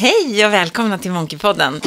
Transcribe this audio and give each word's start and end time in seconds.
Hej 0.00 0.46
och 0.46 0.52
välkomna 0.52 0.98
till 0.98 1.10
Monkeypodden. 1.10 1.80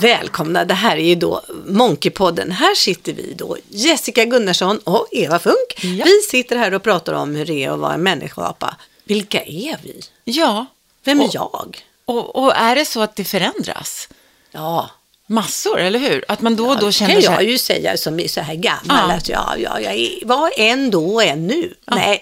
Välkomna, 0.00 0.64
det 0.64 0.74
här 0.74 0.96
är 0.96 1.04
ju 1.04 1.14
då 1.14 1.42
Monkeypodden. 1.66 2.50
Här 2.52 2.74
sitter 2.74 3.12
vi 3.12 3.34
då, 3.38 3.56
Jessica 3.68 4.24
Gunnarsson 4.24 4.78
och 4.78 5.06
Eva 5.12 5.38
Funk. 5.38 5.74
Ja. 5.82 6.04
Vi 6.04 6.22
sitter 6.30 6.56
här 6.56 6.74
och 6.74 6.82
pratar 6.82 7.12
om 7.12 7.34
hur 7.34 7.46
det 7.46 7.64
är 7.64 7.70
att 7.70 7.78
vara 7.78 7.94
en 7.94 8.02
människoapa. 8.02 8.76
Vilka 9.04 9.40
är 9.42 9.76
vi? 9.82 10.00
Ja, 10.24 10.66
Vem 11.04 11.20
är 11.20 11.24
Och- 11.24 11.34
jag? 11.34 11.84
och, 12.04 12.36
och 12.36 12.56
är 12.56 12.76
det 12.76 12.84
så 12.84 13.00
att 13.00 13.16
det 13.16 13.24
förändras? 13.24 14.08
Ja, 14.50 14.90
Massor, 15.26 15.78
eller 15.80 15.98
hur? 15.98 16.24
Att 16.28 16.40
man 16.40 16.56
då 16.56 16.68
och 16.68 16.78
då 16.78 16.86
det 16.86 16.92
känner 16.92 17.12
kan 17.12 17.22
så 17.22 17.26
jag 17.26 17.32
här, 17.32 17.42
ju 17.42 17.58
säga 17.58 17.96
som 17.96 18.20
är 18.20 18.28
så 18.28 18.40
här 18.40 18.54
gammal. 18.54 19.10
Ja. 19.10 19.14
Att 19.14 19.28
ja, 19.28 19.54
ja, 19.58 19.80
jag 19.80 19.94
är, 19.94 20.26
var 20.26 20.50
en 20.56 20.90
då 20.90 21.14
och 21.14 21.24
en 21.24 21.46
nu. 21.46 21.74
Nej. 21.86 22.20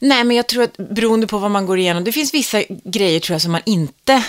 Nej, 0.00 0.24
men 0.24 0.36
jag 0.36 0.46
tror 0.46 0.62
att 0.62 0.76
beroende 0.76 1.26
på 1.26 1.38
vad 1.38 1.50
man 1.50 1.66
går 1.66 1.78
igenom, 1.78 2.04
det 2.04 2.12
finns 2.12 2.34
vissa 2.34 2.62
grejer 2.84 3.20
tror 3.20 3.34
jag 3.34 3.42
som 3.42 3.52
man 3.52 3.60
inte 3.66 4.24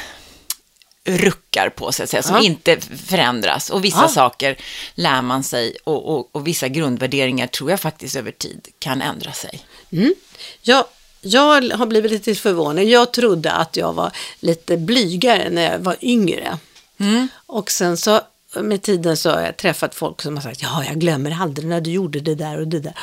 ruckar 1.03 1.69
på, 1.69 1.91
så 1.91 2.03
att 2.03 2.09
säga, 2.09 2.23
som 2.23 2.35
Ja. 2.35 2.41
inte 2.43 2.77
förändras. 3.05 3.69
Och 3.69 3.85
vissa 3.85 4.01
Ja. 4.01 4.07
saker 4.07 4.57
lär 4.95 5.21
man 5.21 5.43
sig 5.43 5.75
och, 5.83 6.15
och, 6.15 6.29
och 6.35 6.47
vissa 6.47 6.67
grundvärderingar 6.67 7.47
tror 7.47 7.69
jag 7.69 7.79
faktiskt 7.79 8.15
över 8.15 8.31
tid 8.31 8.67
kan 8.79 9.01
ändra 9.01 9.31
sig. 9.31 9.59
Mm. 9.91 10.13
Jag, 10.61 10.85
jag 11.21 11.71
har 11.77 11.85
blivit 11.85 12.11
lite 12.11 12.35
förvånad. 12.35 12.83
Jag 12.85 13.13
trodde 13.13 13.51
att 13.51 13.75
jag 13.77 13.93
var 13.93 14.11
lite 14.39 14.77
blygare 14.77 15.49
när 15.49 15.71
jag 15.71 15.79
var 15.79 15.95
yngre. 16.01 16.57
Mm. 16.99 17.27
Och 17.45 17.71
sen 17.71 17.97
så 17.97 18.21
med 18.55 18.81
tiden 18.81 19.17
så 19.17 19.29
har 19.29 19.41
jag 19.41 19.57
träffat 19.57 19.95
folk 19.95 20.21
som 20.21 20.35
har 20.35 20.43
sagt 20.43 20.61
ja, 20.61 20.83
jag 20.85 20.99
glömmer 20.99 21.37
aldrig 21.41 21.67
när 21.67 21.81
du 21.81 21.91
gjorde 21.91 22.19
det 22.19 22.35
där 22.35 22.59
och 22.59 22.67
det 22.67 22.79
där. 22.79 22.93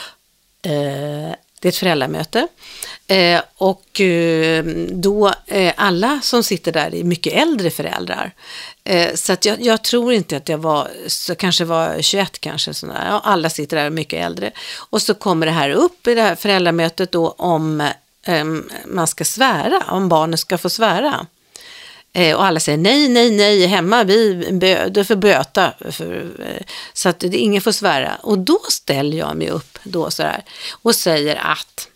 Eh, 0.62 1.34
det 1.60 1.68
är 1.68 1.70
ett 1.70 1.76
föräldramöte. 1.76 2.48
Eh, 3.06 3.40
och 3.56 4.00
eh, 4.00 4.64
då, 4.90 5.32
eh, 5.46 5.72
alla 5.76 6.20
som 6.22 6.42
sitter 6.44 6.72
där 6.72 6.94
är 6.94 7.04
mycket 7.04 7.32
äldre 7.32 7.70
föräldrar. 7.70 8.32
Eh, 8.84 9.14
så 9.14 9.32
att 9.32 9.44
jag, 9.44 9.60
jag 9.60 9.84
tror 9.84 10.12
inte 10.12 10.36
att 10.36 10.48
jag 10.48 10.58
var, 10.58 10.90
så 11.06 11.34
kanske 11.34 11.64
var 11.64 12.02
21 12.02 12.40
kanske, 12.40 12.74
sådär. 12.74 13.06
Ja, 13.08 13.20
alla 13.24 13.50
sitter 13.50 13.76
där 13.76 13.82
och 13.82 13.86
är 13.86 13.90
mycket 13.90 14.24
äldre. 14.26 14.50
Och 14.90 15.02
så 15.02 15.14
kommer 15.14 15.46
det 15.46 15.52
här 15.52 15.70
upp 15.70 16.06
i 16.06 16.14
det 16.14 16.22
här 16.22 16.34
föräldramötet 16.34 17.12
då 17.12 17.28
om 17.28 17.80
eh, 18.26 18.44
man 18.86 19.06
ska 19.06 19.24
svära, 19.24 19.82
om 19.88 20.08
barnen 20.08 20.38
ska 20.38 20.58
få 20.58 20.70
svära. 20.70 21.26
Eh, 22.18 22.36
och 22.36 22.44
alla 22.44 22.60
säger 22.60 22.78
nej, 22.78 23.08
nej, 23.08 23.30
nej, 23.30 23.66
hemma, 23.66 24.04
vi 24.04 24.48
bö, 24.52 24.88
du 24.88 25.04
får 25.04 25.16
böta. 25.16 25.72
För, 25.90 26.30
eh, 26.38 26.62
så 26.92 27.08
att 27.08 27.20
det, 27.20 27.36
ingen 27.36 27.62
får 27.62 27.72
svära. 27.72 28.16
Och 28.22 28.38
då 28.38 28.60
ställer 28.68 29.18
jag 29.18 29.36
mig 29.36 29.50
upp 29.50 29.78
då 29.82 30.10
så 30.10 30.22
och 30.70 30.94
säger 30.94 31.36
att 31.36 31.87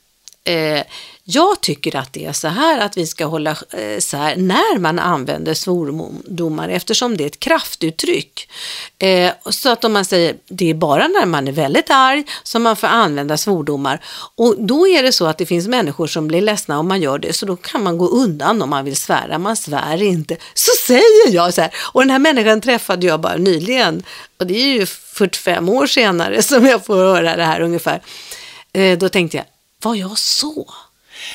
eh, 0.45 0.83
jag 1.25 1.61
tycker 1.61 1.97
att 1.97 2.12
det 2.12 2.25
är 2.25 2.33
så 2.33 2.48
här 2.48 2.81
att 2.81 2.97
vi 2.97 3.07
ska 3.07 3.25
hålla 3.25 3.51
eh, 3.51 3.98
så 3.98 4.17
här 4.17 4.37
när 4.37 4.79
man 4.79 4.98
använder 4.98 5.55
svordomar 5.55 6.69
eftersom 6.69 7.17
det 7.17 7.25
är 7.25 7.27
ett 7.27 7.41
kraftuttryck. 7.41 8.48
Eh, 8.98 9.33
så 9.51 9.69
att 9.69 9.85
om 9.85 9.93
man 9.93 10.05
säger 10.05 10.37
det 10.48 10.70
är 10.70 10.75
bara 10.75 11.09
när 11.09 11.27
man 11.27 11.48
är 11.48 11.53
väldigt 11.53 11.91
arg 11.91 12.25
som 12.43 12.63
man 12.63 12.77
får 12.77 12.87
använda 12.87 13.37
svordomar. 13.37 14.05
Och 14.37 14.57
då 14.59 14.89
är 14.89 15.03
det 15.03 15.13
så 15.13 15.27
att 15.27 15.39
det 15.39 15.47
finns 15.47 15.69
människor 15.69 16.07
som 16.07 16.29
blir 16.29 16.41
ledsna 16.41 16.79
om 16.79 16.89
man 16.89 17.01
gör 17.01 17.19
det 17.19 17.33
så 17.33 17.47
då 17.47 17.57
kan 17.57 17.83
man 17.83 17.98
gå 17.98 18.09
undan 18.09 18.63
om 18.63 18.70
man 18.70 18.85
vill 18.85 18.97
svära. 18.97 19.39
Man 19.39 19.57
svär 19.57 20.03
inte. 20.03 20.37
Så 20.55 20.70
säger 20.87 21.35
jag 21.35 21.55
så 21.55 21.61
här. 21.61 21.70
Och 21.93 22.01
den 22.01 22.11
här 22.11 22.19
människan 22.19 22.61
träffade 22.61 23.07
jag 23.07 23.20
bara 23.20 23.37
nyligen. 23.37 24.03
Och 24.39 24.47
det 24.47 24.55
är 24.55 24.79
ju 24.79 24.87
45 24.87 25.69
år 25.69 25.87
senare 25.87 26.43
som 26.43 26.67
jag 26.67 26.87
får 26.87 26.97
höra 26.97 27.37
det 27.37 27.45
här 27.45 27.61
ungefär. 27.61 28.03
Eh, 28.73 28.98
då 28.98 29.09
tänkte 29.09 29.37
jag, 29.37 29.47
var 29.83 29.94
jag 29.94 30.19
så? 30.19 30.75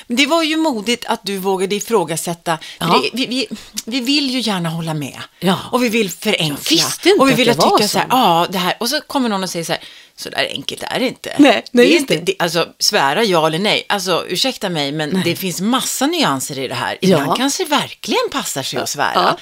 Det 0.07 0.25
var 0.25 0.43
ju 0.43 0.57
modigt 0.57 1.05
att 1.05 1.19
du 1.23 1.37
vågade 1.37 1.75
ifrågasätta. 1.75 2.57
Ja. 2.79 2.85
det, 2.85 3.09
vi, 3.13 3.25
vi, 3.25 3.47
vi 3.85 3.99
vill 3.99 4.29
ju 4.29 4.39
gärna 4.39 4.69
hålla 4.69 4.93
med. 4.93 5.19
Ja. 5.39 5.59
Och 5.71 5.83
vi 5.83 5.89
vill 5.89 6.09
förenkla. 6.09 6.83
Och 7.19 7.29
vi 7.29 7.33
vill 7.33 7.45
det 7.45 7.51
att 7.51 7.57
var 7.57 7.77
tycka 7.77 7.87
så 7.87 7.97
här, 7.97 8.05
så. 8.05 8.15
ja, 8.15 8.47
det 8.49 8.57
här. 8.57 8.75
Och 8.79 8.89
så 8.89 9.01
kommer 9.01 9.29
någon 9.29 9.43
och 9.43 9.49
säger 9.49 9.65
så 9.65 9.71
här, 9.71 9.81
så 10.15 10.29
där 10.29 10.47
enkelt 10.51 10.83
är 10.83 10.99
det 10.99 11.07
inte. 11.07 11.35
Nej, 11.37 11.63
nej, 11.71 11.87
det 11.87 11.95
är 11.95 11.97
inte, 11.99 12.15
det. 12.15 12.21
det, 12.21 12.35
alltså, 12.39 12.67
svära 12.79 13.23
ja 13.23 13.47
eller 13.47 13.59
nej. 13.59 13.85
Alltså, 13.89 14.25
ursäkta 14.27 14.69
mig, 14.69 14.91
men 14.91 15.21
det 15.25 15.35
finns 15.35 15.61
massa 15.61 16.07
nyanser 16.07 16.59
i 16.59 16.67
det 16.67 16.75
här. 16.75 16.97
Ibland 17.01 17.27
Ja. 17.27 17.35
kanske 17.35 17.63
det 17.63 17.69
verkligen 17.69 18.29
passar 18.31 18.63
sig 18.63 18.79
att 18.79 18.89
svära. 18.89 19.37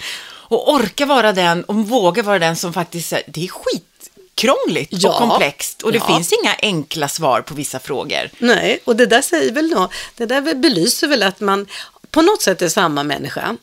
Och 0.47 0.73
orka 0.73 1.05
vara 1.05 1.33
den, 1.33 1.63
och 1.63 1.75
våga 1.75 2.23
vara 2.23 2.39
den 2.39 2.55
som 2.55 2.73
faktiskt, 2.73 3.13
det 3.27 3.43
är 3.43 3.47
skitkrångligt 4.35 4.91
Ja. 4.93 5.09
och 5.09 5.15
komplext. 5.15 5.81
Och 5.81 5.91
det 5.91 5.97
Ja. 5.97 6.07
finns 6.15 6.33
inga 6.43 6.55
enkla 6.61 7.07
svar 7.07 7.41
på 7.41 7.53
vissa 7.53 7.79
frågor. 7.79 8.29
Nej, 8.39 8.79
och 8.85 8.95
det 8.95 9.05
där 9.05 9.21
säger 9.21 9.51
väl 9.51 9.69
då, 9.69 9.89
det 10.17 10.25
där 10.25 10.55
belyser 10.55 11.07
väl 11.07 11.23
att 11.23 11.39
man 11.39 11.67
på 12.11 12.21
något 12.21 12.41
sätt 12.41 12.61
är 12.61 12.69
samma 12.69 13.03
människa. 13.03 13.57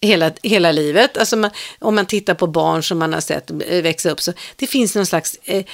Hela, 0.00 0.32
hela 0.42 0.72
livet. 0.72 1.16
Alltså 1.16 1.36
man, 1.36 1.50
om 1.78 1.94
man 1.94 2.06
tittar 2.06 2.34
på 2.34 2.46
barn 2.46 2.82
som 2.82 2.98
man 2.98 3.12
har 3.12 3.20
sett 3.20 3.50
växa 3.82 4.10
upp 4.10 4.20
så 4.20 4.32
det 4.56 4.66
finns 4.66 4.94
någon 4.94 5.06
slags 5.06 5.36
eh, 5.44 5.64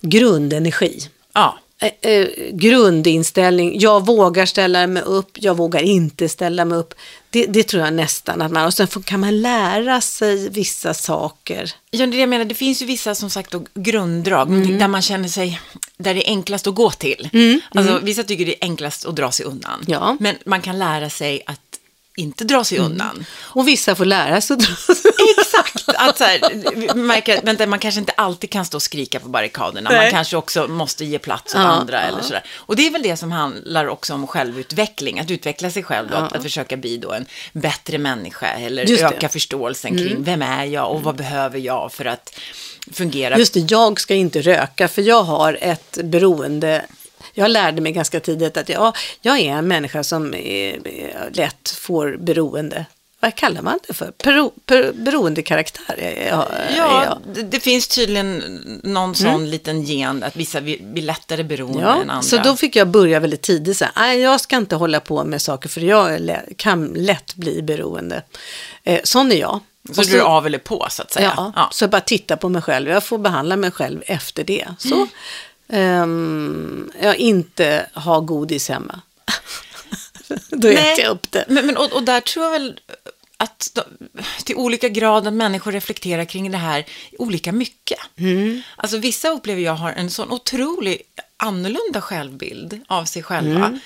grundenergi. 0.00 0.98
Ja. 1.34 1.58
Eh, 1.78 2.10
eh, 2.12 2.28
grundinställning, 2.52 3.80
jag 3.80 4.06
vågar 4.06 4.46
ställa 4.46 4.86
mig 4.86 5.02
upp, 5.02 5.30
jag 5.34 5.56
vågar 5.56 5.82
inte 5.82 6.28
ställa 6.28 6.64
mig 6.64 6.78
upp. 6.78 6.94
Det, 7.32 7.46
det 7.46 7.62
tror 7.64 7.82
jag 7.84 7.94
nästan 7.94 8.42
att 8.42 8.52
man, 8.52 8.66
och 8.66 8.74
sen 8.74 8.88
får, 8.88 9.02
kan 9.02 9.20
man 9.20 9.40
lära 9.42 10.00
sig 10.00 10.48
vissa 10.48 10.94
saker. 10.94 11.72
Ja, 11.90 12.06
det 12.06 12.16
jag 12.16 12.28
menar. 12.28 12.44
Det 12.44 12.54
finns 12.54 12.82
ju 12.82 12.86
vissa 12.86 13.14
som 13.14 13.30
sagt 13.30 13.50
då, 13.50 13.64
grunddrag, 13.74 14.48
Mm. 14.48 14.78
där 14.78 14.88
man 14.88 15.02
känner 15.02 15.28
sig, 15.28 15.60
där 15.96 16.14
det 16.14 16.28
är 16.28 16.30
enklast 16.30 16.66
att 16.66 16.74
gå 16.74 16.90
till. 16.90 17.28
Alltså, 17.74 17.98
vissa 18.02 18.22
tycker 18.22 18.46
det 18.46 18.52
är 18.64 18.68
enklast 18.68 19.06
att 19.06 19.16
dra 19.16 19.30
sig 19.32 19.46
undan. 19.46 19.72
Mm. 19.80 19.84
Ja. 19.92 20.16
Men 20.20 20.36
man 20.46 20.60
kan 20.60 20.78
lära 20.78 21.10
sig 21.10 21.42
att 21.46 21.60
inte 22.16 22.44
dra 22.44 22.64
sig 22.64 22.78
Mm. 22.78 22.90
undan. 22.92 23.24
Och 23.40 23.68
vissa 23.68 23.94
får 23.94 24.04
lära 24.04 24.40
sig 24.40 24.54
att 24.54 24.62
Exakt! 25.38 25.84
Att 25.96 26.18
så 26.18 26.24
här, 26.24 26.94
märka, 26.94 27.40
vänta, 27.42 27.66
man 27.66 27.78
kanske 27.78 27.98
inte 28.00 28.12
alltid 28.12 28.50
kan 28.50 28.64
stå 28.64 28.76
och 28.78 28.82
skrika 28.82 29.20
på 29.20 29.28
barrikaderna. 29.28 29.90
Man 29.90 29.98
Nej. 29.98 30.10
kanske 30.10 30.36
också 30.36 30.68
måste 30.68 31.04
ge 31.04 31.18
plats 31.18 31.54
åt 31.54 31.60
Ja, 31.60 31.66
andra. 31.66 32.00
ja. 32.02 32.08
Eller 32.08 32.22
sådär. 32.22 32.44
Och 32.56 32.76
det 32.76 32.86
är 32.86 32.90
väl 32.90 33.02
det 33.02 33.16
som 33.16 33.32
handlar 33.32 33.86
också 33.86 34.14
om 34.14 34.26
självutveckling. 34.26 35.20
Att 35.20 35.30
utveckla 35.30 35.70
sig 35.70 35.82
själv 35.82 36.08
då, 36.10 36.16
att, 36.16 36.32
att 36.32 36.42
försöka 36.42 36.76
bli 36.76 36.96
då 36.96 37.12
en 37.12 37.26
bättre 37.52 37.98
människa. 37.98 38.46
Eller 38.46 38.82
Just 38.84 39.00
det. 39.00 39.06
Mm. 39.06 39.16
öka 39.16 39.28
förståelsen 39.28 39.98
kring 39.98 40.22
vem 40.24 40.42
är 40.42 40.64
jag 40.64 40.90
och 40.90 41.02
vad 41.02 41.16
behöver 41.16 41.58
jag 41.58 41.92
för 41.92 42.04
att 42.04 42.38
fungera 42.92 43.38
Just 43.38 43.54
det, 43.54 43.60
jag 43.70 44.00
ska 44.00 44.14
inte 44.14 44.40
röka 44.42 44.88
för 44.88 45.02
jag 45.02 45.22
har 45.22 45.58
ett 45.60 45.98
beroende. 46.04 46.84
Jag 47.34 47.50
lärde 47.50 47.80
mig 47.80 47.92
ganska 47.92 48.20
tidigt 48.20 48.56
att 48.56 48.68
jag, 48.68 48.96
jag 49.20 49.38
är 49.38 49.52
en 49.52 49.68
människa 49.68 50.04
som 50.04 50.34
är, 50.34 50.88
är 50.88 51.30
lätt 51.32 51.70
får 51.70 52.16
beroende. 52.16 52.86
Vad 53.20 53.34
kallar 53.34 53.62
man 53.62 53.78
det 53.88 53.94
för? 53.94 54.12
Bero, 54.24 54.52
per, 54.66 54.92
beroendekaraktär 54.92 56.24
Ja, 56.28 56.48
jag. 56.76 57.18
det, 57.34 57.42
det 57.42 57.60
finns 57.60 57.88
tydligen 57.88 58.38
någon 58.84 59.14
sån 59.14 59.50
liten 59.50 59.82
gen 59.82 60.22
att 60.22 60.36
vissa 60.36 60.60
blir 60.60 61.02
lättare 61.02 61.42
beroende 61.44 61.78
än 61.80 61.84
Ja, 61.86 61.92
andra. 61.94 62.22
så 62.22 62.36
då 62.38 62.56
fick 62.56 62.76
jag 62.76 62.88
börja 62.88 63.20
väldigt 63.20 63.42
tidigt. 63.42 63.76
Så 63.76 63.84
här, 63.84 63.92
"Nej, 63.96 64.20
jag 64.20 64.40
ska 64.40 64.56
inte 64.56 64.76
hålla 64.76 65.00
på 65.00 65.24
med 65.24 65.42
saker 65.42 65.68
för 65.68 65.80
jag 65.80 66.36
kan 66.56 66.86
lätt 66.96 67.34
bli 67.34 67.62
beroende. 67.62 68.22
Eh, 68.84 69.00
sån 69.04 69.32
är 69.32 69.36
jag. 69.36 69.60
så 69.94 70.00
Och 70.00 70.06
du 70.06 70.18
är 70.18 70.22
av 70.22 70.46
eller 70.46 70.58
på 70.58 70.86
så 70.90 71.02
att 71.02 71.12
säga. 71.12 71.32
Ja, 71.36 71.52
Ja. 71.56 71.68
så 71.72 71.84
jag 71.84 71.90
bara 71.90 72.00
titta 72.00 72.36
på 72.36 72.48
mig 72.48 72.62
själv. 72.62 72.88
Jag 72.90 73.04
får 73.04 73.18
behandla 73.18 73.56
mig 73.56 73.70
själv 73.70 74.02
efter 74.06 74.44
det. 74.44 74.68
Så 74.78 75.06
ehm, 75.72 76.90
jag 77.00 77.16
inte 77.16 77.86
har 77.92 78.20
godis 78.20 78.68
hemma. 78.68 79.00
Då 80.50 80.68
Nej, 80.68 80.92
äter 80.92 81.04
jag 81.04 81.10
upp 81.10 81.32
det. 81.32 81.44
Men, 81.48 81.66
men, 81.66 81.76
och, 81.76 81.92
och 81.92 82.02
där 82.02 82.20
tror 82.20 82.44
jag 82.44 82.52
väl 82.52 82.80
att 83.36 83.70
de, 83.74 83.82
till 84.44 84.56
olika 84.56 84.88
grad 84.88 85.26
att 85.26 85.34
människor 85.34 85.72
reflekterar 85.72 86.24
kring 86.24 86.50
det 86.50 86.58
här 86.58 86.84
olika 87.18 87.52
mycket. 87.52 87.98
Mm. 88.16 88.62
Alltså 88.76 88.98
vissa 88.98 89.28
upplever 89.28 89.62
jag 89.62 89.74
har 89.74 89.92
en 89.92 90.10
sån 90.10 90.32
otrolig 90.32 91.02
annorlunda 91.36 92.00
självbild 92.00 92.80
av 92.86 93.04
sig 93.04 93.22
själva 93.22 93.66
Mm. 93.66 93.80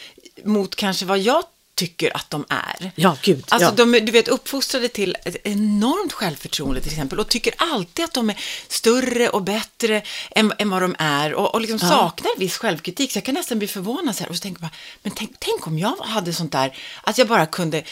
mot 0.44 0.76
kanske 0.76 1.04
vad 1.06 1.18
jag 1.18 1.42
tycker 1.76 2.16
att 2.16 2.30
de 2.30 2.44
är. 2.48 2.92
Ja, 2.94 3.16
gud. 3.22 3.44
Alltså 3.48 3.68
ja. 3.68 3.72
de 3.76 3.94
är, 3.94 4.00
du 4.00 4.12
vet, 4.12 4.28
uppfostrade 4.28 4.88
till 4.88 5.16
ett 5.24 5.36
enormt 5.44 6.12
självförtroende 6.12 6.80
till 6.80 6.92
exempel 6.92 7.20
och 7.20 7.28
tycker 7.28 7.54
alltid 7.56 8.04
att 8.04 8.12
de 8.14 8.30
är 8.30 8.36
större 8.68 9.28
och 9.28 9.42
bättre 9.42 10.02
än, 10.30 10.52
än 10.58 10.70
vad 10.70 10.82
de 10.82 10.96
är 10.98 11.34
och, 11.34 11.54
och 11.54 11.60
liksom 11.60 11.78
saknar 11.78 12.38
viss 12.38 12.56
självkritik. 12.58 13.12
Så 13.12 13.16
jag 13.16 13.24
kan 13.24 13.34
nästan 13.34 13.58
bli 13.58 13.68
förvånad 13.68 14.16
så 14.16 14.22
här, 14.22 14.30
och 14.30 14.36
så 14.36 14.40
tänker 14.42 14.62
jag 14.62 14.70
bara, 14.70 14.76
men 15.02 15.12
tänk, 15.16 15.30
tänk 15.38 15.66
om 15.66 15.78
jag 15.78 15.96
hade 15.96 16.32
sånt 16.32 16.52
där, 16.52 16.76
att 17.02 17.18
jag 17.18 17.28
bara 17.28 17.46
kunde 17.46 17.78
eh, 17.78 17.84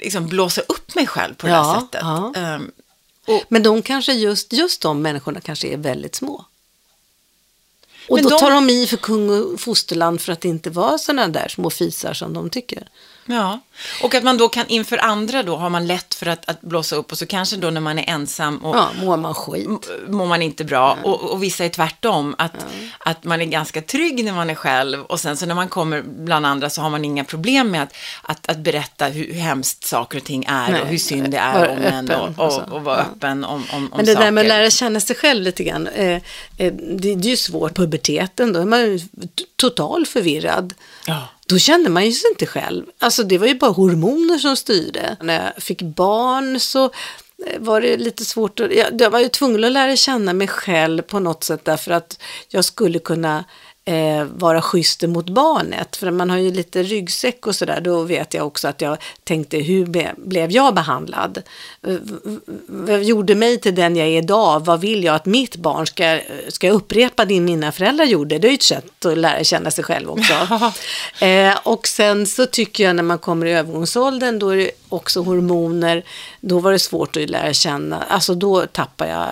liksom 0.00 0.26
blåsa 0.28 0.60
upp 0.60 0.94
mig 0.94 1.06
själv 1.06 1.34
på 1.34 1.46
det 1.46 1.52
Ja, 1.52 1.62
här 1.72 1.80
sättet. 1.80 2.00
ja. 2.02 2.32
Ehm, 2.36 2.70
Men 3.48 3.62
de 3.62 3.82
kanske 3.82 4.12
just, 4.12 4.52
just 4.52 4.80
de 4.82 5.02
människorna 5.02 5.40
kanske 5.40 5.68
är 5.68 5.76
väldigt 5.76 6.14
små. 6.14 6.44
Och 8.08 8.14
Men 8.16 8.24
då 8.24 8.30
de- 8.30 8.38
tar 8.40 8.50
de 8.50 8.70
i 8.70 8.86
för 8.86 8.96
kung 8.96 9.30
och 9.30 9.60
fosterland 9.60 10.20
för 10.20 10.32
att 10.32 10.44
inte 10.44 10.70
vara 10.70 10.98
sådana 10.98 11.28
där 11.28 11.48
små 11.48 11.70
fisar 11.70 12.14
som 12.14 12.32
de 12.34 12.50
tycker. 12.50 12.88
Ja, 13.26 13.60
och 14.02 14.14
att 14.14 14.22
man 14.24 14.36
då 14.38 14.48
kan 14.48 14.66
inför 14.68 14.98
andra 14.98 15.42
då 15.42 15.56
har 15.56 15.70
man 15.70 15.86
lätt 15.86 16.14
för 16.14 16.26
att, 16.26 16.48
att 16.48 16.60
blåsa 16.60 16.96
upp 16.96 17.12
och 17.12 17.18
så 17.18 17.26
kanske 17.26 17.56
då 17.56 17.70
när 17.70 17.80
man 17.80 17.98
är 17.98 18.10
ensam 18.10 18.58
och 18.58 18.76
Ja, 18.76 18.88
mår 19.02 19.16
man 19.16 19.34
skit. 19.34 19.90
mår 20.08 20.26
man 20.26 20.42
inte 20.42 20.64
bra. 20.64 20.98
Och, 21.02 21.20
och 21.30 21.42
vissa 21.42 21.64
är 21.64 21.68
tvärtom, 21.68 22.34
att, 22.38 22.52
att 22.98 23.24
man 23.24 23.40
är 23.40 23.44
ganska 23.44 23.82
trygg 23.82 24.24
när 24.24 24.32
man 24.32 24.50
är 24.50 24.54
själv 24.54 25.02
och 25.02 25.20
sen 25.20 25.36
så 25.36 25.46
när 25.46 25.54
man 25.54 25.68
kommer 25.68 26.02
bland 26.02 26.46
andra 26.46 26.70
så 26.70 26.80
har 26.82 26.90
man 26.90 27.04
inga 27.04 27.24
problem 27.24 27.70
med 27.70 27.82
att, 27.82 27.94
att, 28.22 28.48
att 28.50 28.58
berätta 28.58 29.06
hur, 29.06 29.26
hur 29.26 29.40
hemskt 29.40 29.84
saker 29.84 30.18
och 30.18 30.24
ting 30.24 30.44
är 30.48 30.72
Nej, 30.72 30.82
och 30.82 30.86
hur 30.88 30.98
synd 30.98 31.30
det 31.30 31.38
är 31.38 31.68
om 31.70 31.78
en 31.78 32.10
och, 32.10 32.38
och 32.38 32.72
och, 32.72 32.84
vara 32.84 32.96
Ja. 32.96 33.02
öppen 33.16 33.44
om, 33.44 33.54
om, 33.54 33.64
om 33.72 33.88
Men 33.96 34.06
det 34.06 34.12
saker. 34.12 34.24
där 34.24 34.30
med 34.32 34.42
att 34.42 34.48
lära 34.48 34.70
känna 34.70 35.00
sig 35.00 35.16
själv 35.16 35.42
lite 35.42 35.64
grann, 35.64 35.86
eh, 35.86 36.06
eh, 36.10 36.20
det, 36.72 37.14
det 37.14 37.28
är 37.28 37.30
ju 37.30 37.36
svårt. 37.36 37.74
Puberteten, 37.76 38.52
då 38.52 38.60
är 38.60 38.64
man 38.64 38.80
ju 38.80 39.00
total 39.56 40.06
förvirrad. 40.06 40.74
Ja. 41.06 41.28
Då 41.46 41.58
kände 41.58 41.90
man 41.90 42.06
ju 42.06 42.12
sig 42.12 42.30
inte 42.30 42.46
själv. 42.46 42.86
Alltså 42.98 43.22
det 43.22 43.38
var 43.38 43.46
ju 43.46 43.54
bara 43.54 43.70
hormoner 43.70 44.38
som 44.38 44.56
styrde. 44.56 45.16
När 45.20 45.44
jag 45.44 45.62
fick 45.62 45.82
barn 45.82 46.60
så 46.60 46.84
eh, 46.84 47.58
var 47.58 47.80
det 47.80 47.96
lite 47.96 48.24
svårt 48.24 48.60
att, 48.60 48.74
jag, 48.74 49.00
jag 49.00 49.10
var 49.10 49.20
ju 49.20 49.28
tvungen 49.28 49.64
att 49.64 49.72
lära 49.72 49.96
känna 49.96 50.32
mig 50.32 50.48
själv 50.48 51.02
på 51.02 51.20
något 51.20 51.44
sätt 51.44 51.64
därför 51.64 51.90
att 51.90 52.18
jag 52.48 52.64
skulle 52.64 52.98
kunna 52.98 53.44
eh, 53.84 54.24
vara 54.24 54.62
schysst 54.62 55.02
mot 55.02 55.30
barnet. 55.30 55.96
För 55.96 56.10
man 56.10 56.30
har 56.30 56.38
ju 56.38 56.52
lite 56.52 56.82
ryggsäck 56.82 57.46
och 57.46 57.54
sådär. 57.56 57.80
Då 57.80 58.02
vet 58.02 58.34
jag 58.34 58.46
också 58.46 58.68
att 58.68 58.80
jag 58.80 58.96
tänkte 59.24 59.58
hur 59.58 59.86
be, 59.86 60.14
blev 60.16 60.50
jag 60.50 60.74
behandlad? 60.74 61.42
Eh, 61.86 61.94
Vad 62.66 63.02
gjorde 63.02 63.34
mig 63.34 63.60
till 63.60 63.74
den 63.74 63.96
jag 63.96 64.08
är 64.08 64.18
idag? 64.18 64.64
Vad 64.64 64.80
vill 64.80 65.04
jag 65.04 65.14
att 65.14 65.26
mitt 65.26 65.56
barn 65.56 65.86
ska, 65.86 66.20
ska 66.48 66.70
upprepa 66.70 67.24
det 67.24 67.40
mina 67.40 67.72
föräldrar 67.72 68.04
gjorde? 68.04 68.38
Det 68.38 68.46
är 68.48 68.50
ju 68.50 68.54
ett 68.54 68.62
sätt 68.62 69.04
att 69.04 69.18
lära 69.18 69.44
känna 69.44 69.70
sig 69.70 69.84
själv 69.84 70.10
också. 70.10 70.34
eh, 71.24 71.58
och 71.62 71.86
sen 71.86 72.26
så 72.26 72.46
tycker 72.46 72.84
jag 72.84 72.96
när 72.96 73.02
man 73.02 73.18
kommer 73.18 73.46
i 73.46 73.52
övergångsåldern 73.52 74.38
då 74.38 74.48
är 74.48 74.56
det 74.56 74.70
också 74.88 75.22
hormoner. 75.22 76.04
Då 76.40 76.58
var 76.58 76.72
det 76.72 76.78
svårt 76.78 77.16
att 77.16 77.30
lära 77.30 77.52
känna. 77.52 78.02
Alltså 78.02 78.34
då 78.34 78.66
tappar 78.66 79.06
jag, 79.06 79.28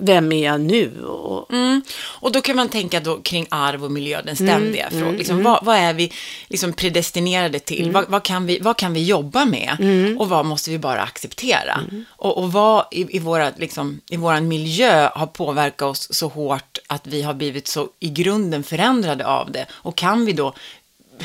vem 0.00 0.32
är 0.32 0.44
jag 0.44 0.60
nu? 0.60 1.04
Och, 1.04 1.50
Mm. 1.54 1.82
Och 2.20 2.32
då 2.32 2.40
kan 2.40 2.56
man 2.56 2.68
tänka 2.68 3.00
då 3.00 3.16
kring 3.16 3.46
arv 3.48 3.84
och 3.84 3.90
miljö, 3.94 4.22
den 4.22 4.36
Mm, 4.36 4.48
ständiga 4.48 4.90
frågan. 4.90 5.16
Liksom, 5.16 5.42
vad, 5.42 5.64
vad 5.64 5.76
är 5.76 5.94
vi 5.94 6.12
liksom 6.48 6.72
predestinerade 6.72 7.58
till? 7.58 7.82
Mm. 7.82 7.92
Vad, 7.92 8.04
vad, 8.08 8.22
kan 8.22 8.46
vi, 8.46 8.58
vad 8.58 8.76
kan 8.76 8.92
vi 8.92 9.04
jobba 9.04 9.44
med? 9.44 9.76
Och 10.18 10.28
vad 10.28 10.46
måste 10.46 10.70
vi 10.70 10.78
bara 10.78 11.02
acceptera? 11.02 11.80
Mm. 11.90 12.04
Och, 12.10 12.38
och 12.38 12.52
vad 12.52 12.84
i, 12.90 13.16
i, 13.16 13.18
våra, 13.18 13.50
liksom, 13.56 14.00
i 14.10 14.16
våran 14.16 14.48
miljö 14.48 15.08
har 15.14 15.26
påverkat 15.26 15.82
oss 15.82 16.08
så 16.10 16.28
hårt 16.28 16.78
att 16.86 17.06
vi 17.06 17.22
har 17.22 17.34
blivit 17.34 17.68
så 17.68 17.88
i 18.00 18.08
grunden 18.08 18.62
förändrade 18.62 19.26
av 19.26 19.52
det? 19.52 19.66
Och 19.72 19.96
kan 19.96 20.26
vi 20.26 20.32
då 20.32 20.54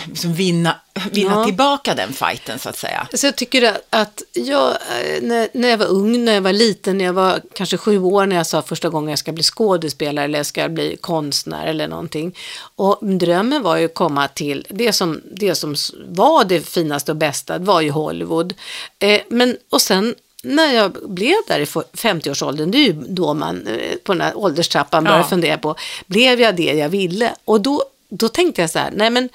liksom 0.08 0.34
vinna, 0.34 0.76
vinna 1.12 1.32
Ja. 1.36 1.46
tillbaka 1.46 1.96
den 1.96 2.14
fighten 2.14 2.60
så 2.60 2.70
att 2.70 2.78
säga? 2.78 3.08
Så 3.14 3.26
jag 3.28 3.36
tycker 3.36 3.64
att- 3.64 3.82
att 3.90 4.22
jag, 4.34 4.70
eh, 4.70 5.22
när, 5.22 5.48
när 5.54 5.70
jag 5.70 5.78
var 5.78 5.86
ung, 5.86 6.26
när 6.26 6.34
jag 6.34 6.42
var 6.42 6.54
liten, 6.54 6.98
när 6.98 7.06
jag 7.06 7.14
var 7.14 7.42
kanske 7.54 7.78
sju 7.78 8.00
år, 8.00 8.26
när 8.26 8.36
jag 8.36 8.48
sa 8.48 8.62
första 8.62 8.90
gången 8.90 9.10
jag 9.10 9.20
ska 9.20 9.32
bli 9.32 9.44
skådespelare 9.44 10.26
eller 10.26 10.40
jag 10.40 10.46
ska 10.46 10.70
bli 10.70 10.98
konstnär 11.02 11.68
eller 11.68 11.88
någonting. 11.88 12.36
Och 12.76 12.98
drömmen 13.02 13.64
var 13.64 13.78
ju 13.78 13.86
att 13.86 13.94
komma 13.94 14.28
till 14.28 14.68
det 14.70 14.94
som, 14.94 15.22
det 15.32 15.56
som 15.56 15.76
var 16.08 16.44
det 16.44 16.62
finaste 16.68 17.12
och 17.12 17.18
bästa, 17.18 17.58
var 17.58 17.82
ju 17.82 17.90
Hollywood. 17.92 18.54
Eh, 19.00 19.22
men, 19.30 19.58
och 19.70 19.82
sen 19.82 20.16
när 20.44 20.74
jag 20.74 20.92
blev 21.10 21.36
där 21.48 21.60
i 21.60 21.64
f- 21.64 21.78
50-årsåldern, 21.94 22.72
det 22.72 22.78
är 22.78 22.86
ju 22.86 22.94
då 22.94 23.34
man 23.34 23.68
eh, 23.68 23.96
på 24.04 24.14
den 24.14 24.22
här 24.22 24.38
ålderstrappan 24.38 25.04
börjar 25.04 25.18
Ja. 25.18 25.24
fundera 25.28 25.58
på, 25.58 25.76
blev 26.06 26.42
jag 26.42 26.56
det 26.56 26.64
jag 26.74 26.90
ville? 26.90 27.34
Och 27.46 27.62
då, 27.62 27.84
då 28.10 28.28
tänkte 28.30 28.62
jag 28.62 28.70
så 28.70 28.80
här, 28.80 28.92
nej 28.96 29.10
men 29.10 29.30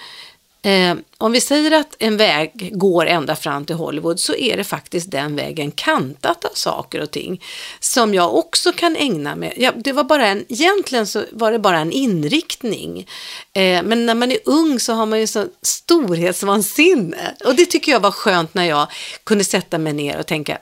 Eh, 0.65 0.97
om 1.19 1.33
vi 1.33 1.41
säger 1.41 1.71
att 1.71 1.97
en 1.99 2.17
väg 2.17 2.71
går 2.73 3.07
ända 3.07 3.37
fram 3.37 3.65
till 3.65 3.77
Hollywood 3.77 4.21
så 4.21 4.35
är 4.35 4.57
det 4.57 4.65
faktiskt 4.65 5.11
den 5.11 5.37
vägen 5.37 5.71
kantat 5.71 6.45
av 6.45 6.51
saker 6.55 7.01
och 7.01 7.11
ting 7.11 7.43
som 7.81 8.15
jag 8.15 8.35
också 8.35 8.73
kan 8.73 8.97
ägna 8.97 9.37
mig. 9.37 9.55
Ja, 9.57 9.73
det 9.77 9.93
var 9.93 10.05
bara 10.05 10.27
en, 10.27 10.45
egentligen 10.49 11.07
så 11.07 11.25
var 11.33 11.53
det 11.53 11.59
bara 11.59 11.79
en 11.79 11.93
inriktning. 11.93 13.07
Eh, 13.53 13.83
men 13.83 14.07
när 14.07 14.15
man 14.15 14.33
är 14.33 14.39
ung 14.45 14.81
så 14.81 14.93
har 14.93 15.07
man 15.07 15.21
ju 15.21 15.27
så 15.27 15.47
storhetsvansinne. 15.63 17.35
Och 17.45 17.55
det 17.55 17.67
tycker 17.67 17.93
jag 17.93 18.01
var 18.01 18.11
skönt 18.11 18.55
när 18.55 18.65
jag 18.65 18.87
kunde 19.25 19.45
sätta 19.45 19.79
mig 19.79 19.93
ner 19.93 20.19
och 20.19 20.27
tänka, 20.27 20.59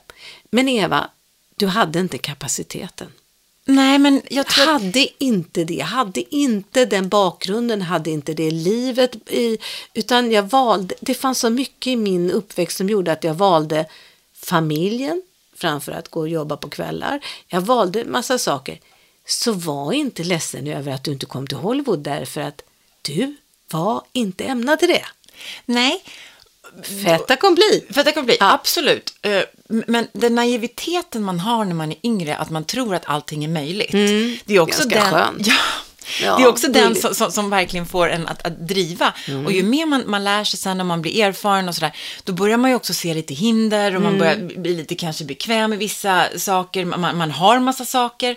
men 0.50 0.68
Eva, 0.68 1.10
du 1.56 1.66
hade 1.66 2.00
inte 2.00 2.18
kapaciteten. 2.18 3.08
Nej, 3.64 3.98
men 3.98 4.22
jag 4.30 4.46
tror 4.46 4.66
Hade 4.66 5.08
inte 5.18 5.64
det, 5.64 5.80
hade 5.80 6.34
inte 6.34 6.84
den 6.84 7.08
bakgrunden, 7.08 7.82
hade 7.82 8.10
inte 8.10 8.34
det 8.34 8.50
livet 8.50 9.30
i, 9.30 9.58
utan 9.94 10.32
jag 10.32 10.42
valde, 10.42 10.94
det 11.00 11.14
fanns 11.14 11.38
så 11.38 11.50
mycket 11.50 11.86
i 11.86 11.96
min 11.96 12.30
uppväxt 12.30 12.76
som 12.76 12.88
gjorde 12.88 13.12
att 13.12 13.24
jag 13.24 13.34
valde 13.34 13.86
familjen 14.34 15.22
framför 15.56 15.92
att 15.92 16.08
gå 16.08 16.20
och 16.20 16.28
jobba 16.28 16.56
på 16.56 16.68
kvällar. 16.68 17.24
Jag 17.46 17.60
valde 17.60 18.04
massa 18.04 18.38
saker. 18.38 18.80
Så 19.26 19.52
var 19.52 19.92
inte 19.92 20.24
ledsen 20.24 20.66
över 20.66 20.92
att 20.92 21.04
du 21.04 21.12
inte 21.12 21.26
kom 21.26 21.46
till 21.46 21.56
Hollywood 21.56 21.98
därför 21.98 22.40
att 22.40 22.62
du 23.02 23.36
var 23.70 24.02
inte 24.12 24.44
ämnad 24.44 24.78
till 24.78 24.88
det. 24.88 25.06
nej, 25.64 26.04
Att 27.96 28.04
det 28.04 28.12
kan 28.12 28.24
bli, 28.26 28.36
Ja. 28.40 28.52
absolut. 28.52 29.14
Eh, 29.22 29.40
Men 29.68 30.06
den 30.12 30.34
naiviteten 30.34 31.22
man 31.22 31.40
har 31.40 31.64
när 31.64 31.74
man 31.74 31.92
är 31.92 31.98
yngre, 32.02 32.36
att 32.36 32.50
man 32.50 32.64
tror 32.64 32.94
att 32.94 33.02
allting 33.06 33.44
är 33.44 33.48
möjligt. 33.48 33.90
det 34.44 34.54
är 34.54 34.60
också 34.60 34.82
Mm. 34.82 34.94
ganska 34.94 35.16
den, 35.16 35.24
skönt. 35.24 35.46
Ja, 35.46 35.54
Ja, 36.22 36.36
det 36.36 36.42
är 36.42 36.46
också 36.48 36.68
den 36.68 36.94
som, 36.94 37.14
som, 37.14 37.32
som 37.32 37.50
verkligen 37.50 37.86
får 37.86 38.08
en 38.08 38.28
att, 38.28 38.46
att 38.46 38.68
driva. 38.68 39.12
Mm. 39.28 39.46
Och 39.46 39.52
ju 39.52 39.62
mer 39.62 39.86
man, 39.86 40.02
man 40.06 40.24
lär 40.24 40.44
sig 40.44 40.58
sen 40.58 40.76
när 40.76 40.84
man 40.84 41.02
blir 41.02 41.24
erfaren 41.24 41.68
och 41.68 41.74
sådär, 41.74 41.92
då 42.24 42.32
börjar 42.32 42.56
man 42.56 42.70
ju 42.70 42.76
också 42.76 42.94
se 42.94 43.14
lite 43.14 43.34
hinder 43.34 43.96
och 43.96 44.02
man 44.02 44.14
Mm. 44.14 44.18
börjar 44.18 44.60
bli 44.60 44.74
lite 44.76 44.94
kanske 44.94 45.24
bekväm 45.24 45.70
med 45.70 45.78
vissa 45.78 46.24
saker. 46.38 46.84
Man, 46.84 47.16
man 47.16 47.30
har 47.30 47.58
massa 47.60 47.84
saker 47.84 48.36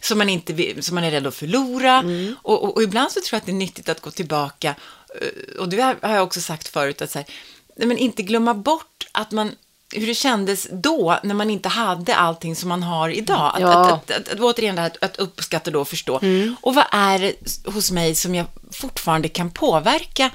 som 0.00 0.18
man, 0.18 0.28
inte, 0.28 0.82
som 0.82 0.94
man 0.94 1.04
är 1.04 1.10
rädd 1.10 1.26
att 1.26 1.34
förlora. 1.34 1.98
Mm. 1.98 2.36
Och, 2.42 2.62
och, 2.64 2.74
och 2.76 2.82
ibland 2.82 3.12
så 3.12 3.20
tror 3.20 3.28
jag 3.30 3.38
att 3.38 3.46
det 3.46 3.52
är 3.52 3.54
nyttigt 3.54 3.88
att 3.88 4.00
gå 4.00 4.10
tillbaka. 4.10 4.74
eh, 5.20 5.60
Och 5.60 5.68
det 5.68 5.80
har 5.80 5.96
har 6.02 6.14
jag 6.14 6.22
också 6.24 6.40
sagt 6.40 6.68
förut, 6.68 7.02
att 7.02 7.10
så 7.10 7.18
här, 7.18 7.26
nej, 7.76 7.88
men 7.88 7.98
inte 7.98 8.22
glömma 8.22 8.54
bort 8.54 9.06
att 9.12 9.30
man 9.30 9.52
hur 9.96 10.06
det 10.06 10.14
kändes 10.14 10.68
då 10.72 11.18
när 11.22 11.34
man 11.34 11.50
inte 11.50 11.68
hade 11.68 12.14
allting 12.16 12.56
som 12.56 12.68
man 12.68 12.82
har 12.82 13.08
idag. 13.08 13.52
Att, 13.54 13.60
Ja. 13.60 13.68
att, 13.68 14.10
att, 14.10 14.28
att, 14.28 14.40
återigen 14.40 14.74
det 14.74 14.80
här 14.80 14.88
att, 14.90 15.02
att 15.02 15.16
uppskatta 15.16 15.70
då 15.70 15.80
och 15.80 15.88
förstå. 15.88 16.20
Och 16.62 16.74
vad 16.74 16.84
är 16.90 17.18
det 17.18 17.34
hos 17.72 17.90
mig 17.90 18.14
som 18.14 18.34
jag 18.34 18.46
fortfarande 18.72 19.28
kan 19.28 19.50
påverka 19.50 20.30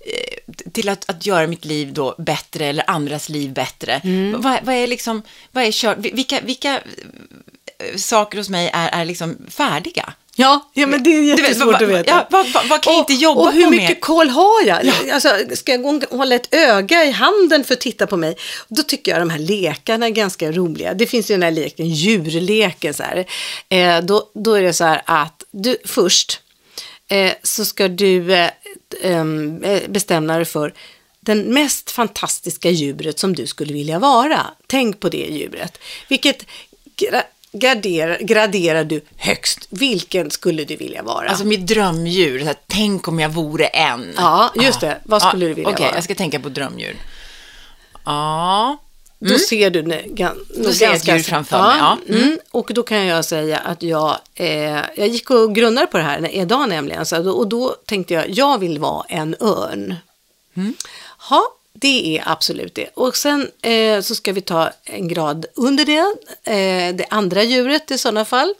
eh, 0.00 0.70
till 0.72 0.88
att, 0.88 1.10
att 1.10 1.26
göra 1.26 1.46
mitt 1.46 1.64
liv 1.64 1.92
då 1.92 2.14
bättre 2.18 2.66
eller 2.66 2.90
andras 2.90 3.28
liv 3.28 3.52
bättre? 3.52 4.00
Vad, 4.38 4.58
vad 4.62 4.74
är 4.74 4.86
liksom, 4.86 5.22
vad 5.52 5.64
är 5.64 5.72
kör, 5.72 5.96
vilka, 5.96 6.40
vilka 6.40 6.80
eh, 7.78 7.96
saker 7.96 8.38
hos 8.38 8.48
mig 8.48 8.70
är, 8.72 8.88
är 8.88 9.04
liksom 9.04 9.36
färdiga? 9.48 10.12
Ja, 10.40 10.70
ja 10.74 10.86
men 10.86 11.02
det 11.02 11.10
är 11.10 11.14
Du 11.14 11.26
vet, 11.30 11.38
jättesvårt 11.40 11.66
vad- 11.66 11.82
att 11.82 11.88
veta. 11.88 12.10
ja, 12.10 12.26
vad- 12.30 12.46
vad- 12.52 12.66
vad 12.68 12.82
kan 12.82 12.92
jag 12.92 13.00
inte 13.02 13.12
jobba 13.14 13.40
och 13.40 13.52
hur 13.52 13.64
på 13.64 13.70
mycket 13.70 13.88
mer? 13.88 14.00
koll 14.00 14.28
har 14.28 14.66
jag? 14.66 14.92
Alltså, 15.12 15.28
ska 15.54 15.72
jag 15.72 15.86
och 15.86 16.02
hålla 16.18 16.34
ett 16.34 16.54
öga 16.54 17.04
i 17.04 17.10
handen 17.10 17.64
för 17.64 17.74
att 17.74 17.80
titta 17.80 18.06
på 18.06 18.16
mig? 18.16 18.36
Då 18.68 18.82
tycker 18.82 19.12
jag 19.12 19.20
de 19.20 19.30
här 19.30 19.38
lekarna 19.38 20.06
är 20.06 20.10
ganska 20.10 20.52
roliga. 20.52 20.94
Det 20.94 21.06
finns 21.06 21.30
ju 21.30 21.34
den 21.34 21.42
här 21.42 21.50
leken, 21.50 21.88
djurleken. 21.88 22.94
Så 22.94 23.02
här. 23.02 23.26
Eh, 23.68 24.04
då, 24.04 24.30
då 24.34 24.54
är 24.54 24.62
det 24.62 24.72
så 24.72 24.84
här 24.84 25.02
att 25.04 25.44
du 25.50 25.76
först 25.84 26.40
eh, 27.08 27.32
så 27.42 27.64
ska 27.64 27.88
du 27.88 28.34
eh, 28.34 28.50
em, 29.02 29.64
eh, 29.64 29.80
bestämma 29.88 30.36
dig 30.36 30.44
för 30.44 30.74
den 31.20 31.40
mest 31.42 31.90
fantastiska 31.90 32.70
djuret 32.70 33.18
som 33.18 33.34
du 33.36 33.46
skulle 33.46 33.72
vilja 33.72 33.98
vara. 33.98 34.46
Tänk 34.66 35.00
på 35.00 35.08
det 35.08 35.26
djuret. 35.30 35.78
Vilket 36.08 36.46
graderar, 37.52 38.18
graderar 38.20 38.84
du 38.84 39.00
högst? 39.16 39.66
Vilken 39.70 40.30
skulle 40.30 40.64
du 40.64 40.76
vilja 40.76 41.02
vara? 41.02 41.28
Alltså 41.28 41.44
mitt 41.44 41.66
drömdjur, 41.66 42.44
här, 42.44 42.54
tänk 42.66 43.08
om 43.08 43.20
jag 43.20 43.28
vore 43.28 43.66
en. 43.66 44.14
Ja, 44.16 44.52
just 44.56 44.80
det. 44.80 44.98
Vad 45.04 45.22
skulle 45.22 45.46
du 45.46 45.54
vilja 45.54 45.70
Okej, 45.70 45.84
vara? 45.86 45.94
jag 45.94 46.04
ska 46.04 46.14
tänka 46.14 46.40
på 46.40 46.48
drömdjur. 46.48 46.96
Ja, 48.04 48.76
Då 49.18 49.38
ser 49.38 49.70
du 49.70 49.82
ne- 49.82 50.14
gan, 50.14 50.46
Då 50.64 50.72
ser 50.72 50.84
jag 50.84 50.94
ett 50.94 51.08
djur 51.08 51.18
framför 51.18 51.62
mig, 51.62 51.76
ja. 51.78 51.98
Mm. 52.08 52.38
Och 52.50 52.70
då 52.74 52.82
kan 52.82 53.06
jag 53.06 53.24
säga 53.24 53.58
att 53.58 53.82
jag, 53.82 54.16
eh, 54.34 54.80
jag 54.96 55.08
gick 55.08 55.30
och 55.30 55.54
grundade 55.54 55.86
på 55.86 55.96
det 55.98 56.02
här 56.04 56.34
idag 56.34 56.68
nämligen. 56.68 57.06
Så, 57.06 57.30
och 57.32 57.48
då 57.48 57.76
tänkte 57.86 58.14
jag, 58.14 58.30
jag 58.30 58.58
vill 58.58 58.78
vara 58.78 59.04
en 59.08 59.34
örn. 59.40 59.94
Mm. 60.56 60.74
Ja, 61.30 61.42
det 61.80 62.18
är 62.18 62.22
absolut 62.26 62.74
det. 62.74 62.90
Och 62.94 63.16
sen 63.16 63.50
eh, 63.62 64.00
så 64.00 64.14
ska 64.14 64.32
vi 64.32 64.40
ta 64.40 64.70
en 64.84 65.08
grad 65.08 65.46
under 65.54 65.84
det, 65.84 66.14
eh, 66.52 66.94
det 66.94 67.06
andra 67.10 67.42
djuret 67.42 67.90
i 67.90 67.98
sådana 67.98 68.24
fall. 68.24 68.54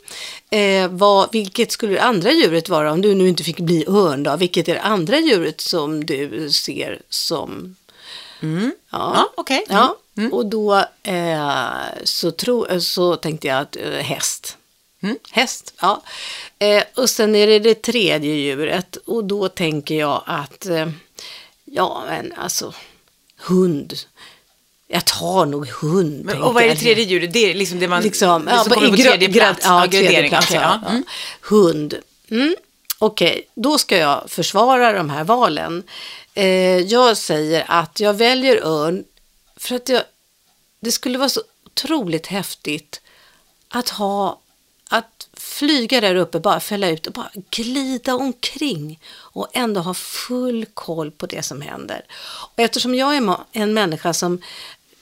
Eh, 0.51 0.89
vad, 0.89 1.33
vilket 1.33 1.73
skulle 1.73 1.93
det 1.93 2.03
andra 2.03 2.33
djuret 2.33 2.69
vara 2.69 2.93
om 2.93 3.03
du 3.03 3.15
nu 3.15 3.29
inte 3.29 3.45
fick 3.45 3.61
bli 3.61 3.85
örn 3.89 4.23
då? 4.23 4.37
Vilket 4.37 4.69
är 4.69 4.75
det 4.75 4.81
andra 4.81 5.19
djuret 5.19 5.61
som 5.61 6.07
du 6.07 6.51
ser 6.51 7.03
som 7.09 7.77
Ja, 8.91 9.33
okej. 9.37 9.65
Ja, 9.69 9.97
och 10.33 10.47
då 10.47 10.85
eh, 11.03 11.85
så, 12.05 12.31
tro, 12.31 12.81
så 12.81 13.17
tänkte 13.17 13.47
jag 13.47 13.59
att 13.59 13.77
eh, 13.77 13.91
häst. 13.91 14.57
Häst, 15.31 15.75
ja. 15.81 16.03
Eh, 16.59 16.83
och 16.95 17.11
sen 17.11 17.35
är 17.35 17.47
det 17.47 17.59
det 17.59 17.83
tredje 17.83 18.35
djuret 18.35 18.97
och 18.97 19.25
då 19.25 19.49
tänker 19.49 19.95
jag 19.95 20.23
att, 20.27 20.67
ja 21.65 22.05
men 22.09 22.33
alltså, 22.37 22.75
hund. 23.41 23.95
Jag 24.89 25.05
tar 25.05 25.47
nog 25.47 25.69
hund. 25.69 26.25
Men, 26.25 26.43
och 26.43 26.55
vad 26.55 26.63
är 26.63 26.69
det 26.69 26.77
tredje 26.77 27.05
djuret? 27.05 27.33
Det 27.33 27.51
är 27.51 27.55
liksom 27.55 27.79
det 27.79 27.89
man 27.89 28.03
Liksom, 28.03 28.45
det 28.45 28.51
som 28.51 28.67
ja, 28.69 28.75
kommer 28.75 28.89
på 28.89 28.97
tredje 28.97 29.33
plats. 29.33 29.61
Ja, 29.65 29.87
tredje 29.91 30.29
plats, 30.29 30.47
Okej, 30.47 30.61
ja. 30.63 30.81
ja. 30.85 30.91
Mm. 30.91 31.05
Hund. 31.41 31.95
Mm. 32.31 32.57
Okej, 32.99 33.49
då 33.55 33.79
ska 33.79 33.97
jag 33.97 34.31
försvara 34.31 34.93
de 34.93 35.11
här 35.11 35.25
valen. 35.25 35.83
Eh, 36.35 36.79
jag 36.79 37.17
säger 37.17 37.65
att 37.69 38.01
jag 38.01 38.15
väljer 38.15 38.67
örn 38.67 39.05
för 39.57 39.75
att 39.75 39.89
jag, 39.89 40.03
det 40.81 40.93
skulle 40.93 41.19
vara 41.19 41.29
så 41.29 41.43
otroligt 41.67 42.27
häftigt 42.27 43.01
att 43.69 43.89
ha 43.89 44.41
att 44.89 45.29
flyga 45.61 46.01
där 46.01 46.15
uppe, 46.15 46.41
bara 46.41 46.61
fälla 46.61 46.89
ut 46.89 47.07
och 47.07 47.13
bara 47.13 47.31
glida 47.51 48.15
omkring 48.15 49.01
och 49.35 49.49
ändå 49.53 49.81
ha 49.81 49.95
full 49.95 50.67
koll 50.75 51.11
på 51.11 51.27
det 51.27 51.43
som 51.43 51.61
händer. 51.61 52.01
Och 52.55 52.59
eftersom 52.61 52.95
jag 52.95 53.17
är 53.17 53.37
en 53.53 53.75
människa 53.75 54.13
som 54.13 54.39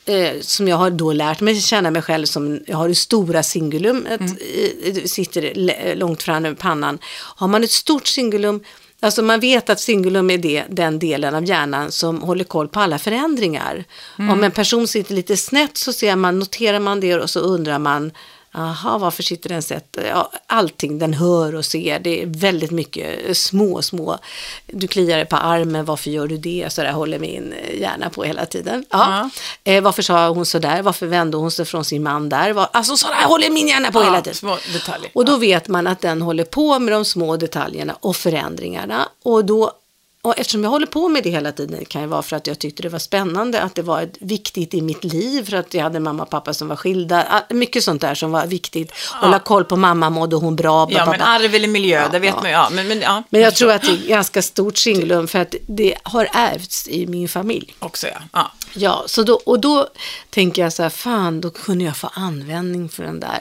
eh, 0.05 0.41
som 0.41 0.69
jag 0.69 0.77
har 0.77 0.91
då 0.91 1.12
lärt 1.12 1.41
mig 1.41 1.61
känna 1.61 1.91
mig 1.91 2.03
själv 2.03 2.27
som, 2.27 2.61
jag 2.67 2.77
har 2.77 2.88
det 2.88 2.95
stora 2.95 3.43
singulumet, 3.43 4.21
i- 4.43 5.09
sitter 5.09 5.95
långt 5.97 6.23
fram 6.23 6.45
över 6.45 6.57
pannan. 6.57 6.99
Har 7.37 7.49
man 7.49 7.65
ett 7.65 7.71
stort 7.71 8.07
singulum, 8.07 8.61
alltså 9.00 9.23
man 9.23 9.41
vet 9.41 9.71
att 9.71 9.81
singulum 9.81 10.31
är 10.31 10.38
det, 10.38 10.65
den 10.71 10.99
delen 10.99 11.35
av 11.35 11.45
hjärnan 11.45 11.93
som 11.93 12.23
håller 12.23 12.45
koll 12.45 12.69
på 12.69 12.81
alla 12.81 12.99
förändringar. 12.99 13.85
Om 14.33 14.45
en 14.45 14.53
person 14.53 14.88
sitter 14.88 15.15
lite 15.15 15.37
snett 15.37 15.77
så 15.77 15.93
ser 15.93 16.17
man, 16.17 16.38
noterar 16.38 16.81
man 16.81 17.00
det 17.00 17.15
och 17.15 17.31
så 17.31 17.41
undrar 17.41 17.79
man, 17.79 18.12
Aha, 18.55 18.99
varför 18.99 19.23
sitter 19.23 19.49
den 19.49 19.62
snett? 19.62 19.99
Ja, 20.09 20.31
allting, 20.47 20.99
den 20.99 21.14
hör 21.14 21.55
och 21.55 21.64
ser. 21.64 21.99
Det 21.99 22.23
är 22.23 22.26
väldigt 22.26 22.71
mycket 22.71 23.37
små, 23.37 23.83
små. 23.83 24.19
Du 24.67 24.88
kliar 24.88 25.17
dig 25.17 25.26
på 25.26 25.37
armen, 25.37 25.85
varför 25.85 26.11
gör 26.11 26.26
du 26.26 26.37
det? 26.37 26.67
Så 26.73 26.83
där 26.83 26.93
håller 26.93 27.19
min 27.19 27.55
hjärna 27.81 28.11
på 28.11 28.25
hela 28.25 28.47
tiden. 28.47 28.85
Ja. 28.90 29.31
Eh, 29.64 29.83
varför 29.83 30.02
sa 30.02 30.28
hon 30.28 30.47
så 30.47 30.59
där? 30.59 30.83
Varför 30.83 31.07
vände 31.07 31.37
hon 31.37 31.50
sig 31.50 31.64
från 31.64 31.85
sin 31.85 32.02
man 32.02 32.28
där? 32.28 32.52
Var, 32.52 32.69
alltså 32.73 32.97
så 32.97 33.07
där 33.09 33.26
håller 33.26 33.50
min 33.50 33.69
hjärna 33.69 33.93
på 33.93 33.99
Ja, 34.00 34.05
hela 34.05 34.21
tiden. 34.21 34.35
små 34.35 34.59
detaljer. 34.73 35.11
Och 35.14 35.25
då 35.25 35.37
vet 35.37 35.69
man 35.69 35.87
att 35.87 36.00
den 36.00 36.23
håller 36.23 36.45
på 36.45 36.78
med 36.78 36.93
de 36.95 37.05
små 37.05 37.37
detaljerna 37.37 37.97
och 38.00 38.17
förändringarna. 38.17 39.09
Och, 39.23 39.45
då, 39.45 39.73
och 40.23 40.39
eftersom 40.39 40.63
jag 40.63 40.71
håller 40.71 40.87
på 40.87 41.09
med 41.09 41.23
det 41.23 41.31
hela 41.31 41.53
tiden 41.53 41.85
kan 41.85 42.03
det 42.03 42.09
vara 42.09 42.23
för 42.23 42.37
att 42.37 42.47
jag 42.47 42.59
tyckte 42.59 42.83
det 42.83 42.89
var 42.89 42.99
spännande, 42.99 43.63
att 43.63 43.75
det 43.75 43.83
var 43.83 44.09
viktigt 44.21 44.75
i 44.75 44.83
mitt 44.83 45.05
liv, 45.05 45.51
för 45.51 45.57
att 45.57 45.75
jag 45.75 45.83
hade 45.83 46.01
mamma 46.01 46.23
och 46.23 46.31
pappa 46.31 46.55
som 46.55 46.69
var 46.69 46.77
skilda. 46.77 47.27
Ah, 47.31 47.55
Mycket 47.55 47.85
sånt 47.85 48.01
där 48.01 48.15
som 48.15 48.31
var 48.31 48.47
viktigt. 48.47 48.93
Hålla 49.13 49.39
koll 49.39 49.65
på 49.65 49.77
mamma, 49.77 50.11
mådde 50.11 50.37
hon 50.37 50.57
bra? 50.57 50.89
Ja, 50.91 51.05
Ba, 51.05 51.11
men 51.11 51.23
arv 51.23 51.55
eller 51.55 51.69
miljö, 51.69 52.03
Ja, 52.03 52.09
det 52.09 52.19
vet 52.19 52.35
ja. 52.35 52.41
man 52.41 52.51
ju. 52.51 52.53
Ja, 52.53 52.69
men, 52.73 52.89
men, 52.89 53.01
ja, 53.01 53.23
Men 53.31 53.41
jag 53.41 53.55
tror 53.55 53.73
att 53.73 53.83
det 53.83 53.89
är 53.89 54.09
ganska 54.09 54.43
stort 54.43 54.77
singulum 54.77 55.29
för 55.29 55.39
att 55.39 55.55
det 55.67 55.95
har 56.03 56.29
ärvts 56.33 56.89
i 56.89 57.07
min 57.07 57.29
familj. 57.29 57.75
Också 57.79 58.07
ja. 58.07 58.21
ja. 58.33 58.53
Ja, 58.75 59.05
så 59.07 59.23
då, 59.23 59.35
och 59.47 59.61
då 59.61 59.89
tänker 60.31 60.63
jag 60.63 60.73
så 60.73 60.83
här, 60.83 60.91
fan, 60.91 61.41
då 61.41 61.51
kunde 61.51 61.85
jag 61.85 61.97
få 61.97 62.11
användning 62.15 62.89
för 62.89 63.03
den 63.03 63.21
där. 63.21 63.41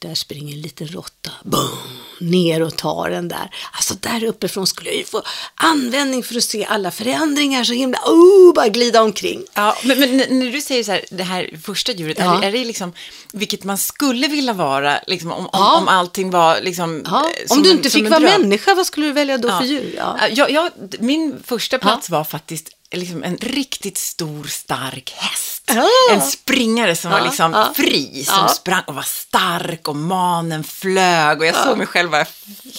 Där 0.00 0.14
springer 0.14 0.54
en 0.54 0.60
liten 0.60 0.88
råtta, 0.88 1.30
boom, 1.44 1.78
ner 2.20 2.62
och 2.62 2.76
tar 2.76 3.10
den 3.10 3.28
där. 3.28 3.50
Alltså 3.72 3.94
där 3.94 4.24
uppifrån 4.24 4.66
skulle 4.66 4.88
jag 4.90 4.98
ju 4.98 5.04
få 5.04 5.22
användning 5.54 6.22
för 6.22 6.36
att 6.36 6.44
se 6.44 6.64
alla 6.64 6.90
förändringar 6.90 7.64
så 7.64 7.72
himla, 7.72 7.98
oh, 8.06 8.54
bara 8.54 8.68
glida 8.68 9.02
omkring. 9.02 9.44
Ja, 9.54 9.76
men, 9.84 9.98
men 10.00 10.16
när 10.16 10.52
du 10.52 10.60
säger 10.60 10.84
så 10.84 10.92
här, 10.92 11.04
det 11.10 11.22
här 11.22 11.50
första 11.64 11.92
djuret, 11.92 12.16
Ja. 12.20 12.36
är, 12.36 12.40
det- 12.40 12.46
är 12.46 12.52
det 12.52 12.64
liksom 12.64 12.92
vilket 13.32 13.64
man 13.64 13.78
skulle 13.78 14.28
vilja 14.28 14.52
vara, 14.52 15.00
liksom, 15.06 15.32
om, 15.32 15.44
om, 15.46 15.50
Ja. 15.52 15.78
om 15.78 15.88
allting 15.88 16.30
var 16.30 16.60
liksom... 16.60 17.02
Ja, 17.06 17.30
eh, 17.30 17.52
om 17.56 17.62
du 17.62 17.70
en- 17.70 17.76
inte 17.76 17.90
fick 17.90 18.10
vara 18.10 18.20
människa, 18.20 18.74
vad 18.74 18.86
skulle 18.86 19.06
du 19.06 19.12
välja 19.12 19.38
då 19.38 19.48
för 19.48 19.64
djur? 19.64 19.94
Ja. 19.96 20.16
Ja, 20.20 20.28
jag, 20.28 20.50
jag, 20.50 20.70
min 21.00 21.42
första 21.44 21.78
plats 21.78 22.10
var 22.10 22.24
faktiskt 22.24 22.68
liksom 22.96 23.22
en 23.24 23.36
riktigt 23.36 23.98
stor, 23.98 24.44
stark 24.44 25.14
häst. 25.16 25.62
Ja. 25.74 25.88
En 26.10 26.20
springare 26.20 26.96
som 26.96 27.10
var 27.10 27.18
Ja, 27.18 27.24
liksom 27.24 27.52
ja. 27.52 27.72
fri, 27.76 28.24
som 28.24 28.48
sprang 28.48 28.82
och 28.86 28.94
var 28.94 29.02
stark 29.02 29.88
och 29.88 29.96
manen 29.96 30.64
flög 30.64 31.38
och 31.38 31.46
jag 31.46 31.54
såg 31.56 31.78
mig 31.78 31.86
själv 31.86 32.10
bara 32.10 32.24
fritt 32.24 32.72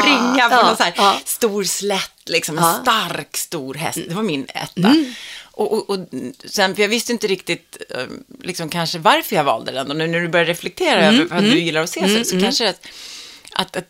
springa 0.00 0.48
på 0.50 0.66
någon 0.66 0.76
så 0.76 0.82
här 0.82 1.18
stor 1.24 1.64
slätt, 1.64 2.22
liksom 2.26 2.58
en. 2.58 2.64
Mm. 2.64 2.82
stark, 2.82 3.36
stor 3.36 3.74
häst. 3.74 3.98
Det 4.08 4.14
var 4.14 4.22
min 4.22 4.46
etta. 4.54 4.94
Och, 5.42 5.72
och, 5.72 5.90
och 5.90 5.98
sen, 6.44 6.74
för 6.74 6.82
jag 6.82 6.88
visste 6.88 7.12
inte 7.12 7.26
riktigt 7.26 7.76
eh, 7.90 8.04
liksom 8.42 8.68
kanske 8.68 8.98
varför 8.98 9.36
jag 9.36 9.44
valde 9.44 9.72
den 9.72 9.90
och 9.90 9.96
nu 9.96 10.06
när 10.06 10.20
du 10.20 10.28
börjar 10.28 10.46
reflektera 10.46 11.00
Mm, 11.00 11.20
över 11.20 11.36
att 11.36 11.42
du 11.42 11.58
gillar 11.60 11.82
att 11.82 11.90
se 11.90 12.18
så, 12.18 12.30
så 12.30 12.40
kanske 12.40 12.64
det 12.64 12.70
att, 12.70 13.76
att 13.76 13.84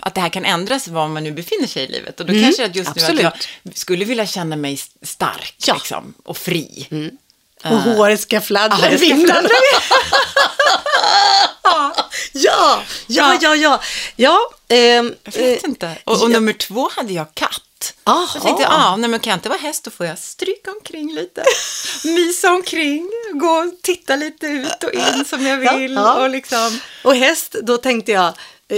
att 0.00 0.14
det 0.14 0.20
här 0.20 0.28
kan 0.28 0.44
ändras 0.44 0.88
var 0.88 1.08
man 1.08 1.24
nu 1.24 1.32
befinner 1.32 1.66
sig 1.66 1.84
i 1.84 1.86
livet. 1.86 2.20
Och 2.20 2.26
då 2.26 2.32
kanske 2.32 2.62
det 2.62 2.70
att 2.70 2.76
just 2.76 2.96
nu 2.96 3.02
absolut. 3.02 3.24
att 3.24 3.48
jag 3.62 3.76
skulle 3.76 4.04
vilja 4.04 4.26
känna 4.26 4.56
mig 4.56 4.80
stark 5.02 5.54
Ja. 5.66 5.74
liksom, 5.74 6.14
och 6.24 6.36
fri. 6.36 6.88
Och 7.64 7.70
håret 7.70 8.20
ska 8.20 8.40
fladdra 8.40 8.90
Ja, 8.90 8.90
i 8.90 9.24
fladdra. 9.24 9.48
Ja, 12.32 12.82
ja, 13.06 13.38
ja, 13.40 13.54
ja. 13.56 13.80
Ja, 14.16 14.50
ehm, 14.68 15.14
Jag 15.24 15.32
vet 15.32 15.64
eh, 15.64 15.70
inte. 15.70 15.98
Och, 16.04 16.22
och 16.22 16.30
nummer 16.30 16.52
två 16.52 16.90
hade 16.96 17.12
jag 17.12 17.34
katt. 17.34 17.62
Aha. 18.04 18.28
Jag 18.34 18.42
tänkte, 18.42 18.62
ja, 18.62 18.96
nej, 18.96 19.10
men 19.10 19.20
kan 19.20 19.30
jag 19.30 19.36
inte 19.36 19.48
vara 19.48 19.58
häst 19.58 19.84
då 19.84 19.90
får 19.90 20.06
jag 20.06 20.18
stryka 20.18 20.70
omkring 20.70 21.14
lite. 21.14 21.44
Mysa 22.04 22.52
omkring, 22.52 23.10
gå 23.32 23.48
och 23.48 23.82
titta 23.82 24.16
lite 24.16 24.46
ut 24.46 24.84
och 24.84 24.92
in 24.92 25.24
som 25.24 25.46
jag 25.46 25.56
vill. 25.56 25.92
Ja, 25.94 26.00
ja. 26.00 26.22
Och 26.22 26.30
liksom, 26.30 26.80
Och 27.04 27.16
häst, 27.16 27.56
då 27.62 27.78
tänkte 27.78 28.12
jag 28.12 28.26
eh, 28.28 28.34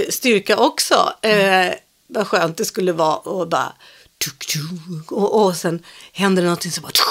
styrka 0.09 0.57
också. 0.57 1.13
Eh, 1.21 1.73
vad 2.07 2.27
skönt 2.27 2.57
det 2.57 2.65
skulle 2.65 2.91
vara 2.91 3.15
och 3.15 3.47
bara 3.47 3.73
tuk, 4.17 4.45
tuk, 4.45 5.11
och, 5.11 5.41
och 5.45 5.55
sen 5.55 5.83
händer 6.13 6.41
det 6.41 6.47
någonting 6.47 6.71
så 6.71 6.81
bara 6.81 6.91
tuk, 6.91 7.05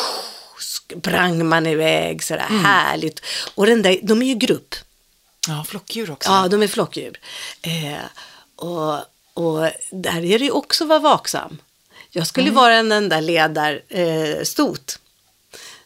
sprang 0.61 1.49
man 1.49 1.67
iväg 1.67 2.23
sådär 2.23 2.47
härligt. 2.63 3.21
Och 3.55 3.67
den 3.67 3.83
där, 3.83 3.99
de 4.03 4.23
är 4.23 4.27
ju 4.27 4.35
grupp. 4.35 4.75
ja, 5.49 5.65
flockdjur 5.69 6.11
också. 6.11 6.31
Ja, 6.31 6.49
de 6.49 6.63
är 6.63 6.69
flockdjur. 6.69 7.21
Eh, 7.63 8.05
och, 8.57 8.95
och 9.35 9.71
där 9.91 10.25
är 10.25 10.39
det 10.39 10.45
ju 10.45 10.51
också 10.51 10.85
att 10.85 10.89
vara 10.89 10.99
vaksam. 10.99 11.59
Jag 12.11 12.27
skulle 12.27 12.51
vara 12.51 12.83
den 12.83 13.09
där 13.09 13.21
ledar 13.21 13.83
eh, 13.89 14.45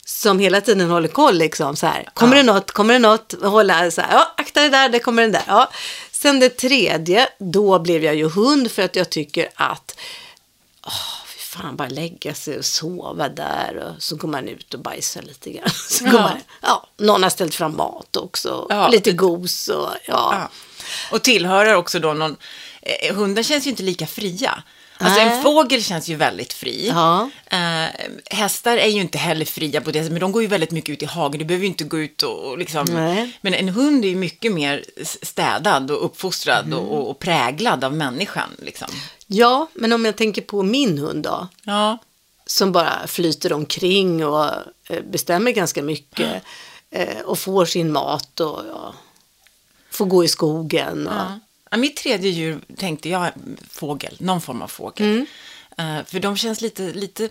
som 0.04 0.38
hela 0.38 0.61
tiden 0.61 0.90
håller 0.90 1.08
koll 1.08 1.38
liksom 1.38 1.76
så 1.76 1.87
här. 1.87 2.08
Kommer 2.14 2.37
det 2.37 2.42
något, 2.42 2.70
kommer 2.70 2.94
det 2.94 2.99
något, 2.99 3.34
hålla 3.42 3.90
så 3.90 4.00
här, 4.00 4.12
ja, 4.12 4.34
akta 4.37 4.61
dig 4.61 4.70
där, 4.70 4.88
det 4.88 4.99
kommer 4.99 5.22
den 5.22 5.32
där. 5.32 5.42
Ja. 5.46 5.70
Sen 6.22 6.40
det 6.40 6.48
tredje, 6.48 7.28
då 7.38 7.78
blev 7.78 8.04
jag 8.04 8.14
ju 8.14 8.28
hund 8.28 8.70
för 8.70 8.82
att 8.82 8.96
jag 8.96 9.10
tycker 9.10 9.48
att, 9.54 9.96
fy 11.26 11.38
fan, 11.38 11.76
bara 11.76 11.88
lägga 11.88 12.34
sig 12.34 12.58
och 12.58 12.64
sova 12.64 13.28
där 13.28 13.76
och 13.76 14.02
så 14.02 14.16
går 14.16 14.28
man 14.28 14.48
ut 14.48 14.74
och 14.74 14.80
bajsar 14.80 15.22
lite 15.22 15.50
grann. 15.50 15.70
Så 15.88 16.04
går 16.04 16.14
Ja. 16.14 16.20
man, 16.20 16.38
ja, 16.60 16.86
någon 16.96 17.22
har 17.22 17.30
ställt 17.30 17.54
fram 17.54 17.76
mat 17.76 18.16
också, 18.16 18.66
Ja. 18.68 18.88
lite 18.88 19.12
gos 19.12 19.68
och 19.68 19.88
ja. 20.06 20.34
Ja. 20.38 20.48
Och 21.12 21.22
tillhörer 21.22 21.74
också 21.74 21.98
då 21.98 22.12
någon... 22.12 22.36
Eh, 22.82 23.14
hundar 23.14 23.42
känns 23.42 23.66
ju 23.66 23.70
inte 23.70 23.82
lika 23.82 24.06
fria. 24.06 24.62
Alltså 25.04 25.21
en 25.21 25.42
fågel 25.42 25.82
känns 25.82 26.09
ju 26.09 26.14
väldigt 26.14 26.52
fri. 26.52 26.88
Ja. 26.88 27.30
Eh, 27.47 27.88
hästar 28.30 28.76
är 28.76 28.87
ju 28.88 29.00
inte 29.00 29.18
heller 29.18 29.44
fria 29.44 29.80
på 29.80 29.90
det 29.90 29.99
sättet, 29.99 30.12
men 30.12 30.21
de 30.21 30.32
går 30.32 30.42
ju 30.42 30.49
väldigt 30.49 30.71
mycket 30.71 30.92
ut 30.92 31.02
i 31.02 31.06
hagen. 31.06 31.38
Du 31.38 31.44
behöver 31.44 31.62
ju 31.64 31.68
inte 31.68 31.85
gå 31.85 31.99
ut 31.99 32.23
och, 32.23 32.38
och 32.50 32.59
liksom... 32.59 32.87
Nej. 32.90 33.38
Men 33.40 33.54
en 33.54 33.68
hund 33.68 34.04
är 34.04 34.09
ju 34.09 34.16
mycket 34.16 34.52
mer 34.52 34.85
städad 35.23 35.90
och 35.90 36.04
uppfostrad 36.04 36.66
Mm. 36.66 36.78
och, 36.78 37.11
och 37.11 37.18
präglad 37.18 37.85
av 37.85 37.94
människan. 37.97 38.49
Liksom. 38.59 38.88
Ja, 39.26 39.66
men 39.75 39.92
om 39.92 40.04
jag 40.04 40.16
tänker 40.16 40.42
på 40.42 40.62
min 40.62 40.99
hund 40.99 41.25
då, 41.25 41.49
Ja. 41.64 41.99
som 42.47 42.73
bara 42.73 43.06
flyter 43.06 43.52
omkring 43.52 44.26
och 44.26 44.44
eh, 44.88 45.02
bestämmer 45.11 45.50
ganska 45.50 45.82
mycket 45.82 46.42
eh, 46.90 47.21
och 47.25 47.38
får 47.38 47.64
sin 47.64 47.92
mat 47.92 48.40
och 48.40 48.61
ja, 48.68 48.94
får 49.90 50.06
gå 50.06 50.25
i 50.25 50.28
skogen. 50.28 51.06
Och, 51.09 51.38
Ja. 51.72 51.76
Mitt 51.78 51.96
tredje 51.96 52.30
djur 52.30 52.60
tänkte 52.76 53.08
jag 53.08 53.30
fågel, 53.70 54.16
någon 54.20 54.40
form 54.40 54.62
av 54.62 54.68
fågel. 54.68 55.06
Mm. 55.06 55.26
Eh, 55.98 56.04
för 56.06 56.20
de 56.20 56.36
känns 56.36 56.60
lite, 56.60 56.82
lite 56.92 57.24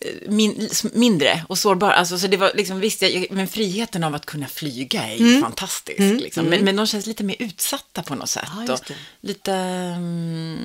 eh, 0.00 0.10
min, 0.28 0.68
mindre 0.92 1.44
och 1.48 1.58
sårbara. 1.58 1.92
Alltså, 1.92 2.18
så 2.18 2.26
det 2.26 2.36
var 2.36 2.52
liksom, 2.54 2.80
visst, 2.80 3.02
jag, 3.02 3.26
men 3.30 3.48
friheten 3.48 4.04
av 4.04 4.14
att 4.14 4.26
kunna 4.26 4.46
flyga 4.48 5.02
är 5.02 5.16
ju 5.16 5.28
Mm. 5.28 5.42
fantastisk. 5.42 5.98
Liksom. 5.98 6.44
Men, 6.44 6.64
men 6.64 6.76
de 6.76 6.86
känns 6.86 7.06
lite 7.06 7.24
mer 7.24 7.36
utsatta 7.38 8.02
på 8.02 8.14
något 8.14 8.28
sätt. 8.30 8.48
Ja, 8.66 8.72
och 8.74 8.80
lite... 9.20 9.52
Mm, 9.52 10.58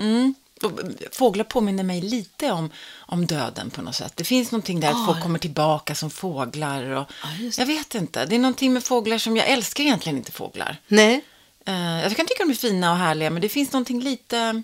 mm, 0.00 0.34
och 0.62 0.80
fåglar 1.12 1.44
påminner 1.44 1.82
mig 1.84 2.00
lite 2.00 2.50
om, 2.52 2.70
om 2.96 3.26
döden 3.26 3.70
på 3.70 3.82
något 3.82 3.94
sätt. 3.94 4.12
Det 4.16 4.24
finns 4.24 4.50
någonting 4.50 4.80
där 4.80 4.88
att 4.88 4.94
Ah. 4.94 5.06
folk 5.06 5.22
kommer 5.22 5.38
tillbaka 5.38 5.94
som 5.94 6.10
fåglar. 6.10 6.82
Och, 6.90 7.06
just 7.40 7.58
jag 7.58 7.66
vet 7.66 7.94
inte, 7.94 8.26
det 8.26 8.34
är 8.34 8.38
någonting 8.38 8.72
med 8.72 8.84
fåglar 8.84 9.18
som 9.18 9.36
jag 9.36 9.48
älskar 9.48 9.84
egentligen 9.84 10.18
inte 10.18 10.32
fåglar. 10.32 10.76
Nej, 10.88 11.20
Eh, 11.64 12.02
jag 12.02 12.16
kan 12.16 12.26
tycka 12.26 12.44
de 12.44 12.50
är 12.50 12.54
fina 12.54 12.90
och 12.92 12.98
härliga, 12.98 13.30
men 13.30 13.42
det 13.42 13.48
finns 13.48 13.72
någonting 13.72 14.00
lite... 14.00 14.62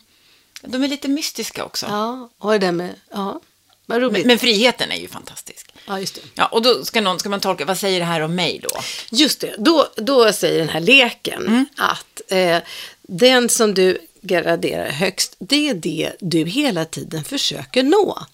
De 0.63 0.83
är 0.83 0.89
lite 0.89 1.09
mystiska 1.09 1.65
också. 1.65 1.87
ja, 1.87 2.29
och 2.39 2.53
det 2.53 2.59
där 2.59 2.73
med, 2.73 2.95
ja, 3.11 3.41
vad 3.87 4.03
roligt. 4.03 4.19
Men, 4.19 4.27
men 4.27 4.39
friheten 4.39 4.93
är 4.93 4.97
ju 4.97 5.09
fantastisk. 5.09 5.73
ja, 5.87 6.01
just 6.01 6.15
det. 6.15 6.21
Ja, 6.35 6.47
och 6.47 6.63
då 6.63 6.85
ska, 6.85 7.01
någon, 7.01 7.19
ska 7.19 7.29
man 7.29 7.41
tolka, 7.41 7.65
vad 7.65 7.79
säger 7.79 8.01
det 8.01 8.07
här 8.07 8.21
om 8.21 8.35
mig 8.35 8.61
då? 8.63 8.81
Just 9.11 9.41
det, 9.41 9.55
då, 9.59 9.89
då 9.97 10.33
säger 10.33 10.59
den 10.59 10.69
här 10.69 10.81
leken 10.81 11.47
Mm. 11.47 11.67
att 11.77 12.21
eh, 12.29 12.59
den 13.03 13.49
som 13.49 13.75
du 13.75 13.99
graderar 14.23 14.91
högst, 14.91 15.37
det 15.39 15.69
är 15.69 15.75
det 15.75 16.13
du 16.21 16.45
hela 16.45 16.85
tiden 16.85 17.25
försöker 17.25 17.83
nå. 17.83 18.27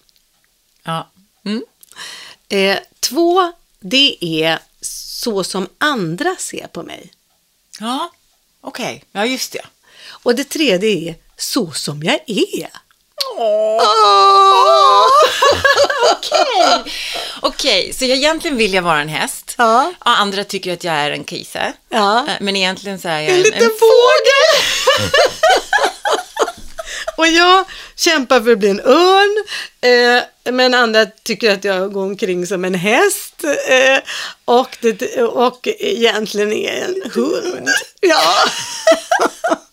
Ja. 0.83 1.09
Mm. 1.45 1.63
Eh, 2.49 2.79
två, 2.99 3.53
det 3.79 4.17
är 4.45 4.59
så 4.81 5.43
som 5.43 5.67
andra 5.77 6.35
ser 6.39 6.67
på 6.67 6.83
mig. 6.83 7.11
Ja, 7.79 8.11
okej. 8.67 9.03
Ja, 9.11 9.25
just 9.25 9.51
det. 9.51 9.61
Och 10.23 10.35
det 10.35 10.43
tredje 10.43 10.89
är 11.09 11.15
så 11.37 11.71
som 11.71 12.03
jag 12.03 12.19
är. 12.27 12.69
Okej. 16.11 16.93
Okej, 17.41 17.93
så 17.93 18.05
jag 18.05 18.17
egentligen 18.17 18.57
vill 18.57 18.73
jag 18.73 18.81
vara 18.81 19.01
en 19.01 19.09
häst. 19.09 19.55
Ja. 19.57 19.93
Och 19.99 20.19
andra 20.19 20.43
tycker 20.43 20.73
att 20.73 20.83
jag 20.83 20.93
är 20.93 21.11
en 21.11 21.25
kise. 21.25 21.73
Ja. 21.89 22.19
Eh, 22.27 22.33
Men 22.39 22.55
egentligen 22.55 22.99
så 22.99 23.07
är 23.07 23.19
jag 23.19 23.29
En 23.29 23.35
en, 23.35 23.41
liten 23.41 23.63
en 23.63 23.69
fågel! 23.79 24.61
Och 27.17 27.27
jag 27.27 27.65
kämpar 27.95 28.41
för 28.41 28.51
att 28.51 28.59
bli 28.59 28.69
en 28.69 28.81
örn, 28.85 29.45
eh, 29.81 30.23
men 30.51 30.73
andra 30.73 31.05
tycker 31.05 31.53
att 31.53 31.63
jag 31.63 31.93
går 31.93 32.03
omkring 32.03 32.47
som 32.47 32.65
en 32.65 32.75
häst 32.75 33.43
eh, 33.43 33.99
och, 34.45 34.77
det, 34.81 35.23
och 35.23 35.67
egentligen 35.67 36.53
är 36.53 36.83
en 36.83 37.11
hund. 37.11 37.69
Ja. 38.01 38.33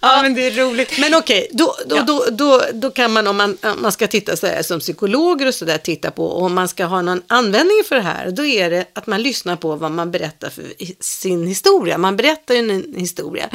Ja, 0.00 0.22
men 0.22 0.34
det 0.34 0.46
är 0.46 0.50
roligt. 0.50 0.98
Men 0.98 1.14
okej, 1.14 1.48
då, 1.52 1.76
då, 1.86 1.96
Ja. 1.96 2.02
då, 2.02 2.24
då, 2.30 2.62
då 2.72 2.90
kan 2.90 3.12
man 3.12 3.26
om 3.26 3.36
man, 3.36 3.58
om 3.62 3.82
man 3.82 3.92
ska 3.92 4.06
titta 4.06 4.36
så 4.36 4.46
här 4.46 4.62
som 4.62 4.80
psykologer 4.80 5.46
och 5.46 5.54
så 5.54 5.64
där 5.64 5.78
titta 5.78 6.10
på 6.10 6.26
och 6.26 6.42
om 6.42 6.54
man 6.54 6.68
ska 6.68 6.84
ha 6.84 7.02
någon 7.02 7.22
användning 7.26 7.82
för 7.88 7.96
det 7.96 8.02
här, 8.02 8.30
då 8.30 8.44
är 8.44 8.70
det 8.70 8.84
att 8.92 9.06
man 9.06 9.22
lyssnar 9.22 9.56
på 9.56 9.76
vad 9.76 9.90
man 9.90 10.10
berättar 10.10 10.50
för 10.50 10.64
sin 11.00 11.46
historia. 11.46 11.98
Man 11.98 12.16
berättar 12.16 12.54
ju 12.54 12.60
en 12.60 12.94
historia. 12.96 13.48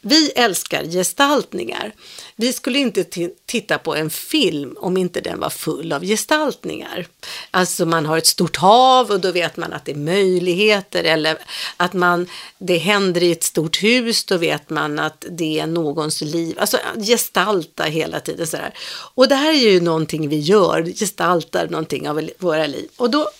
Vi 0.00 0.30
älskar 0.30 0.84
gestaltningar. 0.84 1.92
Vi 2.36 2.52
skulle 2.52 2.78
inte 2.78 3.02
ti- 3.02 3.30
titta 3.46 3.78
på 3.78 3.94
en 3.94 4.10
film 4.10 4.76
om 4.80 4.96
inte 4.96 5.20
den 5.20 5.40
var 5.40 5.50
full 5.50 5.92
av 5.92 6.02
gestaltningar. 6.04 7.06
Alltså 7.50 7.86
man 7.86 8.06
har 8.06 8.18
ett 8.18 8.26
stort 8.26 8.56
hav 8.56 9.10
och 9.10 9.20
då 9.20 9.32
vet 9.32 9.56
man 9.56 9.72
att 9.72 9.84
det 9.84 9.92
är 9.92 9.96
möjligheter 9.96 11.04
eller 11.04 11.38
att 11.76 11.92
man, 11.92 12.26
det 12.58 12.78
händer 12.78 13.22
i 13.22 13.32
ett 13.32 13.42
stort 13.42 13.82
hus, 13.82 14.24
då 14.24 14.36
vet 14.36 14.70
man 14.70 14.98
att 14.98 15.24
det 15.30 15.41
är 15.42 15.66
någons 15.66 16.20
liv. 16.20 16.56
Alltså 16.60 16.78
gestalta 16.96 17.84
hela 17.84 18.20
tiden 18.20 18.46
sådär. 18.46 18.74
Och 19.14 19.28
det 19.28 19.34
här 19.34 19.50
är 19.50 19.70
ju 19.70 19.80
någonting 19.80 20.28
vi 20.28 20.38
gör, 20.38 20.82
gestaltar 20.82 21.68
någonting 21.68 22.08
av 22.08 22.30
våra 22.38 22.66
liv. 22.66 22.88
Och 22.96 23.10
då, 23.10 23.30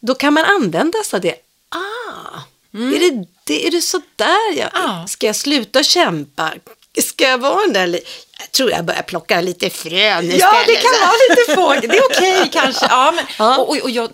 då 0.00 0.14
kan 0.14 0.32
man 0.34 0.44
använda 0.44 0.98
sig 1.04 1.16
av 1.16 1.20
det. 1.20 1.34
Ah, 1.68 2.40
är, 2.72 3.00
det, 3.00 3.26
det, 3.44 3.66
är 3.66 3.70
det 3.70 3.82
så 3.82 4.00
där 4.16 4.56
jag... 4.56 4.70
Ja. 4.74 5.06
Ska 5.08 5.26
jag 5.26 5.36
sluta 5.36 5.82
kämpa? 5.82 6.52
Ska 7.02 7.24
jag 7.24 7.38
vara 7.38 7.60
den 7.60 7.72
där... 7.72 8.00
Jag 8.38 8.52
tror 8.52 8.70
jag 8.70 8.84
börjar 8.84 9.02
plocka 9.02 9.40
lite 9.40 9.70
frön 9.70 10.24
istället. 10.24 10.40
Ja, 10.40 10.62
det 10.66 10.74
kan 10.74 10.92
vara 11.00 11.12
lite 11.30 11.54
fågel. 11.54 11.90
Det 11.90 11.96
är 11.96 12.04
okej 12.04 12.50
kanske. 12.52 12.86
Ja, 12.90 13.12
men, 13.16 13.24
Ja. 13.38 13.58
Och, 13.58 13.78
och 13.78 13.90
jag, 13.90 14.10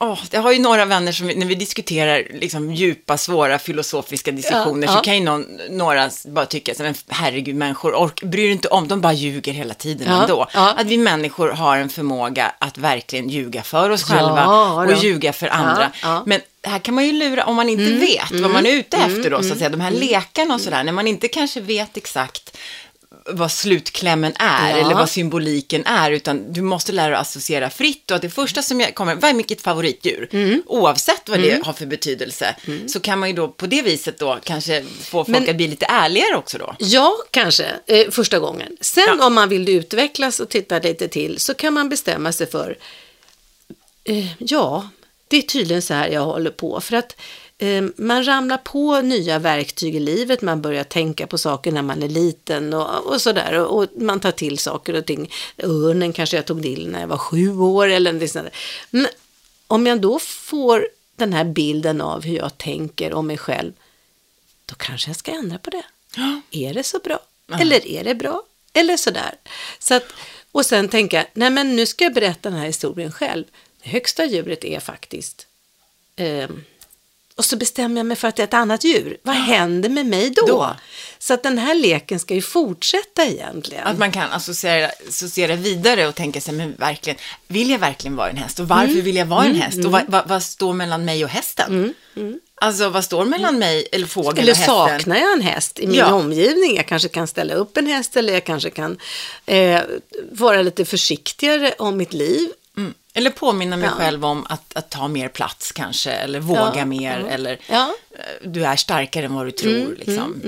åh, 0.00 0.18
jag 0.30 0.40
har 0.42 0.52
ju 0.52 0.58
några 0.58 0.84
vänner 0.84 1.12
som, 1.12 1.26
när 1.26 1.46
vi 1.46 1.54
diskuterar 1.54 2.26
liksom, 2.30 2.74
djupa, 2.74 3.16
svåra 3.16 3.58
filosofiska 3.58 4.32
diskussioner, 4.32 4.86
Ja, 4.86 4.92
så 4.92 4.98
ja. 4.98 5.02
kan 5.02 5.14
ju 5.14 5.20
någon, 5.20 5.46
några 5.70 6.10
bara 6.26 6.46
tycka, 6.46 6.72
men 6.78 6.94
herregud, 7.08 7.54
människor 7.54 7.94
ork, 7.94 8.22
bryr 8.22 8.50
inte 8.50 8.68
om, 8.68 8.88
de 8.88 9.00
bara 9.00 9.12
ljuger 9.12 9.52
hela 9.52 9.74
tiden 9.74 10.08
Ja, 10.10 10.22
ändå. 10.22 10.46
Att 10.52 10.86
vi 10.86 10.98
människor 10.98 11.48
har 11.48 11.76
en 11.76 11.88
förmåga 11.88 12.52
att 12.58 12.78
verkligen 12.78 13.28
ljuga 13.28 13.62
för 13.62 13.90
oss 13.90 14.04
själva 14.04 14.46
och 14.72 15.04
ljuga 15.04 15.32
för 15.32 15.48
andra. 15.48 15.92
Men 16.26 16.40
här 16.62 16.78
kan 16.78 16.94
man 16.94 17.06
ju 17.06 17.12
lura, 17.12 17.44
om 17.44 17.56
man 17.56 17.68
inte 17.68 17.92
vet 17.92 18.40
vad 18.40 18.50
man 18.50 18.66
är 18.66 18.70
ute 18.72 18.96
efter 18.96 19.30
då, 19.30 19.42
så 19.42 19.52
att 19.52 19.58
säga, 19.58 19.70
de 19.70 19.80
här 19.80 19.90
lekarna 19.90 20.54
och 20.54 20.60
sådär, 20.60 20.84
när 20.84 20.92
man 20.92 21.06
inte 21.06 21.28
kanske 21.28 21.60
vet 21.60 21.96
exakt 21.96 22.56
vad 23.28 23.52
slutklämmen 23.52 24.32
är 24.38 24.70
Ja. 24.70 24.76
eller 24.76 24.94
vad 24.94 25.10
symboliken 25.10 25.86
är, 25.86 26.10
utan 26.10 26.52
du 26.52 26.62
måste 26.62 26.92
lära 26.92 27.06
dig 27.08 27.14
att 27.14 27.20
associera 27.20 27.70
fritt 27.70 28.10
och 28.10 28.16
att 28.16 28.22
det 28.22 28.30
första 28.30 28.62
som 28.62 28.80
jag 28.80 28.94
kommer, 28.94 29.14
vad 29.14 29.30
är 29.30 29.34
mitt 29.34 29.62
favoritdjur? 29.62 30.28
Mm. 30.32 30.62
Oavsett 30.66 31.28
vad 31.28 31.40
det 31.40 31.64
har 31.66 31.72
för 31.72 31.86
betydelse, 31.86 32.56
så 32.88 33.00
kan 33.00 33.18
man 33.18 33.28
ju 33.28 33.34
då 33.34 33.48
på 33.48 33.66
det 33.66 33.82
viset 33.82 34.18
då 34.18 34.38
kanske 34.44 34.82
få 34.82 35.24
folk 35.24 35.28
Men- 35.28 35.50
att 35.50 35.56
bli 35.56 35.68
lite 35.68 35.86
ärligare 35.86 36.36
också 36.36 36.58
då. 36.58 36.74
Ja, 36.78 37.12
kanske 37.30 37.66
eh, 37.86 38.10
första 38.10 38.38
gången. 38.38 38.76
Sen 38.80 39.04
Ja. 39.18 39.26
om 39.26 39.34
man 39.34 39.48
vill 39.48 39.68
utvecklas 39.68 40.40
och 40.40 40.48
titta 40.48 40.78
lite 40.78 41.08
till 41.08 41.38
så 41.38 41.54
kan 41.54 41.72
man 41.74 41.88
bestämma 41.88 42.32
sig 42.32 42.50
för, 42.50 42.76
eh, 44.04 44.26
ja, 44.38 44.88
det 45.28 45.36
är 45.36 45.42
tydligen 45.42 45.82
så 45.82 45.94
här 45.94 46.08
jag 46.08 46.24
håller 46.24 46.50
på. 46.50 46.80
För 46.80 46.96
att 46.96 47.16
man 47.96 48.26
ramlar 48.26 48.58
på 48.58 49.00
nya 49.00 49.38
verktyg 49.38 49.96
i 49.96 50.00
livet, 50.00 50.42
man 50.42 50.62
börjar 50.62 50.84
tänka 50.84 51.26
på 51.26 51.38
saker 51.38 51.72
när 51.72 51.82
man 51.82 52.02
är 52.02 52.08
liten 52.08 52.74
och, 52.74 53.06
och 53.06 53.22
sådär. 53.22 53.52
Och, 53.58 53.78
och 53.78 53.88
man 54.02 54.20
tar 54.20 54.30
till 54.30 54.58
saker 54.58 54.94
och 54.94 55.06
ting. 55.06 55.30
Örnen 55.62 56.12
kanske 56.12 56.36
jag 56.36 56.46
tog 56.46 56.62
till 56.62 56.88
när 56.88 57.00
jag 57.00 57.08
var 57.08 57.18
sju 57.18 57.58
år 57.58 57.88
eller 57.88 58.12
något 58.12 58.30
sånt. 58.30 58.48
Men 58.90 59.06
om 59.66 59.86
jag 59.86 60.00
då 60.00 60.18
får 60.18 60.88
den 61.16 61.32
här 61.32 61.44
bilden 61.44 62.00
av 62.00 62.24
hur 62.24 62.36
jag 62.36 62.58
tänker 62.58 63.12
om 63.14 63.26
mig 63.26 63.38
själv, 63.38 63.72
då 64.66 64.74
kanske 64.74 65.08
jag 65.08 65.16
ska 65.16 65.32
ändra 65.32 65.58
på 65.58 65.70
det. 65.70 65.82
Är 66.50 66.74
det 66.74 66.82
så 66.82 66.98
bra? 66.98 67.18
Eller 67.60 67.86
är 67.86 68.04
det 68.04 68.14
bra? 68.14 68.42
Eller 68.72 68.96
sådär. 68.96 69.34
Så 69.78 69.94
att, 69.94 70.04
och 70.52 70.66
sen 70.66 70.88
tänka, 70.88 71.26
nej 71.34 71.50
men 71.50 71.76
nu 71.76 71.86
ska 71.86 72.04
jag 72.04 72.14
berätta 72.14 72.50
den 72.50 72.58
här 72.58 72.66
historien 72.66 73.12
själv. 73.12 73.44
Det 73.82 73.88
högsta 73.88 74.24
djuret 74.24 74.64
är 74.64 74.80
faktiskt... 74.80 75.46
ehm, 76.16 76.64
och 77.36 77.44
så 77.44 77.56
bestämmer 77.56 77.96
jag 77.96 78.06
mig 78.06 78.16
för 78.16 78.28
att 78.28 78.36
det 78.36 78.42
är 78.42 78.46
ett 78.46 78.54
annat 78.54 78.84
djur. 78.84 79.16
Vad 79.22 79.34
händer 79.36 79.88
med 79.88 80.06
mig 80.06 80.30
då? 80.30 80.46
Då? 80.46 80.76
Så 81.18 81.34
att 81.34 81.42
den 81.42 81.58
här 81.58 81.74
leken 81.74 82.18
ska 82.20 82.34
ju 82.34 82.42
fortsätta 82.42 83.26
egentligen. 83.26 83.86
Att 83.86 83.98
man 83.98 84.12
kan 84.12 84.32
associera, 84.32 84.90
associera 85.08 85.56
vidare 85.56 86.08
och 86.08 86.14
tänka 86.14 86.40
sig, 86.40 86.54
men 86.54 86.74
verkligen, 86.78 87.18
vill 87.46 87.70
jag 87.70 87.78
verkligen 87.78 88.16
vara 88.16 88.30
en 88.30 88.36
häst? 88.36 88.58
Och 88.60 88.68
varför 88.68 88.92
Mm. 88.92 89.04
vill 89.04 89.16
jag 89.16 89.26
vara 89.26 89.44
en 89.44 89.54
häst? 89.54 89.84
Och 89.84 89.92
vad, 89.92 90.02
vad, 90.08 90.28
vad 90.28 90.42
står 90.42 90.72
mellan 90.72 91.04
mig 91.04 91.24
och 91.24 91.30
hästen? 91.30 91.94
Alltså, 92.60 92.88
vad 92.88 93.04
står 93.04 93.24
mellan 93.24 93.58
mig, 93.58 93.88
eller 93.92 94.06
fågeln 94.06 94.30
Mm. 94.32 94.42
Eller 94.42 94.52
och 94.52 94.56
hästen? 94.56 94.74
saknar 94.74 95.16
jag 95.16 95.32
en 95.32 95.40
häst 95.42 95.78
i 95.78 95.86
min 95.86 95.96
Ja. 95.96 96.12
omgivning? 96.12 96.76
Jag 96.76 96.86
kanske 96.86 97.08
kan 97.08 97.26
ställa 97.26 97.54
upp 97.54 97.76
en 97.76 97.86
häst 97.86 98.16
eller 98.16 98.32
jag 98.32 98.44
kanske 98.44 98.70
kan 98.70 98.98
eh, 99.46 99.80
vara 100.32 100.62
lite 100.62 100.84
försiktigare 100.84 101.74
om 101.78 101.96
mitt 101.96 102.12
liv. 102.12 102.48
Mm. 103.16 103.26
Eller 103.26 103.30
påminna 103.30 103.76
mig 103.76 103.86
Ja. 103.88 103.92
själv 103.96 104.24
om 104.24 104.46
att, 104.48 104.76
att 104.76 104.90
ta 104.90 105.08
mer 105.08 105.28
plats 105.28 105.72
kanske, 105.72 106.10
eller 106.12 106.40
våga 106.40 106.72
Ja, 106.76 106.84
mer, 106.84 107.18
ja. 107.20 107.26
eller 107.26 107.58
eh, 107.68 107.86
du 108.44 108.64
är 108.66 108.76
starkare 108.76 109.26
än 109.26 109.34
vad 109.34 109.46
du 109.46 109.50
tror. 109.50 109.96
liksom. 109.98 110.40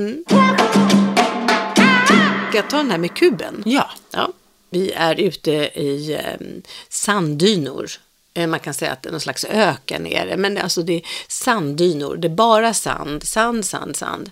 Ska 2.49 2.57
jag 2.59 2.71
ta 2.71 2.77
den 2.77 2.91
här 2.91 2.99
med 2.99 3.15
kuben? 3.15 3.63
Ja, 3.67 3.91
Ja, 4.11 4.33
vi 4.71 4.93
är 4.93 5.21
ute 5.21 5.53
i 5.75 6.15
eh, 6.15 6.47
sanddynor. 6.89 7.91
Eh, 8.35 8.47
Man 8.47 8.61
kan 8.61 8.75
säga 8.75 8.93
att 8.93 9.03
det 9.03 9.09
är 9.09 9.11
någon 9.11 9.21
slags 9.21 9.45
öken 9.45 10.03
men 10.37 10.55
det, 10.55 10.63
alltså 10.63 10.83
det 10.83 10.93
är 10.93 11.03
sanddynor. 11.29 12.17
Det 12.17 12.27
är 12.29 12.35
bara 12.35 12.75
sand, 12.75 13.25
sand, 13.29 13.65
sand, 13.67 13.97
sand. 13.97 14.31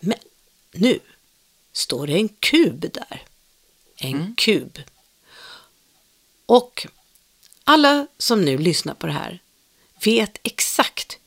Men 0.00 0.18
nu 0.72 0.98
står 1.72 2.06
det 2.06 2.12
en 2.12 2.28
kub 2.28 2.80
där. 2.80 3.22
En 3.96 4.34
kub. 4.38 4.78
Och 6.46 6.86
alla 7.64 8.06
som 8.18 8.44
nu 8.44 8.58
lyssnar 8.58 8.94
på 8.94 9.06
det 9.06 9.12
här 9.12 9.38
vet 10.04 10.38
exakt 10.42 11.18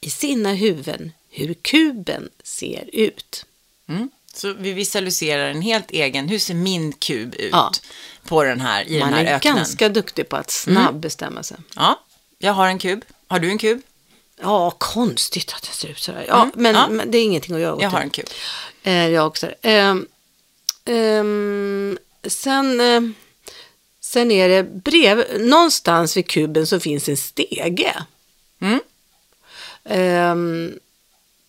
i 0.00 0.10
sina 0.10 0.52
huvuden 0.52 1.12
hur 1.30 1.54
kuben 1.54 2.28
ser 2.44 2.90
ut. 2.92 3.46
mm. 3.88 4.10
så 4.34 4.52
vi 4.52 4.72
visualiserar 4.72 5.50
en 5.50 5.62
helt 5.62 5.90
egen, 5.90 6.28
hur 6.28 6.38
ser 6.38 6.54
min 6.54 6.92
kub 6.92 7.34
ut 7.34 7.48
Ja. 7.52 7.72
på 8.24 8.42
den 8.44 8.60
här, 8.60 8.84
i 8.88 8.98
Man 9.00 9.08
den 9.12 9.18
här 9.18 9.24
är 9.32 9.36
öknen? 9.36 9.56
ganska 9.56 9.88
duktig 9.88 10.28
på 10.28 10.36
att 10.36 10.50
snabbbestämma 10.50 11.42
sig. 11.42 11.56
Ja, 11.76 12.00
jag 12.38 12.52
har 12.52 12.66
en 12.68 12.78
kub. 12.78 13.04
Har 13.26 13.38
du 13.38 13.50
en 13.50 13.58
kub? 13.58 13.82
Ja, 14.40 14.70
konstigt 14.70 15.52
att 15.56 15.62
det 15.62 15.68
ser 15.74 15.88
ut 15.88 15.98
sådär. 15.98 16.24
Ja, 16.28 16.42
Mm, 16.42 16.52
men, 16.56 16.74
ja. 16.74 16.88
men 16.88 17.10
det 17.10 17.18
är 17.18 17.22
ingenting 17.24 17.54
att 17.54 17.60
göra 17.60 17.74
åt 17.74 17.82
Jag 17.82 17.90
har 17.90 18.00
en 18.00 18.10
kub. 18.10 18.26
Eh, 18.82 19.08
jag 19.08 19.26
också. 19.26 19.50
Ehm, 19.62 20.06
ehm, 20.84 21.98
sen, 22.26 22.80
eh, 22.80 23.00
sen 24.16 24.30
är 24.30 24.48
det 24.48 24.62
brev. 24.62 25.24
Någonstans 25.40 26.16
vid 26.16 26.28
kuben 26.28 26.66
så 26.66 26.80
finns 26.80 27.08
en 27.08 27.16
stege. 27.16 27.92
Mm. 28.60 28.80
Ehm, 29.84 30.78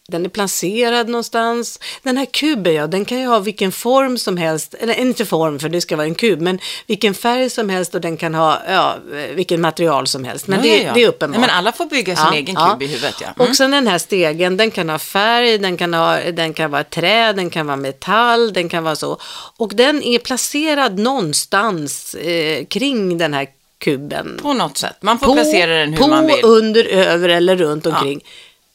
den 0.07 0.25
är 0.25 0.29
placerad 0.29 1.09
någonstans. 1.09 1.79
Den 2.03 2.17
här 2.17 2.25
kuben, 2.25 2.73
ja, 2.73 2.87
den 2.87 3.05
kan 3.05 3.19
ju 3.19 3.27
ha 3.27 3.39
vilken 3.39 3.71
form 3.71 4.17
som 4.17 4.37
helst. 4.37 4.73
Eller 4.79 4.93
inte 4.93 5.25
form, 5.25 5.59
för 5.59 5.69
det 5.69 5.81
ska 5.81 5.95
vara 5.95 6.07
en 6.07 6.15
kub. 6.15 6.41
Men 6.41 6.59
vilken 6.87 7.13
färg 7.13 7.49
som 7.49 7.69
helst 7.69 7.95
och 7.95 8.01
den 8.01 8.17
kan 8.17 8.35
ha 8.35 8.61
ja, 8.67 8.95
vilken 9.33 9.61
material 9.61 10.07
som 10.07 10.23
helst. 10.23 10.47
Men 10.47 10.59
Ja, 10.59 10.63
det, 10.63 10.83
ja, 10.83 10.93
det 10.93 11.03
är 11.03 11.07
uppenbart. 11.07 11.39
Nej, 11.39 11.49
men 11.49 11.57
alla 11.57 11.71
får 11.71 11.85
bygga 11.85 12.15
sin 12.15 12.33
egen 12.33 12.55
kub 12.55 12.81
i 12.81 12.87
huvudet, 12.87 13.15
ja. 13.21 13.27
Mm. 13.35 13.49
Och 13.49 13.55
sen 13.55 13.71
den 13.71 13.87
här 13.87 13.97
stegen, 13.97 14.57
den 14.57 14.71
kan 14.71 14.89
ha 14.89 14.99
färg, 14.99 15.57
den 15.57 15.77
kan, 15.77 15.93
ha, 15.93 16.19
den 16.31 16.53
kan 16.53 16.71
vara 16.71 16.83
trä, 16.83 17.33
den 17.33 17.49
kan 17.49 17.67
vara 17.67 17.77
metall, 17.77 18.53
den 18.53 18.69
kan 18.69 18.83
vara 18.83 18.95
så. 18.95 19.17
Och 19.57 19.71
den 19.75 20.03
är 20.03 20.19
placerad 20.19 20.99
någonstans 20.99 22.13
eh, 22.13 22.65
kring 22.65 23.17
den 23.17 23.33
här 23.33 23.47
kuben. 23.79 24.39
På 24.41 24.53
något 24.53 24.77
sätt. 24.77 24.97
Man 25.01 25.19
får 25.19 25.33
placera 25.33 25.73
den 25.73 25.93
hur 25.93 25.97
på, 25.97 26.07
man 26.07 26.27
vill. 26.27 26.39
under, 26.43 26.85
över 26.85 27.29
eller 27.29 27.55
runt 27.55 27.85
omkring. 27.85 28.21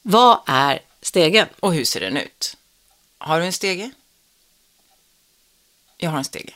Vad 0.01 0.37
är 0.45 0.79
stegen? 1.03 1.47
Och 1.59 1.73
hur 1.73 1.85
ser 1.85 1.99
den 1.99 2.17
ut? 2.17 2.57
Har 3.17 3.39
du 3.39 3.45
en 3.45 3.53
stege? 3.53 3.91
Jag 5.97 6.09
har 6.09 6.17
en 6.17 6.23
stege. 6.23 6.53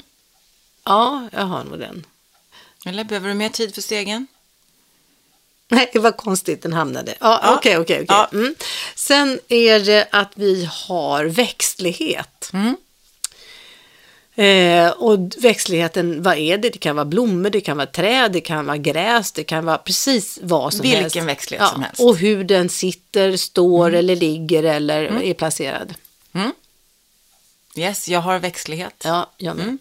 Ja, 0.84 1.30
jag 1.32 1.46
har 1.46 1.64
nog 1.64 1.80
den. 1.80 2.06
Eller 2.86 3.04
behöver 3.04 3.28
du 3.30 3.34
mer 3.34 3.50
tid 3.50 3.76
för 3.76 3.82
stegen? 3.82 4.28
Nej, 5.68 5.90
det 5.94 6.00
var 6.00 6.12
konstigt 6.12 6.62
den 6.62 6.74
hamnade. 6.74 7.16
Ja, 7.20 7.40
Ja. 7.44 7.56
okej, 7.58 7.78
okej, 7.78 7.96
okej. 7.96 8.06
Ja. 8.08 8.30
Mm. 8.34 8.56
Sen 8.96 9.40
är 9.48 9.80
det 9.80 10.08
att 10.12 10.32
vi 10.36 10.70
har 10.72 11.26
växtlighet. 11.26 12.50
Mm. 12.54 12.78
Eh, 14.38 14.89
och 14.89 15.19
växtligheten, 15.38 16.23
vad 16.23 16.38
är 16.38 16.58
det? 16.58 16.69
Det 16.69 16.78
kan 16.78 16.95
vara 16.95 17.06
blommor, 17.06 17.50
det 17.50 17.62
kan 17.62 17.78
vara 17.78 17.88
träd, 17.88 18.32
det 18.32 18.41
kan 18.41 18.65
vara 18.65 18.78
gräs, 18.78 19.32
det 19.32 19.43
kan 19.43 19.65
vara 19.65 19.78
precis 19.78 20.39
vad 20.41 20.73
som 20.73 20.82
Vilken 20.82 21.02
helst. 21.02 21.15
växtlighet 21.15 21.67
som 21.67 21.84
helst. 21.84 22.02
Och 22.02 22.17
hur 22.17 22.43
den 22.43 22.69
sitter, 22.69 23.38
står 23.38 23.93
eller 23.93 24.15
ligger 24.15 24.63
eller 24.63 25.23
är 25.23 25.34
placerad. 25.34 25.93
Yes, 27.76 28.08
jag 28.08 28.19
har 28.19 28.39
växtlighet. 28.39 29.02
Ja, 29.04 29.32
jag 29.38 29.56
med. 29.56 29.63
Mm. 29.63 29.78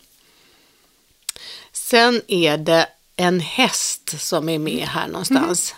Sen 1.72 2.22
är 2.28 2.56
det 2.56 2.88
en 3.16 3.40
häst 3.40 4.20
som 4.20 4.48
är 4.48 4.58
med 4.58 4.86
här 4.88 5.08
någonstans. 5.08 5.74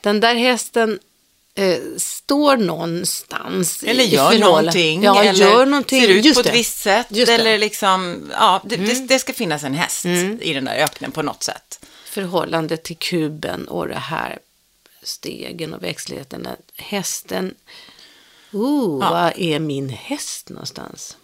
Den 0.00 0.20
där 0.20 0.34
hästen 0.34 0.98
eh, 1.54 1.78
står 1.96 2.56
någonstans. 2.56 3.82
Eller 3.82 4.04
gör 4.04 4.38
någonting. 4.38 5.02
Ja, 5.02 5.22
eller 5.22 5.32
gör 5.32 5.66
någonting. 5.66 6.00
ser 6.02 6.08
ut 6.08 6.24
Just 6.24 6.34
på 6.36 6.40
ett 6.40 6.46
det. 6.46 6.52
visst 6.52 6.78
sätt. 6.78 7.06
Just 7.10 7.26
det. 7.26 7.34
Mm. 7.34 7.46
Eller 7.46 7.58
liksom, 7.58 8.30
ja, 8.32 8.60
det, 8.64 8.76
det, 8.76 9.06
det 9.08 9.18
ska 9.18 9.32
finnas 9.32 9.64
en 9.64 9.74
häst 9.74 10.04
i 10.40 10.52
den 10.54 10.64
där 10.64 10.74
öknen 10.76 11.12
på 11.12 11.22
något 11.22 11.42
sätt. 11.42 11.86
förhållande 12.04 12.76
till 12.76 12.96
kuben 12.96 13.68
och 13.68 13.88
det 13.88 13.94
här 13.94 14.38
stegen 15.02 15.74
och 15.74 15.82
växtligheten. 15.82 16.48
Hästen, 16.76 17.54
oh, 18.52 18.98
Ja. 19.04 19.10
vad 19.10 19.32
är 19.36 19.58
min 19.58 19.88
häst 19.88 20.48
någonstans? 20.48 21.16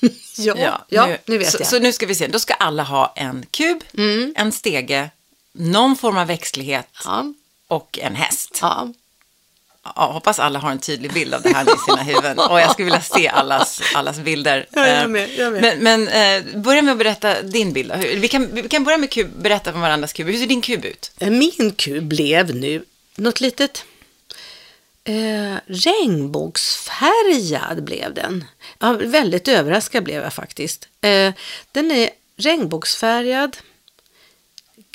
ja, 0.36 0.84
ja, 0.88 1.16
nu, 1.26 1.38
vet 1.38 1.50
så, 1.50 1.56
jag. 1.60 1.66
Så 1.66 1.78
nu 1.78 1.92
ska 1.92 2.06
vi 2.06 2.14
se, 2.14 2.26
då 2.26 2.38
ska 2.38 2.54
alla 2.54 2.82
ha 2.82 3.12
en 3.16 3.46
kub, 3.50 3.82
en 4.36 4.52
stege, 4.52 5.10
någon 5.52 5.96
form 5.96 6.16
av 6.16 6.26
växtlighet 6.26 6.86
ja, 7.04 7.32
och 7.68 7.98
en 8.02 8.14
häst. 8.14 8.58
ja. 8.62 8.92
Ja, 9.84 10.10
hoppas 10.12 10.38
alla 10.38 10.58
har 10.58 10.70
en 10.70 10.78
tydlig 10.78 11.12
bild 11.12 11.34
av 11.34 11.42
det 11.42 11.48
här 11.48 11.64
i 11.64 11.78
sina 11.86 12.02
huvuden. 12.02 12.38
Och 12.38 12.60
jag 12.60 12.72
skulle 12.72 12.84
vilja 12.84 13.00
se 13.00 13.28
allas, 13.28 13.80
allas 13.94 14.18
bilder. 14.18 14.66
Ja, 14.70 14.86
jag 14.86 15.02
Eh, 15.02 15.08
med, 15.08 15.30
jag 15.36 15.52
med. 15.52 15.62
Men, 15.62 15.78
men 16.08 16.08
eh, 16.08 16.42
börja 16.60 16.82
med 16.82 16.92
att 16.92 16.98
berätta 16.98 17.42
din 17.42 17.72
bild. 17.72 17.92
Vi 17.96 18.28
kan, 18.28 18.54
vi 18.54 18.68
kan 18.68 18.84
börja 18.84 18.98
med 18.98 19.10
kub, 19.10 19.42
berätta 19.42 19.74
om 19.74 19.80
varandras 19.80 20.12
kub. 20.12 20.26
Hur 20.26 20.38
ser 20.38 20.46
din 20.46 20.62
kub 20.62 20.84
ut? 20.84 21.10
Min 21.18 21.72
kub 21.76 22.04
blev 22.04 22.54
nu 22.54 22.84
något 23.16 23.40
litet 23.40 23.84
eh, 25.04 25.54
regnbågsfärgad 25.66 27.82
blev 27.84 28.14
den. 28.14 28.44
Ja, 28.78 28.92
väldigt 28.92 29.48
överraskad 29.48 30.04
blev 30.04 30.22
jag 30.22 30.32
faktiskt. 30.32 30.88
Eh, 31.00 31.32
den 31.72 31.90
är 31.90 32.10
regnbågsfärgad, 32.36 33.56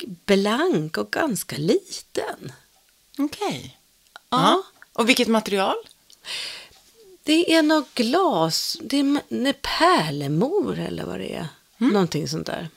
blank 0.04 0.96
och 0.96 1.10
ganska 1.10 1.56
liten. 1.56 2.52
Okej. 3.18 3.78
Ja. 4.30 4.62
Och 4.98 5.08
vilket 5.08 5.28
material? 5.28 5.76
Det 7.22 7.54
är 7.54 7.62
något 7.62 7.94
glas, 7.94 8.76
det 8.80 8.98
är 8.98 9.52
pärlemor 9.52 10.78
eller 10.78 11.04
vad 11.04 11.18
det 11.20 11.34
är. 11.34 11.48
Någonting 11.78 12.28
sånt 12.28 12.46
där. 12.46 12.68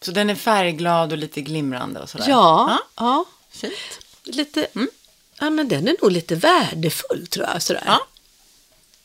Så 0.00 0.10
den 0.10 0.30
är 0.30 0.34
färgglad 0.34 1.12
och 1.12 1.18
lite 1.18 1.40
glimrande 1.40 2.00
och 2.00 2.10
sådär? 2.10 2.26
Ja, 2.28 2.78
ja. 2.96 3.24
Fint. 3.50 3.72
Lite, 4.24 4.66
ja 5.38 5.50
men 5.50 5.68
den 5.68 5.88
är 5.88 5.96
nog 6.02 6.12
lite 6.12 6.34
värdefull 6.34 7.26
tror 7.26 7.46
jag. 7.46 7.62
Sådär. 7.62 7.82
Ja. 7.86 8.06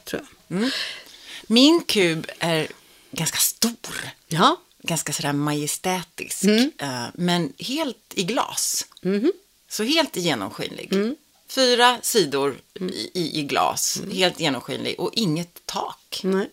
Tror 0.03 0.25
jag. 0.47 0.71
Min 1.47 1.83
kub 1.83 2.27
är 2.39 2.67
ganska 3.11 3.37
stor. 3.37 4.09
Ja. 4.27 4.57
Ganska 4.81 5.13
sådär 5.13 5.33
majestätisk. 5.33 6.43
Mm. 6.43 6.71
eh, 6.77 7.05
Men 7.13 7.53
helt 7.59 8.13
i 8.13 8.23
glas. 8.23 8.85
Mhm. 9.01 9.31
Så 9.69 9.83
helt 9.83 10.15
genomskinlig. 10.15 11.15
Mm. 11.49 11.67
Fyra 11.67 11.97
sidor 12.01 12.55
i, 12.79 13.09
i, 13.13 13.39
i 13.39 13.43
glas. 13.43 14.01
Helt 14.11 14.39
genomskinlig 14.39 14.99
och 14.99 15.11
inget 15.13 15.65
tak. 15.65 16.21
Nej. 16.23 16.49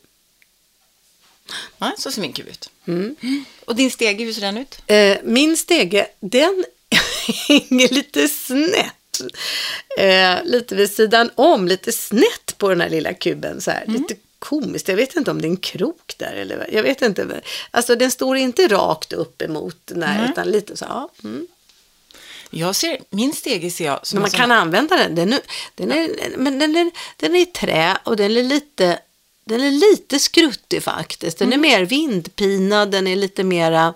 Ja, 1.79 1.95
så 1.99 2.13
ser 2.13 2.21
min 2.21 2.33
kub 2.33 2.49
ut. 2.49 2.71
Mm. 2.87 3.17
Och 3.65 3.77
din 3.77 3.91
stege, 3.91 4.25
hur 4.25 4.33
ser 4.33 4.41
den 4.41 4.59
ut? 4.59 4.79
Eh, 4.87 5.19
min 5.25 5.57
stege, 5.57 6.07
den 6.21 6.65
hänger 7.49 7.89
lite 7.89 8.29
snett. 8.29 9.21
Eh, 9.99 10.45
lite 10.45 10.75
vid 10.75 10.93
sidan 10.93 11.31
om, 11.35 11.69
lite 11.69 11.93
snett 11.93 12.59
på 12.59 12.69
den 12.69 12.81
här 12.81 12.89
lilla 12.89 13.15
kuben. 13.15 13.61
Så 13.61 13.71
här. 13.71 13.85
Lite 13.87 14.17
komiskt. 14.39 14.89
Jag 14.89 14.97
vet 14.97 15.17
inte 15.17 15.31
om 15.31 15.41
det 15.41 15.47
är 15.47 15.51
en 15.51 15.57
krok 15.57 16.15
där 16.19 16.35
eller 16.35 16.69
jag 16.73 16.83
vet 16.83 17.03
inte. 17.03 17.41
Alltså 17.71 17.97
den 17.97 18.11
står 18.11 18.37
inte 18.37 18.69
rakt 18.69 19.13
upp 19.13 19.43
emot 19.43 19.93
här, 20.03 20.31
utan 20.31 20.51
lite 20.51 20.77
så. 20.77 20.85
Ja. 20.89 21.11
Mm. 21.25 21.47
Jag 22.51 22.77
ser, 22.77 22.99
min 23.11 23.33
stege 23.33 23.71
ser 23.71 23.85
jag 23.85 24.07
som 24.07 24.17
Men 24.17 24.21
man 24.23 24.31
sån- 24.31 24.39
kan 24.39 24.53
använda 24.53 24.97
den. 24.97 25.15
Den 25.15 25.41
den 25.75 25.93
är, 25.93 26.35
men 26.37 26.59
den 26.59 26.77
är, 26.77 26.91
den 27.17 27.35
är 27.37 27.41
i 27.41 27.47
trä 27.47 27.99
och 28.05 28.17
den 28.17 28.37
är 28.37 28.43
lite, 28.43 28.99
den 29.45 29.61
är 29.61 29.71
lite 29.71 30.19
skruttig 30.19 30.83
faktiskt. 30.83 31.39
Den 31.39 31.53
är 31.53 31.57
mer 31.57 31.83
vindpinad, 31.83 32.91
den 32.91 33.07
är 33.07 33.17
lite 33.17 33.45
mera 33.45 33.95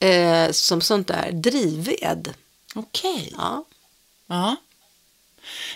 eh, 0.00 0.50
som 0.50 0.80
sånt 0.80 1.06
där 1.08 1.32
drivved. 1.32 2.34
Okej. 2.74 3.32
Ja. 3.36 3.64
Ja. 4.28 4.56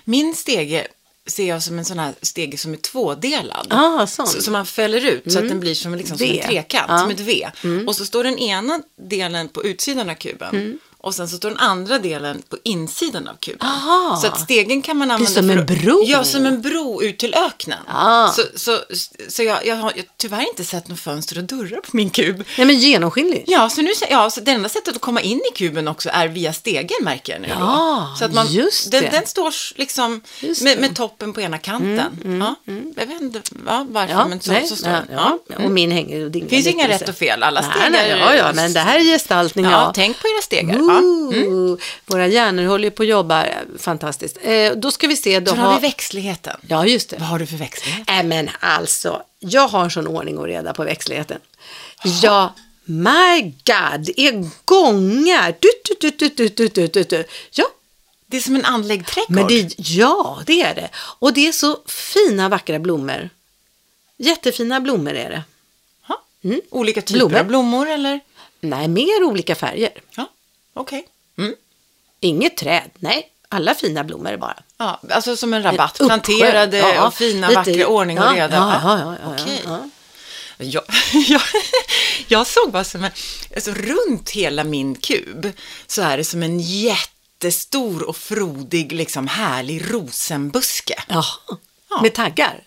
Min 0.04 0.34
stege 0.34 0.86
ser 1.26 1.48
jag 1.48 1.62
som 1.62 1.78
en 1.78 1.84
sån 1.84 1.98
här 1.98 2.14
stege 2.22 2.58
som 2.58 2.72
är 2.72 2.76
tvådelad. 2.76 3.66
Ah. 3.70 4.06
Så, 4.06 4.26
så 4.26 4.50
man 4.50 4.66
fäller 4.66 5.04
ut 5.06 5.32
så 5.32 5.38
att 5.38 5.48
den 5.48 5.60
blir 5.60 5.74
som, 5.74 5.94
liksom, 5.94 6.18
som 6.18 6.26
en 6.26 6.38
trekant, 6.42 6.86
Ja. 6.88 6.98
som 6.98 7.10
ett 7.10 7.20
V. 7.20 7.50
Och 7.86 7.96
så 7.96 8.06
står 8.06 8.24
den 8.24 8.38
ena 8.38 8.82
delen 8.96 9.48
på 9.48 9.64
utsidan 9.64 10.10
av 10.10 10.14
kuben. 10.14 10.78
Och 11.02 11.14
sen 11.14 11.28
så 11.28 11.36
står 11.36 11.48
den 11.48 11.58
andra 11.58 11.98
delen 11.98 12.42
på 12.48 12.56
insidan 12.64 13.28
av 13.28 13.34
kuben. 13.40 13.68
Aha. 13.68 14.18
Så 14.22 14.26
att 14.26 14.40
stegen 14.40 14.82
kan 14.82 14.96
man 14.96 15.10
använda 15.10 15.32
som 15.32 15.50
en 15.50 15.58
att- 15.58 15.66
bro. 15.66 16.02
Ja, 16.06 16.24
som 16.24 16.46
en 16.46 16.62
bro 16.62 17.02
ut 17.02 17.18
till 17.18 17.34
öknen. 17.34 17.78
Ah. 17.88 18.28
Så, 18.28 18.42
så, 18.54 18.78
så 19.28 19.42
jag, 19.42 19.66
jag 19.66 19.76
har 19.76 19.92
jag, 19.96 20.04
tyvärr 20.16 20.48
inte 20.48 20.64
sett 20.64 20.88
några 20.88 20.96
fönster 21.00 21.38
och 21.38 21.44
dörrar 21.44 21.80
på 21.80 21.96
min 21.96 22.10
kub. 22.10 22.44
Nej, 22.58 22.66
men 22.66 22.78
genomskinlig. 22.78 23.44
Ja, 23.46 23.70
så, 23.70 23.82
nu, 23.82 23.90
ja, 24.10 24.30
så 24.30 24.40
det 24.40 24.50
enda 24.50 24.68
sättet 24.68 24.94
att 24.96 25.00
komma 25.00 25.20
in 25.20 25.40
i 25.52 25.56
kuben 25.56 25.88
också 25.88 26.08
är 26.12 26.28
via 26.28 26.52
stegen 26.52 26.96
märker 27.02 27.32
jag 27.32 27.42
nu. 27.42 27.48
Ja, 27.48 28.08
då. 28.10 28.18
så 28.18 28.24
att 28.24 28.34
man, 28.34 28.46
just 28.52 28.90
den, 28.90 29.02
det. 29.04 29.10
den 29.10 29.26
står 29.26 29.78
liksom 29.78 30.20
med, 30.40 30.56
det. 30.76 30.80
med 30.80 30.96
toppen 30.96 31.32
på 31.32 31.40
ena 31.40 31.58
kanten. 31.58 32.40
ja, 32.40 32.54
Jag 32.96 33.06
vet 33.06 33.20
inte 33.20 33.42
ja, 33.66 33.86
varför, 33.90 34.14
Ja, 34.14 34.28
men 34.28 34.40
så, 34.40 34.52
nej, 34.52 34.66
så 34.66 34.76
står 34.76 34.90
den. 34.90 35.06
ja. 35.12 35.38
Ja. 35.48 35.64
Och 35.64 35.70
min 35.70 35.90
hänger 35.90 36.24
och 36.24 36.30
dingar 36.30 36.48
finns 36.48 36.66
inga 36.66 36.88
rätt 36.88 37.08
och 37.08 37.14
fel, 37.14 37.42
alla 37.42 37.60
Nej, 37.60 37.70
stegar 37.70 37.90
nej, 37.90 38.16
ja, 38.20 38.34
ja, 38.34 38.52
men 38.54 38.72
det 38.72 38.80
här 38.80 38.98
är 38.98 39.04
gestaltning. 39.04 39.64
Ja. 39.64 39.92
tänk 39.94 40.20
på 40.22 40.28
era 40.28 40.42
stegar. 40.42 40.78
Ooh, 41.00 41.78
Våra 42.06 42.26
hjärnor 42.26 42.64
håller 42.64 42.84
ju 42.84 42.90
på 42.90 43.02
att 43.02 43.08
jobba 43.08 43.46
fantastiskt. 43.78 44.38
Eh, 44.42 44.72
då 44.72 44.90
ska 44.90 45.06
vi 45.08 45.16
se. 45.16 45.40
Då 45.40 45.50
Så 45.50 45.56
har 45.56 45.74
vi 45.74 45.80
växtligheten. 45.86 46.56
Ja, 46.68 46.86
just 46.86 47.08
det. 47.10 47.16
Vad 47.16 47.28
har 47.28 47.38
du 47.38 47.46
för 47.46 47.56
växtlighet? 47.56 48.04
Nej, 48.08 48.24
men 48.24 48.50
alltså, 48.60 49.22
jag 49.38 49.68
har 49.68 49.88
sån 49.88 50.06
ordning 50.06 50.38
och 50.38 50.46
reda 50.46 50.74
på 50.74 50.84
växtligheten. 50.84 51.38
Ja, 52.22 52.54
my 52.84 53.40
God, 53.42 54.10
är 54.16 54.48
gångar. 54.64 55.54
Du, 55.58 55.68
du, 56.00 56.10
du, 56.10 56.28
du, 56.28 56.48
du, 56.48 56.68
du, 56.68 56.86
du, 56.88 57.02
du. 57.02 57.24
Ja, 57.50 57.64
Det 58.26 58.36
är 58.36 58.40
som 58.40 58.56
en 58.56 58.64
andlig 58.64 59.06
trädgård. 59.06 59.34
men 59.36 59.46
det, 59.46 59.78
ja, 59.78 60.42
det 60.46 60.62
är 60.62 60.74
det. 60.74 60.88
Och 60.94 61.32
det 61.32 61.48
är 61.48 61.52
så 61.52 61.78
fina, 61.86 62.48
vackra 62.48 62.78
blommor. 62.78 63.30
Jättefina 64.16 64.80
blommor 64.80 65.12
är 65.14 65.30
det. 65.30 65.42
Mm. 66.44 66.60
Olika 66.70 67.02
typer 67.02 67.18
Blommor. 67.18 67.38
av 67.38 67.46
blommor 67.46 67.88
eller? 67.88 68.20
Nej, 68.60 68.88
mer 68.88 69.24
olika 69.24 69.54
färger. 69.54 69.90
Ja, 70.16 70.26
okej. 70.74 71.06
Mm. 71.38 71.54
Inget 72.20 72.56
träd, 72.56 72.90
nej. 72.98 73.28
Alla 73.48 73.74
fina 73.74 74.04
blommor 74.04 74.36
bara. 74.36 74.62
Ja, 74.78 75.00
alltså 75.10 75.36
som 75.36 75.54
en 75.54 75.62
rabatt. 75.62 75.90
uppsjö. 76.00 76.06
Planterade 76.06 76.78
Ja, 76.78 77.06
och 77.06 77.14
fina, 77.14 77.48
lite- 77.48 77.58
vackra, 77.60 77.86
ordning 77.86 78.18
och 78.18 78.24
ja, 78.24 78.32
reda. 78.34 78.56
ja, 78.56 78.80
ja, 78.82 78.98
ja, 78.98 79.16
ja, 79.22 79.42
Okej. 79.42 79.62
ja. 79.64 79.88
Jag, 80.58 80.82
jag, 81.28 81.42
jag 82.28 82.46
såg 82.46 82.72
bara 82.72 82.84
som 82.84 83.04
en, 83.04 83.10
alltså 83.54 83.70
runt 83.70 84.30
hela 84.30 84.64
min 84.64 84.94
kub 84.94 85.52
så 85.86 86.02
är 86.02 86.16
det 86.16 86.24
som 86.24 86.42
en 86.42 86.60
jättestor 86.60 88.02
och 88.08 88.16
frodig, 88.16 88.92
liksom 88.92 89.26
härlig 89.28 89.92
rosenbuske. 89.94 91.02
Ja. 91.08 91.24
med 92.02 92.14
taggar. 92.14 92.60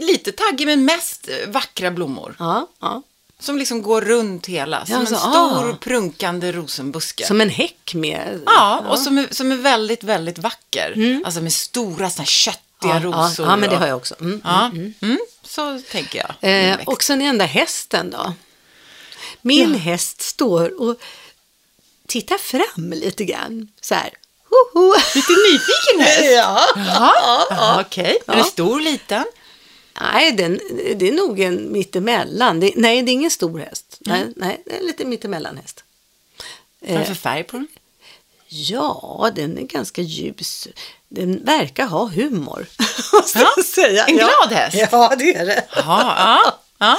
Lite 0.00 0.32
taggig 0.32 0.66
men 0.66 0.84
mest 0.84 1.28
vackra 1.48 1.90
blommor. 1.90 2.36
Ja, 2.38 2.68
ja. 2.80 3.02
Som 3.40 3.58
liksom 3.58 3.82
går 3.82 4.00
runt 4.00 4.46
hela. 4.46 4.86
Som 4.86 4.94
Ja, 4.94 5.00
en 5.00 5.06
så, 5.06 5.16
stor 5.16 5.70
ah. 5.70 5.76
prunkande 5.80 6.52
rosenbuske. 6.52 7.26
Som 7.26 7.40
en 7.40 7.48
häck 7.50 7.94
med... 7.94 8.40
Ja, 8.46 8.78
och 8.88 8.98
som 8.98 9.18
är, 9.18 9.28
som 9.30 9.52
är 9.52 9.56
väldigt, 9.56 10.04
väldigt 10.04 10.38
vacker. 10.38 11.20
Alltså 11.24 11.40
med 11.40 11.52
stora 11.52 12.10
såna 12.10 12.26
köttiga 12.26 12.60
ja, 12.80 12.94
ja, 12.94 13.00
rosor. 13.00 13.46
ja, 13.46 13.56
men 13.56 13.70
det 13.70 13.76
har 13.76 13.86
jag 13.86 13.96
också. 13.96 14.14
Mm. 14.20 14.40
Ja, 14.44 14.70
mm, 15.02 15.18
så 15.42 15.80
tänker 15.90 16.18
jag. 16.40 16.50
Eh, 16.70 16.78
och 16.86 17.02
sen 17.02 17.18
den 17.18 17.38
där 17.38 17.46
hästen 17.46 18.10
då. 18.10 18.34
Min 19.42 19.72
Ja. 19.72 19.78
häst 19.78 20.20
står 20.22 20.80
och 20.82 20.96
tittar 22.06 22.38
fram 22.38 22.90
lite 22.92 23.24
grann. 23.24 23.68
Så 23.80 23.94
här. 23.94 24.10
Hoho. 24.48 24.94
Lite 25.14 25.32
nyfiken 25.52 26.00
häst. 26.00 26.24
Ja. 26.34 26.60
Jaha, 26.76 27.44
ja, 27.50 27.80
okej. 27.86 28.18
Är 28.26 28.32
Ja. 28.36 28.38
det 28.38 28.44
stor, 28.44 28.80
liten? 28.80 29.24
Nej, 30.00 30.32
den, 30.32 30.60
det 30.96 31.08
är 31.08 31.12
nog 31.12 31.40
en 31.40 31.72
mittemellan. 31.72 32.60
Det, 32.60 32.72
nej, 32.76 33.02
det 33.02 33.10
är 33.10 33.12
ingen 33.12 33.30
stor 33.30 33.58
häst. 33.58 34.00
Mm. 34.06 34.18
Nej, 34.18 34.32
nej, 34.36 34.62
det 34.64 34.72
är 34.74 34.80
en 34.80 34.86
lite 34.86 35.04
mittemellan 35.04 35.56
häst. 35.56 35.84
Vad 36.80 36.90
är 36.90 36.98
det 36.98 37.04
för 37.04 37.14
färg 37.14 37.44
på 37.44 37.56
den? 37.56 37.68
Ja, 38.48 39.30
den 39.34 39.58
är 39.58 39.62
ganska 39.62 40.02
ljus. 40.02 40.68
Den 41.08 41.44
verkar 41.44 41.86
ha 41.86 42.06
humor. 42.06 42.66
Ja, 43.34 43.62
säga. 43.64 44.04
en 44.04 44.16
ja. 44.16 44.26
glad 44.26 44.58
häst. 44.58 44.88
Ja, 44.92 45.14
det 45.18 45.34
är 45.34 45.46
det. 45.46 45.64
Ja, 45.76 45.82
ja, 46.18 46.54
ja. 46.78 46.98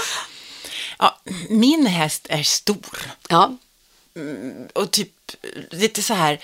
ja. 0.99 1.19
Min 1.49 1.86
häst 1.86 2.27
är 2.29 2.43
stor 2.43 3.13
Ja, 3.29 3.58
och 4.73 4.91
typ 4.91 5.12
lite 5.69 6.03
så 6.03 6.13
här 6.13 6.39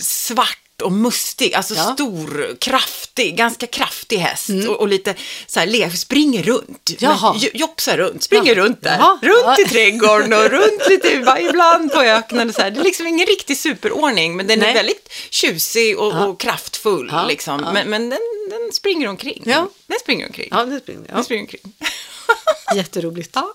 svart 0.00 0.65
och 0.82 0.92
mustig, 0.92 1.54
alltså 1.54 1.74
Ja. 1.74 1.94
stor, 1.94 2.56
kraftig, 2.60 3.36
ganska 3.36 3.66
kraftig 3.66 4.18
häst 4.18 4.48
och, 4.68 4.76
och 4.76 4.88
lite 4.88 5.14
så 5.46 5.60
här, 5.60 5.66
le- 5.66 5.90
springer 5.90 6.42
runt, 6.42 6.90
Jaha. 6.98 7.40
Jopsar 7.54 7.96
runt, 7.96 8.22
springer 8.22 8.56
Ja. 8.56 8.62
runt 8.64 8.82
där, 8.82 8.98
Jaha. 8.98 9.18
runt 9.22 9.42
Ja. 9.44 9.56
i 9.60 9.64
trädgården 9.64 10.32
och 10.32 10.50
runt 10.50 10.82
lite, 10.88 11.08
ibland 11.40 11.92
på 11.92 12.00
öknen 12.00 12.48
och 12.48 12.54
så 12.54 12.60
här. 12.62 12.70
Det 12.70 12.80
är 12.80 12.84
liksom 12.84 13.06
ingen 13.06 13.26
riktig 13.26 13.56
superordning, 13.58 14.36
men 14.36 14.46
den 14.46 14.58
Nej. 14.58 14.70
är 14.70 14.74
väldigt 14.74 15.12
tjusig 15.30 15.98
och, 15.98 16.28
och 16.28 16.40
kraftfull 16.40 17.12
liksom, 17.28 17.60
men, 17.72 17.90
men 17.90 18.10
den, 18.10 18.20
den 18.50 18.72
springer 18.72 19.08
omkring. 19.08 19.42
Ja. 19.46 19.68
Den 19.86 19.98
springer 20.00 20.26
omkring. 20.26 20.48
ja 20.50 20.64
det 20.64 20.80
springer 20.80 21.02
Den 21.14 21.24
springer 21.24 21.42
omkring. 21.42 21.72
Jätteroligt. 22.74 23.30
Ja. 23.34 23.54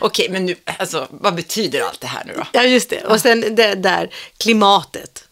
Okej, 0.00 0.28
men 0.30 0.46
nu, 0.46 0.56
alltså, 0.78 1.08
vad 1.10 1.34
betyder 1.34 1.80
allt 1.80 2.00
det 2.00 2.06
här 2.06 2.24
nu 2.26 2.32
då? 2.36 2.46
Ja, 2.52 2.62
just 2.64 2.90
det. 2.90 3.04
Och 3.04 3.20
sen 3.20 3.54
det 3.54 3.74
där 3.74 4.10
klimatet. 4.38 5.23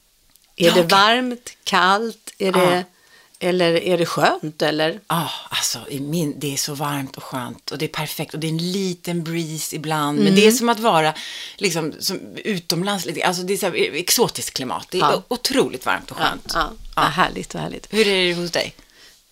Är 0.63 0.69
Ja, 0.69 0.75
det 0.75 0.81
okej. 0.81 0.91
varmt, 0.99 1.51
kallt, 1.65 2.31
är 2.39 2.53
det, 2.53 2.59
Ja. 3.41 3.49
eller 3.49 3.75
är 3.83 3.99
det 3.99 4.07
skönt? 4.07 4.63
Eller? 4.63 5.01
Ja, 5.09 5.31
alltså 5.51 5.79
min, 6.01 6.35
det 6.39 6.53
är 6.53 6.57
så 6.57 6.75
varmt 6.75 7.17
och 7.17 7.23
skönt 7.23 7.71
och 7.71 7.79
det 7.79 7.85
är 7.85 7.89
perfekt 7.89 8.35
och 8.35 8.41
det 8.41 8.47
är 8.47 8.53
en 8.53 8.73
liten 8.73 9.25
breeze 9.25 9.77
ibland. 9.77 10.19
Men 10.19 10.27
Mm. 10.27 10.41
det 10.41 10.47
är 10.47 10.53
som 10.53 10.69
att 10.69 10.81
vara 10.81 11.15
liksom, 11.57 11.93
som 12.01 12.21
utomlands, 12.45 13.07
alltså 13.25 13.43
det 13.43 13.53
är 13.53 13.57
så 13.57 13.67
här, 13.67 13.75
exotiskt 13.95 14.55
klimat. 14.55 14.87
Det 14.91 14.99
är 14.99 15.01
Ja. 15.01 15.23
otroligt 15.29 15.87
varmt 15.87 16.11
och 16.11 16.17
skönt. 16.17 16.51
Ja, 16.55 16.71
ja. 16.97 17.03
härligt, 17.03 17.55
vad 17.55 17.63
härligt. 17.63 17.87
Hur 17.91 18.07
är 18.09 18.29
det 18.29 18.35
hos 18.35 18.51
dig? 18.51 18.75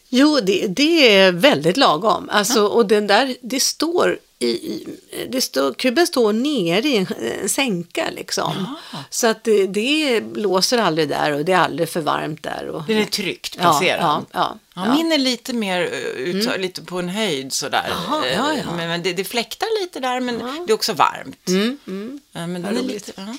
Jo, 0.09 0.41
det, 0.41 0.67
det 0.67 1.17
är 1.17 1.33
väldigt 1.33 1.77
lagom. 1.77 2.29
Alltså, 2.33 2.67
Och 2.67 2.87
den 2.87 3.07
där, 3.07 3.37
det 3.43 3.61
står 3.61 4.19
i, 4.47 4.87
det 5.29 5.41
står, 5.41 5.75
kuben 5.75 6.07
står 6.07 6.33
nere 6.33 6.89
i 6.89 6.97
en, 6.97 7.07
en 7.43 7.49
sänka 7.49 8.11
liksom. 8.11 8.77
Så 9.11 9.27
att 9.27 9.45
det, 9.45 9.67
det 9.67 10.21
blåser 10.25 10.79
aldrig 10.79 11.09
där 11.09 11.33
och 11.33 11.45
det 11.45 11.53
är 11.53 11.59
aldrig 11.59 11.89
för 11.89 12.01
varmt 12.01 12.43
där. 12.43 12.69
Och, 12.69 12.83
Den 12.87 12.97
är 12.97 13.05
tryggt 13.05 13.55
Ja, 13.57 13.63
placerad. 13.63 14.01
ja, 14.03 14.25
ja, 14.33 14.59
Ja, 14.75 14.87
ja. 14.87 14.95
Min 14.95 15.13
är 15.13 15.19
lite 15.19 15.53
mer 15.53 15.81
uh, 15.83 15.89
ut, 16.23 16.61
lite 16.61 16.83
på 16.83 16.99
en 16.99 17.09
höjd 17.09 17.53
sådär. 17.53 17.87
Jaha, 17.89 18.27
Eh, 18.27 18.33
ja, 18.33 18.55
ja. 18.57 18.73
Men, 18.77 18.89
men 18.89 19.03
det, 19.03 19.13
det 19.13 19.25
fläktar 19.25 19.81
lite 19.83 20.01
där, 20.01 20.21
men 20.21 20.39
det 20.67 20.73
är 20.73 20.75
också 20.75 20.93
varmt. 20.93 21.49
Mm, 21.49 22.21
Ja, 22.33 22.47
men 22.47 22.63
den 22.63 22.77
är 22.77 22.83
lite, 22.83 23.13
ja. 23.17 23.35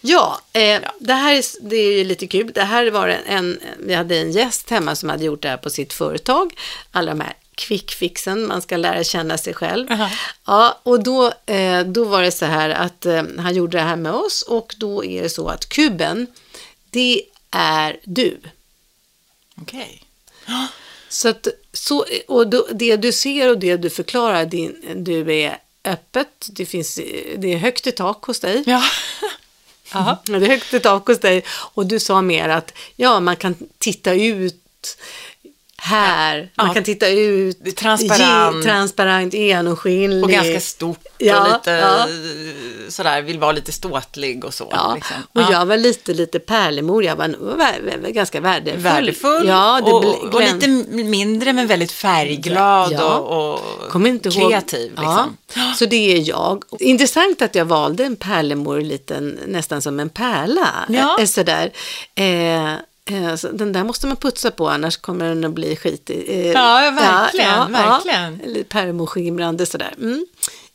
Ja, 0.00 0.40
eh, 0.60 0.80
det 0.98 1.12
här 1.14 1.34
är, 1.34 1.44
det 1.68 1.76
är 1.76 1.98
ju 1.98 2.04
lite 2.04 2.26
kul. 2.26 2.50
Det 2.54 2.62
här 2.62 2.90
var 2.90 3.08
en, 3.08 3.22
en, 3.26 3.60
vi 3.78 3.94
hade 3.94 4.18
en 4.18 4.32
gäst 4.32 4.70
hemma 4.70 4.94
som 4.96 5.08
hade 5.08 5.24
gjort 5.24 5.42
det 5.42 5.48
här 5.48 5.56
på 5.56 5.70
sitt 5.70 5.92
företag. 5.92 6.54
Alla 6.92 7.10
de 7.14 7.20
här 7.20 7.34
quickfixen, 7.54 8.46
man 8.46 8.62
ska 8.62 8.76
lära 8.76 9.04
känna 9.04 9.38
sig 9.38 9.54
själv. 9.54 9.92
Aha. 9.92 10.10
Ja, 10.46 10.80
och 10.82 11.02
då, 11.02 11.32
eh, 11.46 11.80
då 11.80 12.04
var 12.04 12.22
det 12.22 12.32
så 12.32 12.44
här 12.44 12.70
att 12.70 13.06
eh, 13.06 13.22
han 13.38 13.54
gjorde 13.54 13.78
det 13.78 13.84
här 13.84 13.96
med 13.96 14.12
oss 14.12 14.42
och 14.42 14.74
då 14.78 15.04
är 15.04 15.22
det 15.22 15.28
så 15.28 15.48
att 15.48 15.68
kuben, 15.68 16.26
det 16.90 17.22
är 17.50 17.96
du. 18.04 18.40
Okej. 19.60 20.02
Så 21.08 21.28
att, 21.28 21.46
så, 21.72 22.04
och 22.28 22.48
då, 22.48 22.66
det 22.72 22.96
du 22.96 23.12
ser 23.12 23.50
och 23.50 23.58
det 23.58 23.76
du 23.76 23.90
förklarar, 23.90 24.46
din, 24.46 24.84
du 24.96 25.34
är 25.34 25.58
öppet, 25.84 26.48
det, 26.52 26.66
finns, 26.66 26.94
det 27.36 27.52
är 27.52 27.56
högt 27.56 27.86
i 27.86 27.92
tak 27.92 28.24
hos 28.24 28.40
dig. 28.40 28.62
Ja. 28.66 28.82
Jaha. 29.92 30.18
Ja, 30.26 30.38
Det 30.38 30.46
är 30.46 30.50
högt 30.50 30.74
i 30.74 30.80
tak 30.80 31.06
hos 31.06 31.18
dig 31.18 31.44
och 31.48 31.86
du 31.86 32.00
sa 32.00 32.22
mer 32.22 32.48
att 32.48 32.72
ja, 32.96 33.20
man 33.20 33.36
kan 33.36 33.54
titta 33.78 34.14
ut 34.14 34.98
här, 35.84 36.50
man 36.56 36.66
Ja. 36.66 36.74
kan 36.74 36.84
titta 36.84 37.08
ut, 37.08 37.58
Det 37.60 37.70
är 37.70 37.74
transparent. 37.74 38.56
ge, 38.56 38.62
transparent, 38.62 39.34
genomskinlig. 39.34 40.24
Och 40.24 40.30
ganska 40.30 40.60
stort 40.60 41.00
Ja, 41.18 41.40
och 41.40 41.52
lite 41.52 41.70
ja. 41.70 42.06
sådär, 42.88 43.22
vill 43.22 43.38
vara 43.38 43.52
lite 43.52 43.72
ståtlig 43.72 44.44
och 44.44 44.54
så. 44.54 44.68
Ja, 44.70 44.92
liksom. 44.94 45.16
och 45.32 45.40
Ja. 45.40 45.52
jag 45.52 45.66
var 45.66 45.76
lite, 45.76 46.14
lite 46.14 46.38
pärlemor, 46.40 47.04
jag 47.04 47.16
var 47.16 47.24
vä- 47.28 47.82
vä- 48.02 48.10
ganska 48.10 48.40
värdefull. 48.40 48.80
Värdefull 48.82 49.48
ja, 49.48 49.80
det 49.84 49.92
och, 49.92 50.34
och 50.34 50.40
lite 50.40 50.68
mindre 51.04 51.52
men 51.52 51.66
väldigt 51.66 51.92
färgglad 51.92 52.92
Ja. 52.92 53.14
och, 53.18 53.54
och 53.86 54.32
kreativ. 54.32 54.90
Liksom. 54.90 55.36
Så 55.76 55.86
det 55.86 56.12
är 56.16 56.28
jag. 56.28 56.62
Intressant 56.80 57.42
att 57.42 57.54
jag 57.54 57.64
valde 57.64 58.04
en 58.04 58.16
pärlemor, 58.16 58.80
liten, 58.80 59.40
nästan 59.46 59.82
som 59.82 60.00
en 60.00 60.08
pärla. 60.10 60.68
Ja. 60.88 61.16
Eh, 61.20 61.26
Sådär. 61.26 61.70
Eh, 62.14 62.72
så 63.36 63.48
den 63.48 63.72
där 63.72 63.84
måste 63.84 64.06
man 64.06 64.16
putsa 64.16 64.50
på, 64.50 64.68
annars 64.68 64.96
kommer 64.96 65.24
den 65.28 65.44
att 65.44 65.52
bli 65.52 65.76
skitig. 65.76 66.24
Eh, 66.28 66.46
Ja, 66.52 66.90
verkligen, 66.96 67.72
verkligen. 67.72 68.40
Eller 68.40 68.64
pärlemorskimrande 68.64 69.66
sådär. 69.66 69.94
Mm. 69.98 70.26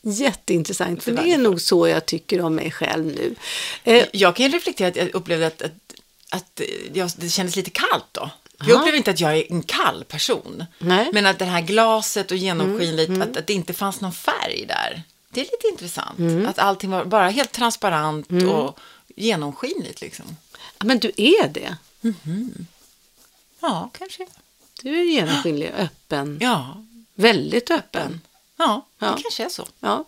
Jätteintressant, 0.02 1.04
för 1.04 1.12
Det 1.12 1.32
är 1.34 1.38
nog 1.38 1.62
så 1.62 1.88
jag 1.88 2.06
tycker 2.06 2.42
om 2.42 2.56
mig 2.56 2.72
själv 2.72 3.06
nu. 3.06 3.36
Eh, 3.84 4.06
Jag 4.14 4.36
kan 4.36 4.52
reflektera 4.52 4.88
att 4.88 4.96
jag 4.96 5.16
upplevde 5.16 5.48
att, 5.48 5.62
att, 5.62 5.72
att 6.30 6.62
jag, 6.94 7.12
det 7.18 7.30
kändes 7.30 7.56
lite 7.56 7.70
kallt 7.70 8.06
då. 8.12 8.30
Jag 8.66 8.70
upplever 8.80 8.98
inte 8.98 9.12
att 9.12 9.20
jag 9.20 9.38
är 9.38 9.52
en 9.52 9.64
kall 9.64 10.04
person. 10.04 10.66
Nej. 10.80 11.10
Men 11.14 11.26
att 11.26 11.40
det 11.40 11.46
här 11.46 11.62
glaset 11.62 12.32
och 12.32 12.38
genomskinligt, 12.38 13.10
Mm, 13.10 13.22
att, 13.22 13.38
att 13.38 13.48
det 13.48 13.54
inte 13.54 13.74
fanns 13.74 14.02
någon 14.02 14.12
färg 14.14 14.66
där. 14.68 15.02
Det 15.30 15.40
är 15.42 15.44
lite 15.46 15.68
intressant. 15.72 16.20
Mm. 16.20 16.48
Att 16.48 16.60
allting 16.60 16.90
var 16.90 17.06
bara 17.06 17.30
helt 17.30 17.52
transparent 17.52 18.28
och 18.52 18.80
genomskinligt 19.16 20.02
liksom. 20.02 20.26
ja, 20.80 20.86
men 20.86 21.00
du 21.00 21.12
är 21.18 21.48
det. 21.48 21.76
Ja, 23.62 23.90
kanske. 23.98 24.26
Du 24.84 25.00
är 25.00 25.04
genomskinlig, 25.04 25.72
öppen, 25.78 26.38
Ja, 26.42 26.84
väldigt 27.16 27.72
öppen. 27.72 28.22
ja, 28.58 28.86
Ja. 29.00 29.08
det 29.16 29.22
kanske 29.24 29.44
är 29.46 29.50
så. 29.50 29.68
Ja. 29.80 30.06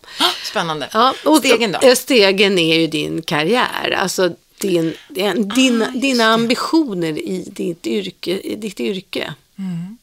Spännande. 0.50 0.88
Ja, 0.92 1.14
och 1.24 1.38
Stegen 1.38 1.72
då? 1.72 1.78
eh, 1.88 1.94
Stegen 1.94 2.58
är 2.58 2.78
ju 2.80 2.86
din 2.86 3.22
karriär, 3.22 3.90
alltså 3.98 4.34
din, 4.58 4.94
din, 5.08 5.48
din, 5.48 5.82
Ah, 5.82 5.86
dina 5.90 6.24
det. 6.24 6.30
ambitioner 6.34 7.18
i 7.18 7.44
ditt 7.52 7.86
yrke. 7.86 8.40
I 8.40 8.56
ditt 8.56 8.80
yrke. 8.80 9.34
Mm. 9.58 9.96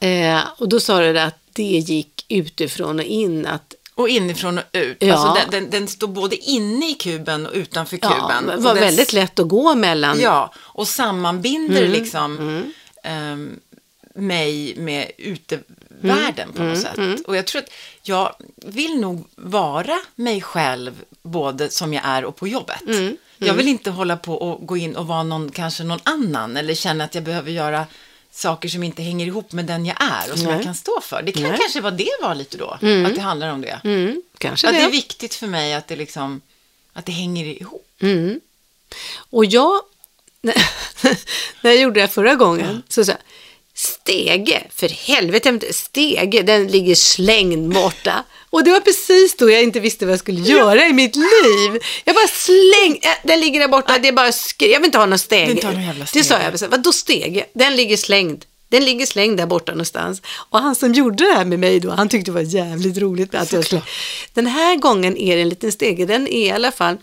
Eh, 0.00 0.44
och 0.58 0.68
då 0.68 0.80
sa 0.80 1.00
du 1.00 1.18
att 1.20 1.38
det 1.52 1.62
gick 1.62 2.24
utifrån 2.28 2.98
och 2.98 3.04
in, 3.04 3.46
att 3.46 3.74
Och 3.96 4.08
inifrån 4.08 4.58
och 4.58 4.64
ut. 4.72 4.96
Ja. 5.00 5.14
Alltså 5.14 5.34
den, 5.40 5.50
den, 5.50 5.70
den 5.70 5.88
står 5.88 6.08
både 6.08 6.36
inne 6.36 6.90
i 6.90 6.94
kuben 6.94 7.46
och 7.46 7.52
utanför 7.54 7.98
ja, 8.02 8.08
kuben. 8.10 8.46
det 8.46 8.56
var 8.62 8.74
den 8.74 8.82
väldigt 8.84 9.12
lätt 9.12 9.38
att 9.38 9.48
gå 9.48 9.74
mellan. 9.74 10.20
Ja, 10.20 10.52
och 10.58 10.88
sammanbinder 10.88 11.80
Mm, 11.82 11.92
liksom 11.92 12.62
ehm, 13.02 13.60
mig 14.14 14.74
med 14.76 15.10
utevärlden 15.18 16.52
på 16.52 16.62
Mm, 16.62 16.72
något 16.72 16.82
sätt. 16.82 17.26
Och 17.26 17.36
jag 17.36 17.46
tror 17.46 17.62
att 17.62 17.70
jag 18.02 18.34
vill 18.56 19.00
nog 19.00 19.24
vara 19.36 19.98
mig 20.14 20.40
själv 20.42 21.02
både 21.22 21.70
som 21.70 21.94
jag 21.94 22.04
är 22.06 22.24
och 22.24 22.36
på 22.36 22.48
jobbet. 22.48 22.82
Mm, 22.88 23.16
Jag 23.38 23.54
vill 23.54 23.68
inte 23.68 23.90
hålla 23.90 24.16
på 24.16 24.34
och 24.34 24.66
gå 24.66 24.76
in 24.76 24.96
och 24.96 25.06
vara 25.06 25.22
någon, 25.22 25.50
kanske 25.50 25.84
någon 25.84 26.00
annan 26.04 26.56
eller 26.56 26.74
känna 26.74 27.04
att 27.04 27.14
jag 27.14 27.24
behöver 27.24 27.50
göra 27.50 27.86
saker 28.36 28.68
som 28.68 28.82
inte 28.82 29.02
hänger 29.02 29.26
ihop 29.26 29.52
med 29.52 29.64
den 29.64 29.86
jag 29.86 29.96
är 30.00 30.32
och 30.32 30.38
som 30.38 30.46
Nej. 30.46 30.56
jag 30.56 30.64
kan 30.64 30.74
stå 30.74 31.00
för. 31.00 31.22
Det 31.22 31.32
kan 31.32 31.42
Nej. 31.42 31.58
kanske 31.60 31.80
vara 31.80 31.94
det 31.94 32.10
var 32.22 32.34
lite 32.34 32.56
då, 32.56 32.70
att 32.70 32.80
det 33.14 33.20
handlar 33.20 33.52
om 33.52 33.60
det. 33.60 33.80
Mm, 33.84 34.22
kanske 34.38 34.66
Att 34.66 34.74
det. 34.74 34.80
det 34.80 34.84
är 34.84 34.90
viktigt 34.90 35.34
för 35.34 35.46
mig 35.46 35.74
att 35.74 35.88
det 35.88 35.96
liksom, 35.96 36.40
att 36.92 37.06
det 37.06 37.12
hänger 37.12 37.44
ihop. 37.44 37.88
Mm. 38.00 38.40
Och 39.30 39.44
jag, 39.44 39.80
när 41.60 41.70
jag 41.70 41.76
gjorde 41.76 42.00
det 42.00 42.08
förra 42.08 42.34
gången, 42.34 42.82
så 42.88 43.04
sa 43.04 43.12
jag, 43.12 43.20
Stege, 43.74 44.66
för 44.70 44.88
helvete, 44.88 45.72
stege, 45.72 46.42
den 46.42 46.66
ligger 46.66 46.94
slängd 46.94 47.74
borta. 47.74 48.24
Och 48.56 48.64
det 48.64 48.70
var 48.70 48.80
precis 48.80 49.36
då 49.36 49.50
jag 49.50 49.62
inte 49.62 49.80
visste 49.80 50.06
vad 50.06 50.12
jag 50.12 50.18
skulle 50.18 50.40
göra 50.40 50.86
i 50.86 50.92
mitt 50.92 51.16
liv. 51.16 51.82
Jag 52.04 52.14
bara 52.14 52.28
släng, 52.28 52.98
äh, 53.02 53.10
den 53.24 53.40
ligger 53.40 53.60
där 53.60 53.68
borta, 53.68 53.98
det 53.98 54.08
är 54.08 54.12
bara 54.12 54.32
skri, 54.32 54.72
jag 54.72 54.80
vill 54.80 54.86
inte 54.86 54.98
ha 54.98 55.06
någon 55.06 55.18
vill 55.30 55.50
inte 55.50 55.66
ha 55.66 55.72
någon 55.72 55.82
jävla 55.82 56.06
Det 56.12 56.24
sa 56.24 56.42
jag, 56.42 56.52
precis. 56.52 56.68
vadå 56.70 56.92
stege? 56.92 57.44
Den 57.54 57.76
ligger 57.76 57.96
slängd. 57.96 58.44
Den 58.68 58.84
ligger 58.84 59.06
slängd 59.06 59.36
där 59.36 59.46
borta 59.46 59.72
någonstans. 59.72 60.22
Och 60.50 60.58
han 60.58 60.74
som 60.74 60.92
gjorde 60.92 61.24
det 61.24 61.32
här 61.32 61.44
med 61.44 61.58
mig 61.58 61.80
då, 61.80 61.90
han 61.90 62.08
tyckte 62.08 62.30
det 62.30 62.34
var 62.34 62.40
jävligt 62.40 62.98
roligt. 62.98 63.34
Att 63.34 63.52
jag. 63.52 63.64
Den 64.34 64.46
här 64.46 64.76
gången 64.76 65.16
är 65.16 65.36
det 65.36 65.42
en 65.42 65.48
liten 65.48 65.72
stege, 65.72 66.06
den 66.06 66.28
är 66.28 66.46
i 66.46 66.50
alla 66.50 66.72
fall 66.72 66.94
eh, 66.94 66.98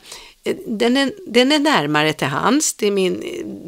den 0.65 0.97
är, 0.97 1.11
den 1.27 1.51
är 1.51 1.59
närmare 1.59 2.13
till 2.13 2.27
hands, 2.27 2.73
det 2.73 2.87
är, 2.87 2.91
min, 2.91 3.23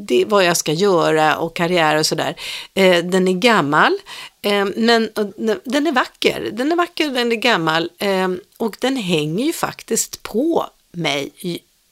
det 0.07 0.21
är 0.21 0.25
vad 0.25 0.45
jag 0.45 0.57
ska 0.57 0.71
göra 0.73 1.37
och 1.37 1.55
karriär 1.55 1.95
och 1.95 2.05
sådär. 2.05 2.35
Eh, 2.73 2.97
den 3.05 3.27
är 3.27 3.33
gammal, 3.33 3.97
eh, 4.41 4.65
men 4.75 5.09
och, 5.15 5.25
den- 5.65 5.87
är 5.87 5.91
vacker. 5.91 6.49
Den 6.53 6.71
är 6.71 6.75
vacker, 6.75 7.09
den 7.09 7.31
är 7.31 7.35
gammal 7.35 7.89
eh, 7.97 8.27
och 8.57 8.75
den 8.79 8.95
hänger 8.97 9.45
ju 9.45 9.53
faktiskt 9.53 10.23
på 10.23 10.65
mig 10.91 11.31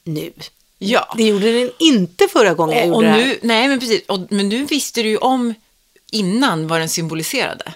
nu. 0.04 0.32
Ja. 0.78 1.14
Det 1.16 1.24
gjorde 1.24 1.52
den 1.52 1.70
inte 1.78 2.28
förra 2.28 2.54
gången 2.54 2.76
jag 2.78 2.82
Och, 2.84 2.88
gjorde 2.88 2.96
och 2.96 3.02
det 3.02 3.08
här. 3.22 3.26
nu, 3.26 3.38
nej 3.42 3.68
men 3.68 3.80
precis, 3.80 4.02
och, 4.06 4.20
men 4.28 4.48
nu 4.48 4.64
visste 4.64 5.02
du 5.02 5.08
ju 5.08 5.16
om 5.16 5.54
innan 6.12 6.66
vad 6.66 6.80
den 6.80 6.88
symboliserade. 6.88 7.72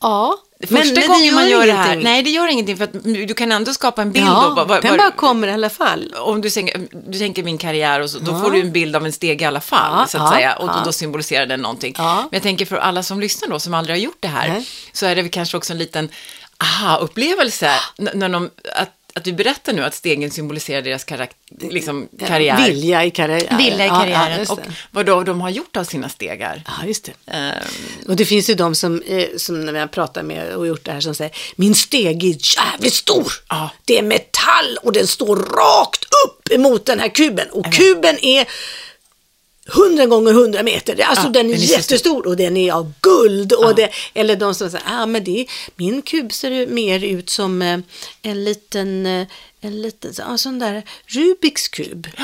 Ja, 0.00 0.38
Första 0.68 1.00
Men- 1.00 1.08
gången 1.08 1.24
gör 1.26 1.34
man 1.34 1.48
gör 1.50 1.66
det 1.66 1.72
här, 1.72 1.84
ingenting. 1.84 2.04
nej 2.04 2.22
det 2.22 2.30
gör 2.30 2.48
ingenting 2.48 2.76
för 2.76 2.84
att 2.84 2.92
du 3.04 3.34
kan 3.34 3.52
ändå 3.52 3.72
skapa 3.74 4.02
en 4.02 4.12
bild. 4.12 4.26
Ja, 4.26 4.44
då, 4.48 4.54
vad- 4.54 4.68
vad- 4.68 4.82
den 4.82 4.96
bara 4.96 5.10
kommer 5.10 5.48
i 5.48 5.52
alla 5.52 5.70
fall. 5.70 6.14
om 6.18 6.40
du 6.40 6.50
tänker, 6.50 6.80
du 7.10 7.18
tänker 7.18 7.42
min 7.42 7.58
karriär 7.58 8.00
och 8.00 8.10
så, 8.10 8.18
då 8.18 8.32
Ja. 8.32 8.40
får 8.40 8.50
du 8.50 8.60
en 8.60 8.72
bild 8.72 8.96
av 8.96 9.06
en 9.06 9.12
steg 9.12 9.42
i 9.42 9.44
alla 9.44 9.60
fall, 9.60 9.98
Ja, 10.00 10.06
så 10.06 10.18
att 10.18 10.24
ja, 10.24 10.30
säga. 10.36 10.56
Och 10.56 10.68
då, 10.68 10.74
då 10.84 10.92
symboliserar 10.92 11.46
den 11.46 11.60
någonting. 11.60 11.94
Men 11.98 12.24
jag 12.30 12.42
tänker 12.42 12.66
för 12.66 12.76
alla 12.76 13.02
som 13.02 13.20
lyssnar 13.20 13.48
då, 13.48 13.58
som 13.60 13.74
aldrig 13.74 13.96
har 13.96 14.00
gjort 14.00 14.16
det 14.20 14.28
här, 14.28 14.48
Nej. 14.48 14.66
så 14.92 15.06
är 15.06 15.16
det 15.16 15.22
väl 15.22 15.30
kanske 15.30 15.56
också 15.56 15.72
en 15.72 15.78
liten 15.78 16.08
aha-upplevelse 16.62 17.70
n- 17.98 18.10
när 18.14 18.28
de, 18.28 18.50
att, 18.74 18.90
att 19.14 19.24
du 19.24 19.32
berättar 19.32 19.72
nu 19.72 19.84
att 19.84 19.94
stegen 19.94 20.30
symboliserar 20.30 20.82
deras 20.82 21.04
karak- 21.04 21.30
liksom, 21.60 22.08
karriär. 22.26 22.66
Vilja 22.68 23.04
i 23.04 23.10
karriären. 23.10 23.58
Vilja 23.58 23.86
i 23.86 23.88
karriären 23.88 24.44
Ja, 24.48 24.52
och 24.52 24.60
vad 24.90 25.06
då 25.06 25.22
de 25.22 25.40
har 25.40 25.50
gjort 25.50 25.76
av 25.76 25.84
sina 25.84 26.08
stegar. 26.08 26.62
Ja, 26.66 26.86
just 26.86 27.04
det. 27.04 27.32
Ehm, 27.32 27.54
Och 28.08 28.16
det 28.16 28.24
finns 28.24 28.50
ju 28.50 28.54
de 28.54 28.74
som, 28.74 29.02
eh, 29.02 29.24
som 29.36 29.60
när 29.66 29.74
jag 29.74 29.90
pratar 29.90 30.22
med 30.22 30.54
och 30.54 30.66
gjort 30.66 30.84
det 30.84 30.92
här 30.92 31.00
som 31.00 31.14
säger 31.14 31.36
min 31.56 31.74
steg 31.74 32.24
är 32.24 32.36
jävligt 32.58 32.94
stor. 32.94 33.32
Ja. 33.48 33.70
Det 33.84 33.98
är 33.98 34.02
metall 34.02 34.78
och 34.82 34.92
den 34.92 35.06
står 35.06 35.36
rakt 35.36 36.04
upp 36.26 36.52
emot 36.52 36.86
den 36.86 37.00
här 37.00 37.08
kuben. 37.08 37.48
Och 37.50 37.72
kuben 37.72 38.24
är 38.24 38.46
100 39.68 40.06
gånger 40.06 40.30
100 40.30 40.62
meter. 40.62 41.00
Är 41.00 41.04
Alltså 41.04 41.24
Ja, 41.26 41.30
den 41.30 41.46
är, 41.46 41.52
den 41.52 41.62
är 41.62 41.66
så 41.66 41.72
jättestor 41.72 42.26
och 42.26 42.36
den 42.36 42.56
är 42.56 42.72
av 42.72 42.92
guld. 43.00 43.52
Och 43.52 43.74
det, 43.74 43.90
eller 44.14 44.36
de 44.36 44.54
som 44.54 44.70
säger, 44.70 44.86
ah, 44.86 45.06
men 45.06 45.24
det, 45.24 45.46
min 45.76 46.02
kub 46.02 46.32
ser 46.32 46.66
mer 46.66 47.04
ut 47.04 47.30
som 47.30 47.62
eh, 47.62 47.78
en 48.22 48.44
liten, 48.44 49.06
eh, 49.06 49.26
en 49.60 49.82
liten 49.82 50.12
ah, 50.26 50.36
sån 50.36 50.58
där 50.58 50.82
Rubiks 51.06 51.68
kub. 51.68 52.06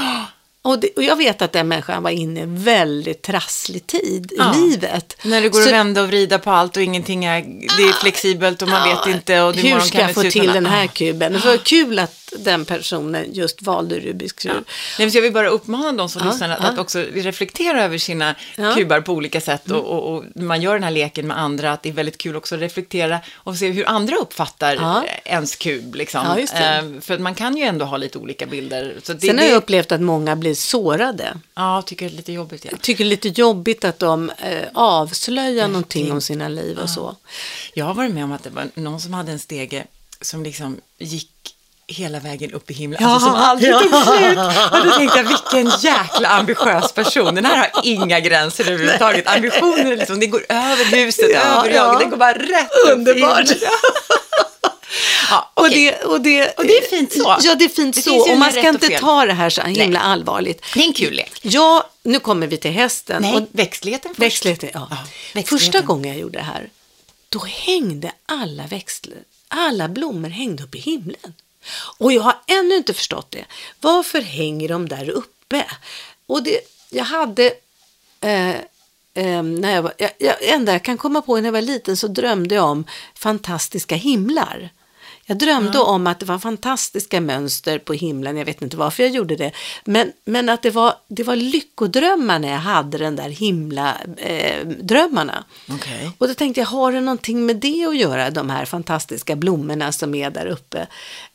Och, 0.62 0.78
det, 0.78 0.88
och 0.96 1.02
jag 1.02 1.16
vet 1.16 1.42
att 1.42 1.52
den 1.52 1.68
människan 1.68 2.02
var 2.02 2.10
inne 2.10 2.40
i 2.40 2.42
en 2.42 2.62
väldigt 2.64 3.22
trasslig 3.22 3.86
tid 3.86 4.32
Ja. 4.36 4.54
i 4.56 4.60
livet. 4.60 5.16
när 5.24 5.40
det 5.42 5.48
går 5.48 5.60
Så- 5.60 5.68
att 5.68 5.72
vända 5.74 6.02
och 6.02 6.08
vrida 6.08 6.38
på 6.38 6.50
allt 6.50 6.76
och 6.76 6.82
ingenting 6.82 7.24
är, 7.24 7.40
det 7.76 7.82
är 7.82 7.92
flexibelt 8.00 8.62
och 8.62 8.68
man 8.68 8.88
vet 8.88 9.14
inte. 9.14 9.42
Och 9.42 9.54
Hur 9.54 9.80
ska 9.80 10.00
jag 10.00 10.14
få 10.14 10.22
till 10.22 10.46
den 10.46 10.66
här 10.66 10.84
Ah. 10.84 10.88
kuben? 10.88 11.32
Det 11.32 11.38
var 11.38 11.56
kul 11.56 11.98
att 11.98 12.25
den 12.38 12.64
personen 12.64 13.26
just 13.32 13.62
valde 13.62 14.00
Rubiks 14.00 14.32
kub. 14.32 14.64
Nej, 14.98 15.10
så 15.10 15.16
jag 15.18 15.22
vill 15.22 15.32
bara 15.32 15.48
uppmana 15.48 15.92
de 15.92 16.08
som 16.08 16.22
Ja, 16.24 16.30
lyssnar 16.30 16.48
att, 16.50 16.58
ja. 16.62 16.68
att 16.68 16.78
också 16.78 16.98
reflektera 16.98 17.84
över 17.84 17.98
sina 17.98 18.34
Ja. 18.56 18.74
kubar 18.74 19.00
på 19.00 19.12
olika 19.12 19.40
sätt. 19.40 19.66
Mm. 19.68 19.80
Och, 19.80 19.86
och, 19.92 20.14
och 20.16 20.24
när 20.34 20.44
man 20.44 20.62
gör 20.62 20.74
den 20.74 20.82
här 20.82 20.90
leken 20.90 21.26
med 21.26 21.38
andra, 21.38 21.72
att 21.72 21.82
det 21.82 21.88
är 21.88 21.92
väldigt 21.92 22.18
kul 22.18 22.36
också 22.36 22.54
att 22.54 22.60
reflektera 22.60 23.20
och 23.34 23.56
se 23.56 23.70
hur 23.70 23.88
andra 23.88 24.16
uppfattar 24.16 24.74
Ja. 24.74 25.04
eh, 25.04 25.32
ens 25.32 25.56
kub. 25.56 25.94
Liksom. 25.94 26.24
Ja, 26.26 26.38
just 26.40 26.52
det. 26.54 26.76
Eh, 26.94 27.00
för 27.00 27.14
att 27.14 27.20
man 27.20 27.34
kan 27.34 27.56
ju 27.56 27.62
ändå 27.64 27.84
ha 27.84 27.96
lite 27.96 28.18
olika 28.18 28.46
bilder. 28.46 28.96
Så 29.02 29.12
det, 29.12 29.20
Sen 29.20 29.38
har 29.38 29.44
det, 29.44 29.50
jag 29.50 29.56
upplevt 29.56 29.92
att 29.92 30.00
många 30.00 30.36
blir 30.36 30.54
sårade. 30.54 31.36
Ja, 31.54 31.82
tycker 31.86 32.08
det 32.08 32.14
är 32.14 32.16
lite 32.16 32.32
jobbigt. 32.32 32.64
Ja. 32.70 32.76
Tycker 32.80 33.04
det 33.04 33.08
är 33.08 33.10
lite 33.10 33.28
jobbigt 33.28 33.84
att 33.84 33.98
de 33.98 34.30
eh, 34.30 34.62
avslöjar 34.74 35.68
någonting 35.68 36.12
om 36.12 36.20
sina 36.20 36.48
liv 36.48 36.78
och 36.78 36.90
så. 36.90 37.16
Jag 37.74 37.84
har 37.84 37.94
varit 37.94 38.12
med 38.14 38.24
om 38.24 38.32
att 38.32 38.42
det 38.44 38.50
var 38.50 38.68
någon 38.74 39.00
som 39.00 39.14
hade 39.14 39.32
en 39.32 39.38
stege 39.38 39.84
som 40.20 40.42
liksom 40.42 40.80
gick 40.98 41.30
hela 41.88 42.18
vägen 42.20 42.52
upp 42.52 42.70
i 42.70 42.74
himlen, 42.74 42.98
Ja, 43.02 43.08
alltså 43.08 43.26
som 43.28 43.34
aldrig 43.38 43.70
ja. 43.72 43.80
tog 43.80 43.90
slut. 43.90 44.38
Och 44.72 44.84
då 44.86 44.90
tänkte 44.92 45.18
jag, 45.18 45.24
vilken 45.24 45.72
jäkla 45.80 46.28
ambitiös 46.28 46.92
person. 46.92 47.34
Den 47.34 47.44
här 47.44 47.56
har 47.72 47.80
inga 47.84 48.20
gränser 48.20 48.64
överhuvudtaget. 48.64 49.26
Ambitionen 49.26 49.98
liksom, 49.98 50.20
det 50.20 50.26
går 50.26 50.44
över 50.48 50.84
huset, 50.84 51.30
Ja, 51.34 51.40
över 51.40 51.68
ja. 51.70 51.74
jag, 51.74 51.98
den 52.00 52.10
går 52.10 52.16
bara 52.16 52.32
rätt 52.32 52.70
upp 52.84 52.88
i 52.88 52.92
Underbart. 52.92 53.38
himlen. 53.38 53.58
Ja, 55.30 55.50
Och, 55.54 55.64
okej. 55.66 55.84
det, 56.00 56.04
och, 56.04 56.20
det, 56.20 56.48
Och 56.58 56.64
det 56.66 56.78
är 56.78 56.88
fint 56.88 57.12
så. 57.12 57.36
Ja, 57.42 57.54
det 57.54 57.64
är 57.64 57.68
fint 57.68 57.94
Det 57.96 58.02
så. 58.02 58.30
Och 58.32 58.38
man 58.38 58.50
ska 58.52 58.60
och 58.60 58.66
inte 58.66 58.88
ta 58.88 59.26
det 59.26 59.32
här 59.32 59.50
så 59.50 59.62
himla 59.62 59.98
Nej. 60.00 60.08
allvarligt. 60.12 60.64
Det 60.74 60.80
är 60.80 60.84
en 60.84 60.92
kul 60.92 61.14
lek. 61.14 61.32
Ja, 61.42 61.90
nu 62.02 62.18
kommer 62.20 62.46
vi 62.46 62.56
till 62.56 62.70
hästen. 62.70 63.22
Nej, 63.22 63.34
Och 63.36 63.42
växtligheten 63.52 64.10
först. 64.10 64.20
Växtligheten, 64.22 64.70
ja. 64.74 64.86
Ja, 64.90 64.96
växtligheten. 65.34 65.58
Första 65.58 65.80
gången 65.80 66.10
jag 66.10 66.20
gjorde 66.20 66.38
det 66.38 66.44
här, 66.44 66.68
då 67.28 67.44
hängde 67.44 68.12
alla 68.26 68.62
växter, 68.66 69.12
alla 69.48 69.88
blommor 69.88 70.28
hängde 70.28 70.62
upp 70.62 70.74
i 70.74 70.78
himlen. 70.78 71.34
Och 71.98 72.12
jag 72.12 72.22
har 72.22 72.36
ännu 72.46 72.76
inte 72.76 72.94
förstått 72.94 73.30
det. 73.30 73.44
Varför 73.80 74.20
hänger 74.20 74.68
de 74.68 74.88
där 74.88 75.10
uppe? 75.10 75.64
Och 76.26 76.42
det, 76.42 76.60
jag 76.90 77.04
hade, 77.04 77.46
eh, 78.20 78.56
eh, 79.14 79.42
när 79.42 79.74
jag 79.74 79.82
var, 79.82 79.92
jag, 79.98 80.10
jag, 80.18 80.36
enda 80.40 80.72
jag 80.72 80.82
kan 80.82 80.98
komma 80.98 81.22
på 81.22 81.36
när 81.36 81.44
jag 81.44 81.52
var 81.52 81.60
liten 81.60 81.96
så 81.96 82.08
drömde 82.08 82.54
jag 82.54 82.64
om 82.64 82.84
fantastiska 83.14 83.94
himlar. 83.94 84.70
Jag 85.28 85.38
drömde 85.38 85.78
om 85.78 86.06
att 86.06 86.18
det 86.18 86.26
var 86.26 86.38
fantastiska 86.38 87.20
mönster 87.20 87.78
på 87.78 87.92
himlen, 87.92 88.36
jag 88.36 88.44
vet 88.44 88.62
inte 88.62 88.76
varför 88.76 89.02
jag 89.02 89.12
gjorde 89.12 89.36
det. 89.36 89.52
Men, 89.84 90.12
men 90.24 90.48
att 90.48 90.62
det 90.62 90.70
var, 90.70 90.94
det 91.08 91.22
var 91.22 91.36
lyckodrömmar 91.36 92.38
när 92.38 92.52
jag 92.52 92.58
hade 92.58 92.98
den 92.98 93.16
där 93.16 93.28
himla 93.28 93.96
eh, 94.16 94.66
drömmarna. 94.66 95.44
Okej. 95.70 96.10
Och 96.18 96.28
då 96.28 96.34
tänkte 96.34 96.60
jag, 96.60 96.66
har 96.66 96.92
det 96.92 97.00
någonting 97.00 97.46
med 97.46 97.56
det 97.56 97.84
att 97.86 97.96
göra, 97.96 98.30
de 98.30 98.50
här 98.50 98.64
fantastiska 98.64 99.36
blommorna 99.36 99.92
som 99.92 100.14
är 100.14 100.30
där 100.30 100.46
uppe? 100.46 100.86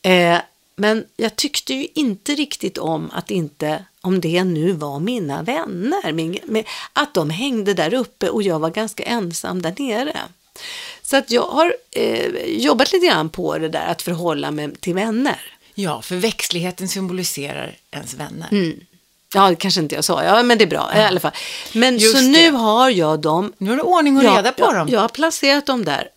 Eh, 0.02 0.38
men 0.76 1.06
jag 1.18 1.36
tyckte 1.36 1.74
ju 1.74 1.88
inte 1.96 2.36
riktigt 2.36 2.78
om 2.78 3.12
att 3.14 3.32
inte, 3.32 3.86
om 4.02 4.22
det 4.22 4.44
nu 4.44 4.72
var 4.72 5.00
mina 5.00 5.44
vänner, 5.44 6.12
min, 6.12 6.64
att 6.94 7.14
de 7.14 7.30
hängde 7.30 7.74
där 7.74 7.94
uppe 7.94 8.30
och 8.30 8.44
jag 8.44 8.60
var 8.60 8.70
ganska 8.70 9.04
ensam 9.04 9.62
där 9.62 9.76
nere. 9.78 10.18
Så 11.02 11.18
att 11.18 11.32
jag 11.32 11.48
har 11.48 11.76
eh, 11.92 12.26
jobbat 12.46 12.94
lite 12.94 13.06
grann 13.06 13.30
på 13.30 13.58
det 13.58 13.70
där 13.70 13.88
att 13.88 14.02
förhålla 14.02 14.52
mig 14.52 14.76
till 14.76 14.94
vänner. 14.94 15.40
Ja, 15.76 16.02
för 16.02 16.16
växtligheten 16.16 16.88
symboliserar 16.88 17.76
ens 17.92 18.14
vänner. 18.14 18.48
Mm. 18.52 18.80
Ja, 19.34 19.50
det 19.50 19.56
kanske 19.56 19.82
inte 19.82 19.96
jag 19.96 20.04
sa, 20.04 20.24
ja 20.24 20.44
men 20.44 20.58
det 20.58 20.64
är 20.64 20.68
bra 20.68 20.92
i 20.96 21.00
alla 21.00 21.20
fall. 21.20 21.32
Men 21.74 21.98
Just 21.98 22.18
så 22.18 22.22
det. 22.22 22.28
nu 22.28 22.52
har 22.52 22.90
jag 22.90 23.20
dem 23.20 23.54
Nu 23.58 23.70
har 23.70 23.78
du 23.78 23.84
ordning 23.84 24.18
och 24.18 24.24
reda 24.24 24.52
på 24.52 24.64
jag, 24.64 24.76
dem. 24.76 24.90
Jag 24.90 25.00
har 25.00 25.10
placerat 25.10 25.66
dem 25.66 25.86
där. 25.86 26.08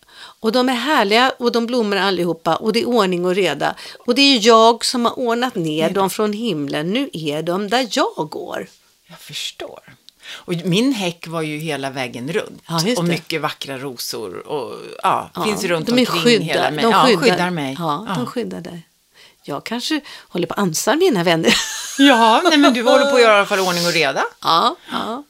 Och 0.41 0.53
de 0.53 0.69
är 0.69 0.75
härliga 0.75 1.33
och 1.39 1.53
de 1.53 1.67
blommar 1.67 1.97
allihopa 1.97 2.57
och 2.57 2.73
det 2.73 2.81
är 2.81 2.89
ordning 2.89 3.25
och 3.25 3.35
reda. 3.35 3.75
Och 4.07 4.15
det 4.15 4.23
är 4.23 4.47
jag 4.47 4.85
som 4.85 5.05
har 5.05 5.19
ordnat 5.19 5.55
ner 5.55 5.91
dem 5.91 6.11
från 6.11 6.33
himlen. 6.33 6.91
Nu 6.91 7.11
är 7.13 7.43
de 7.43 7.69
där 7.69 7.89
jag 7.91 8.29
går. 8.31 8.69
Jag 9.09 9.19
förstår. 9.19 9.81
Och 10.33 10.55
min 10.65 10.93
häck 10.93 11.27
var 11.27 11.43
ju 11.43 11.59
hela 11.59 11.91
vägen 11.91 12.33
runt. 12.33 12.63
Ja, 12.69 12.81
och 12.97 13.05
mycket 13.05 13.41
vackra 13.41 13.79
rosor. 13.79 14.47
Och 14.47 14.75
ja, 15.03 15.31
Ja, 15.35 15.45
finns 15.45 15.65
runt 15.65 15.87
de 15.87 15.93
är 15.93 15.99
omkring 16.01 16.23
skyddar, 16.23 16.45
hela 16.45 16.71
mig. 16.71 16.83
De 16.85 16.91
ja, 16.91 17.05
skyddar, 17.07 17.21
skyddar 17.23 17.51
mig. 17.51 17.77
Ja, 17.79 18.05
ja. 18.09 18.15
de 18.15 18.27
skyddar 18.27 18.61
dig. 18.61 18.83
Jag 19.43 19.65
kanske 19.65 20.01
håller 20.29 20.47
på 20.47 20.55
att 20.55 20.61
ansa 20.61 20.97
mina 20.97 21.25
vänner. 21.25 21.55
ja 21.99 22.41
nej, 22.45 22.59
men 22.59 22.75
du 22.75 22.83
håller 22.91 23.11
på 23.11 23.17
att 23.17 23.23
göra 23.23 23.33
i 23.35 23.37
alla 23.37 23.47
fall 23.47 23.61
ordning 23.61 23.87
och 23.87 23.93
reda. 23.93 24.25
ja, 24.43 24.77
ja. 24.93 25.23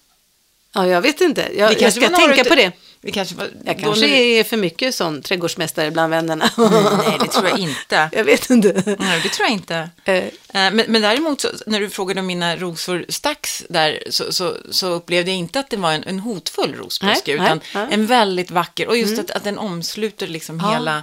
ja, 0.73 0.87
jag 0.87 1.01
vet 1.01 1.21
inte. 1.21 1.49
Jag, 1.57 1.81
jag 1.83 1.93
ska 1.93 2.09
tänka 2.09 2.35
utav- 2.35 2.49
på 2.49 2.55
det. 2.55 2.73
Vi 3.05 3.13
kanske 3.13 3.35
var, 3.35 3.49
Jag 3.65 3.79
kanske 3.79 4.07
vi- 4.07 4.39
är 4.39 4.45
för 4.45 4.57
mycket 4.57 4.95
sån 4.95 5.23
trädgårdsmästare 5.23 5.91
bland 5.91 6.11
vännerna. 6.11 6.51
Nej, 6.57 7.17
det 7.21 7.27
tror 7.27 7.49
jag 7.49 7.59
inte. 7.59 8.09
jag 8.13 8.25
vet 8.25 8.51
inte. 8.51 8.97
Nej, 8.99 9.21
det 9.23 9.29
tror 9.29 9.47
jag 9.49 9.51
inte. 9.53 9.91
Eh. 10.05 10.15
Eh, 10.15 10.31
Men, 10.53 10.77
men 10.89 11.03
däremot, 11.03 11.41
så, 11.41 11.49
när 11.67 11.81
du 11.81 11.91
frågade 11.91 12.21
om 12.21 12.27
mina 12.27 12.57
rosor 12.57 13.05
stacks 13.09 13.65
där, 13.69 14.03
så, 14.11 14.33
så, 14.33 14.57
så 14.71 14.87
upplevde 14.87 15.31
jag 15.31 15.39
inte 15.39 15.61
att 15.61 15.71
det 15.71 15.77
var 15.77 15.93
en, 15.93 16.05
en 16.05 16.21
hotfull 16.21 16.75
rosbuske, 16.75 17.33
utan 17.33 17.61
nej, 17.75 17.87
en 17.91 18.07
väldigt 18.07 18.51
vacker, 18.51 18.89
och 18.89 18.97
just 18.97 19.19
att, 19.19 19.31
att 19.31 19.45
den 19.45 19.59
omsluter 19.59 20.27
liksom 20.27 20.61
Ja, 20.65 20.73
hela, 20.73 21.03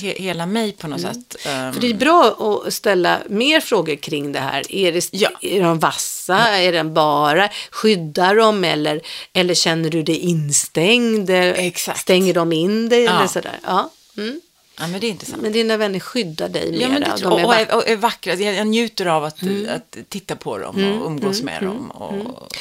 he, 0.00 0.14
hela 0.22 0.46
mig 0.46 0.72
på 0.72 0.88
något 0.88 1.00
sätt. 1.00 1.16
Um, 1.46 1.72
För 1.72 1.80
det 1.80 1.90
är 1.90 1.94
bra 1.94 2.36
att 2.66 2.74
ställa 2.74 3.18
mer 3.28 3.60
frågor 3.60 3.96
kring 3.96 4.32
det 4.32 4.40
här. 4.40 4.72
Är, 4.74 4.92
det, 4.92 5.08
Ja. 5.12 5.30
är 5.42 5.60
de 5.62 5.78
vassa? 5.78 6.36
Är 6.58 6.72
den 6.72 6.94
bara? 6.94 7.48
Skyddar 7.70 8.34
de? 8.36 8.64
Eller, 8.64 9.00
eller 9.32 9.54
känner 9.54 9.90
du 9.90 10.02
dig 10.02 10.16
instängd? 10.16 11.30
Exakt. 11.46 12.00
Stänger 12.00 12.34
de 12.34 12.52
in 12.52 12.88
dig? 12.88 13.04
Ja. 13.04 13.16
Eller 13.16 13.26
sådär? 13.26 13.60
Ja. 13.62 13.90
Mm. 14.16 14.40
Ja, 14.80 14.86
men 14.86 15.00
det 15.00 15.06
är 15.06 15.08
intressant. 15.10 15.42
Men 15.42 15.52
dina 15.52 15.76
vänner 15.76 16.00
skyddar 16.00 16.48
dig 16.48 16.78
Ja, 16.80 16.88
men 16.88 17.00
mera. 17.00 17.16
det, 17.16 17.22
de 17.22 17.32
och, 17.32 17.44
och, 17.44 17.54
är, 17.54 17.74
och 17.74 17.88
är 17.88 17.96
vackra. 17.96 18.34
Jag, 18.34 18.66
njuter 18.66 19.06
av 19.06 19.24
att, 19.24 19.42
Mm. 19.42 19.66
att 19.76 19.96
titta 20.08 20.36
på 20.36 20.58
dem 20.58 21.00
och 21.00 21.06
umgås 21.06 21.42
med 21.42 21.62
dem. 21.62 21.90
Och, 21.90 22.14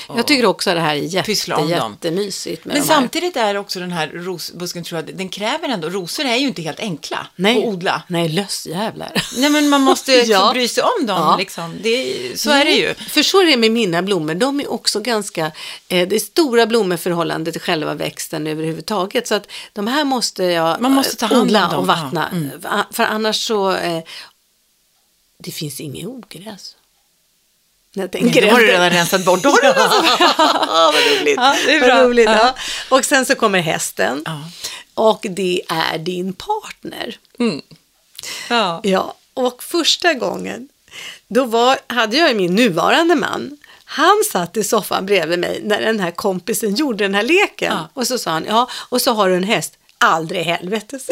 och, 0.08 0.18
Jag 0.18 0.28
tycker 0.28 0.46
också 0.46 0.74
det 0.74 0.80
här 0.80 0.96
är 0.96 1.00
jätte, 1.00 1.32
jättemysigt. 1.70 2.66
Men 2.66 2.84
samtidigt 2.84 3.38
är 3.38 3.58
också 3.58 3.80
den 3.80 3.92
här 3.92 4.08
rosbusken, 4.08 4.84
tror 4.84 5.02
jag, 5.02 5.16
den 5.18 5.30
kräver 5.30 5.70
ändå, 5.70 5.90
rosor 5.90 6.26
är 6.26 6.36
ju 6.36 6.48
inte 6.48 6.62
helt 6.62 6.80
enkla 6.80 7.28
Nej. 7.36 7.58
att 7.58 7.64
odla. 7.66 8.02
Nej, 8.08 8.30
lösjävlar. 8.30 9.12
Nej, 9.38 9.50
men 9.50 9.70
man 9.70 9.82
måste 9.82 10.12
Ja. 10.28 10.52
bry 10.54 10.68
sig 10.68 10.84
om 10.84 11.06
dem. 11.06 11.18
Ja. 11.22 11.36
Liksom. 11.40 11.76
Det, 11.84 12.16
så 12.40 12.52
är 12.52 12.66
det 12.66 12.72
ju. 12.72 12.94
För 12.94 13.24
så 13.24 13.42
är 13.42 13.46
det 13.46 13.58
med 13.58 13.72
mina 13.72 14.02
blommor. 14.02 14.34
De 14.34 14.60
är 14.60 14.72
också 14.72 15.00
ganska, 15.00 15.46
eh, 15.88 16.08
det 16.08 16.16
är 16.16 16.20
stora 16.20 16.66
blommor 16.66 16.98
förhållande 16.98 17.52
till 17.52 17.62
själva 17.62 17.94
växten 17.94 18.48
överhuvudtaget. 18.48 19.28
Så 19.28 19.36
att 19.36 19.48
de 19.74 19.88
här 19.88 20.04
måste 20.04 20.44
jag 20.44 20.82
Man 20.82 20.92
måste 20.92 21.16
ta 21.16 21.26
hand 21.26 21.42
om 21.42 21.48
odla 21.48 21.78
och 21.78 21.88
ja. 21.88 22.09
Vattna. 22.14 22.30
Mm. 22.30 22.62
För- 22.92 23.04
annars 23.04 23.44
så, 23.48 23.72
eh, 23.72 24.04
det 25.38 25.52
finns 25.52 25.80
inget 25.80 26.08
ogräs. 26.08 26.76
När 27.94 28.04
jag 28.04 28.12
tänker 28.12 28.42
då 28.42 28.52
har 28.52 28.60
du 28.60 28.68
redan 28.68 28.90
rensat 28.90 29.26
bort. 29.26 29.44
Då 29.44 29.50
har 29.50 29.56
bort. 29.74 30.20
Ja, 30.68 30.94
vad 30.94 31.20
roligt. 31.22 31.36
Ja, 31.38 31.56
det 31.66 31.76
är 31.76 31.80
bra. 31.80 32.04
roligt 32.04 32.26
Ja. 32.26 32.38
ja. 32.38 32.56
Och 32.98 33.06
sen 33.06 33.26
så 33.26 33.36
kommer 33.36 33.60
hästen. 33.60 34.24
Ja. 34.26 34.42
Och 34.94 35.26
det 35.30 35.62
är 35.70 35.98
din 35.98 36.34
partner. 36.34 37.18
Mm. 37.40 37.62
Ja. 38.50 38.80
Ja, 38.84 39.16
och 39.34 39.64
första 39.64 40.14
gången, 40.14 40.70
då 41.28 41.46
var, 41.46 41.78
hade 41.88 42.18
jag 42.18 42.36
min 42.36 42.56
nuvarande 42.56 43.16
man. 43.16 43.58
Han 43.86 44.24
satt 44.32 44.58
i 44.58 44.64
soffan 44.64 45.06
bredvid 45.06 45.40
mig 45.40 45.62
när 45.64 45.82
den 45.82 46.00
här 46.00 46.12
kompisen 46.12 46.76
gjorde 46.76 47.04
den 47.04 47.16
här 47.16 47.24
leken. 47.24 47.74
Ja. 47.74 47.90
Och 47.94 48.08
så 48.08 48.18
sa 48.18 48.32
han, 48.32 48.46
ja, 48.46 48.70
och 48.74 49.02
så 49.02 49.14
har 49.14 49.30
du 49.30 49.36
en 49.36 49.44
häst. 49.44 49.74
aldrig 49.98 50.42
i 50.42 50.44
helvete. 50.44 51.00